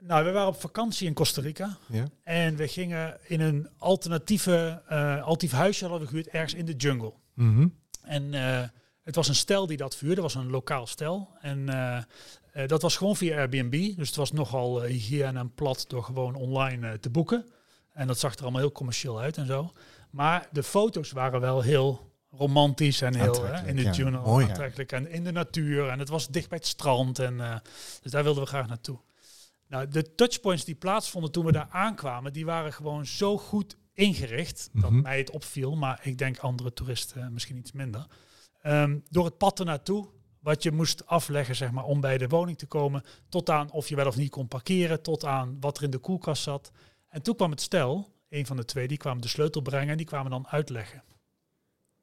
[0.00, 1.76] Nou, we waren op vakantie in Costa Rica.
[1.88, 2.08] Ja.
[2.22, 6.74] En we gingen in een alternatieve, eh alternatief huisje hadden we gehuurd ergens in de
[6.76, 7.12] jungle.
[7.34, 7.68] Mhm.
[8.02, 8.68] En eh,
[9.02, 11.28] het was een stel die dat vuurde, was een lokaal stel.
[11.40, 11.66] En
[12.66, 13.96] dat was gewoon via Airbnb.
[13.96, 17.46] Dus het was nogal uh, hygiëne en plat door gewoon online te boeken.
[17.92, 19.72] En dat zag er allemaal heel commercieel uit en zo.
[20.10, 23.90] Maar de foto's waren wel heel romantisch en heel hè, in de ja.
[23.90, 24.50] jungle Mooi, ja.
[24.50, 24.92] aantrekkelijk.
[24.92, 25.88] En in de natuur.
[25.88, 27.18] En het was dicht bij het strand.
[27.18, 27.56] En, eh,
[28.02, 28.98] dus daar wilden we graag naartoe.
[29.68, 34.68] Nou, de touchpoints die plaatsvonden toen we daar aankwamen, die waren gewoon zo goed ingericht
[34.72, 35.00] dat Mhm.
[35.00, 38.06] mij het opviel, maar ik denk andere toeristen eh, misschien iets minder.
[38.62, 40.08] Ehm, door het pad ernaartoe,
[40.40, 43.88] wat je moest afleggen zeg maar, om bij de woning te komen, tot aan of
[43.88, 46.70] je wel of niet kon parkeren, tot aan wat er in de koelkast zat.
[47.08, 49.96] En toen kwam het stel, een van de twee, die kwamen de sleutel brengen en
[49.96, 51.02] die kwamen dan uitleggen.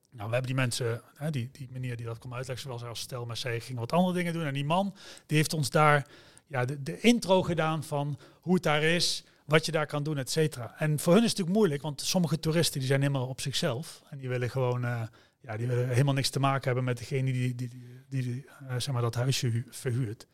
[0.10, 3.00] Nou, we hebben die mensen, hè, die, die meneer die dat kwam uitleggen, zoals als
[3.00, 4.46] stel, maar zij gingen wat andere dingen doen.
[4.46, 6.08] En die man, die heeft ons daar
[6.48, 10.18] ja, de, de intro gedaan van hoe het daar is, wat je daar kan doen,
[10.18, 10.76] et cetera.
[10.78, 14.02] En voor hun is het natuurlijk moeilijk, want sommige toeristen die zijn helemaal op zichzelf.
[14.10, 15.02] En die willen gewoon, eh,
[15.40, 17.70] ja, die willen helemaal niks te maken hebben met degene die, die,
[18.10, 20.28] die, eh, zeg maar dat huisje hu- verhuurt.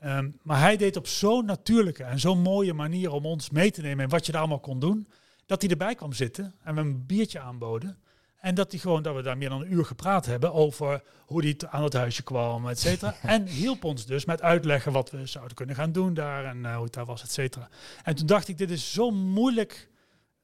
[0.00, 3.80] Ehm, maar hij deed op zo'n natuurlijke en zo'n mooie manier om ons mee te
[3.80, 5.08] nemen in wat je daar allemaal kon doen,
[5.46, 7.98] dat hij erbij kwam zitten en we hem een biertje aanboden.
[8.40, 11.42] En dat hij gewoon, dat we daar meer dan een uur gepraat hebben over hoe
[11.42, 13.14] hij aan het huisje kwam, et cetera.
[13.22, 16.74] en hielp ons dus met uitleggen wat we zouden kunnen gaan doen daar en eh,
[16.74, 17.68] hoe het daar was, et cetera.
[18.02, 19.90] En toen dacht ik, dit is zo'n moeilijk,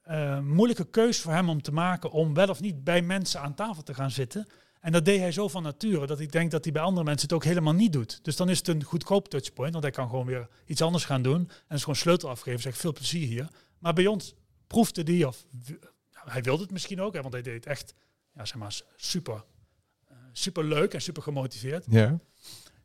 [0.03, 3.55] eh, moeilijke keus voor hem om te maken om wel of niet bij mensen aan
[3.55, 4.47] tafel te gaan zitten.
[4.81, 7.29] En dat deed hij zo van nature, dat ik denk dat hij bij andere mensen
[7.29, 8.19] het ook helemaal niet doet.
[8.23, 11.23] Dus dan is het een goedkoop touchpoint, want hij kan gewoon weer iets anders gaan
[11.23, 11.51] doen.
[11.69, 13.49] En is gewoon sleutel afgeven, zeg veel plezier hier.
[13.79, 14.35] Maar bij ons
[14.73, 15.45] proefde die, of
[16.13, 17.95] nou, hij wilde het misschien ook, hè, want hij deed het echt
[18.35, 19.45] ja, zeg maar, super,
[20.09, 21.85] eh, super leuk en super gemotiveerd.
[21.89, 22.19] Ja.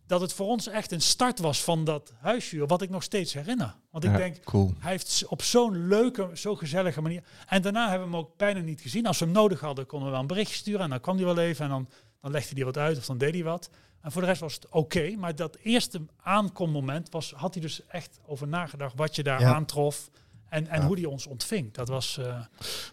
[0.06, 3.34] Dat het voor ons echt een start was van dat huisvuur, wat ik nog steeds
[3.34, 3.76] herinner.
[3.92, 4.74] Want ik Ja, denk, cool.
[4.80, 7.24] hij heeft op zo'n leuke, zo gezellige manier.
[7.48, 9.06] En daarna hebben we hem ook bijna niet gezien.
[9.06, 10.82] Als we hem nodig hadden, konden we wel een berichtje sturen.
[10.82, 11.90] En dan kwam hij wel even en dan,
[12.22, 13.70] dan legde hij wat uit of dan deed hij wat.
[14.02, 15.16] En voor de rest was het oké.
[15.18, 19.54] maar dat eerste aankommoment was, had hij dus echt over nagedacht wat je daar Ja.
[19.54, 20.10] aantrof.
[20.50, 20.88] En, en Ja.
[20.88, 22.18] hoe die ons ontving, dat was...
[22.18, 22.40] eh,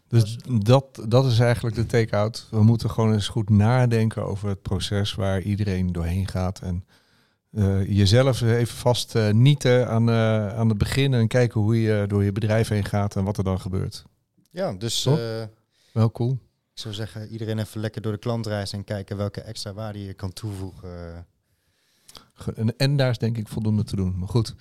[0.08, 2.46] Dus dat, dat is eigenlijk de take-out.
[2.50, 6.60] We moeten gewoon eens goed nadenken over het proces waar iedereen doorheen gaat.
[6.60, 6.84] En
[7.52, 12.04] eh, jezelf even vast eh, nieten aan, eh, aan het begin en kijken hoe je
[12.08, 14.04] door je bedrijf heen gaat en wat er dan gebeurt.
[14.50, 15.42] Ja, dus eh,
[15.92, 16.32] Wel cool.
[16.74, 20.14] ik zou zeggen, iedereen even lekker door de klantreis en kijken welke extra waarde je
[20.14, 21.26] kan toevoegen.
[22.56, 24.14] En, en daar is denk ik voldoende te doen.
[24.18, 24.46] Maar goed.
[24.46, 24.54] Dat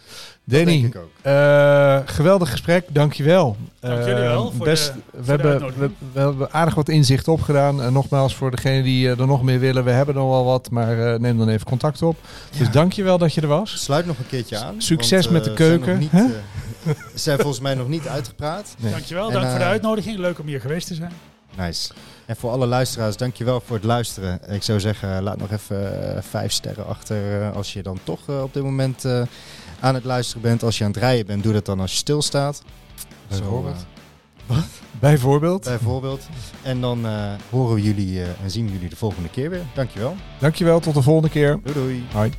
[0.44, 1.10] Danny, denk ik ook.
[1.22, 2.86] eh, geweldig gesprek.
[2.90, 3.58] Dankjewel.
[3.80, 5.74] Dank jullie wel Eh, voor best, de- we, hebben,
[6.14, 7.82] we, hebben aardig wat inzicht opgedaan.
[7.82, 10.70] En nogmaals, voor degenen die eh, er nog meer willen, we hebben nog wel wat.
[10.70, 12.18] Maar eh, neem dan even contact op.
[12.58, 13.84] Dus dankjewel dat je er was.
[13.84, 14.76] Sluit nog een keertje aan.
[14.82, 18.76] Succes want, met de we zijn keuken, eh, zijn volgens mij nog niet uitgepraat.
[18.80, 18.92] Nee.
[18.92, 20.18] Dankjewel, En, dank voor de uitnodiging.
[20.18, 21.12] Leuk om hier geweest te zijn.
[21.58, 21.94] Nice.
[22.26, 24.40] En voor alle luisteraars, dankjewel voor het luisteren.
[24.54, 28.20] Ik zou zeggen, laat nog even eh, vijf sterren achter eh, als je dan toch
[28.30, 29.06] eh, op dit moment
[29.80, 30.64] aan het luisteren bent.
[30.64, 32.62] Als je aan het rijden bent, doe dat dan als je stilstaat.
[33.28, 33.76] Bijvoorbeeld.
[34.48, 34.56] Zo,
[35.00, 35.66] Bijvoorbeeld.
[35.66, 36.22] eh, bijvoorbeeld.
[36.62, 37.06] En dan
[37.50, 39.64] horen we jullie en zien we jullie de volgende keer weer.
[39.74, 40.16] Dankjewel.
[40.40, 41.60] Dankjewel, tot de volgende keer.
[41.64, 42.04] Doei doei.
[42.14, 42.32] Hoi.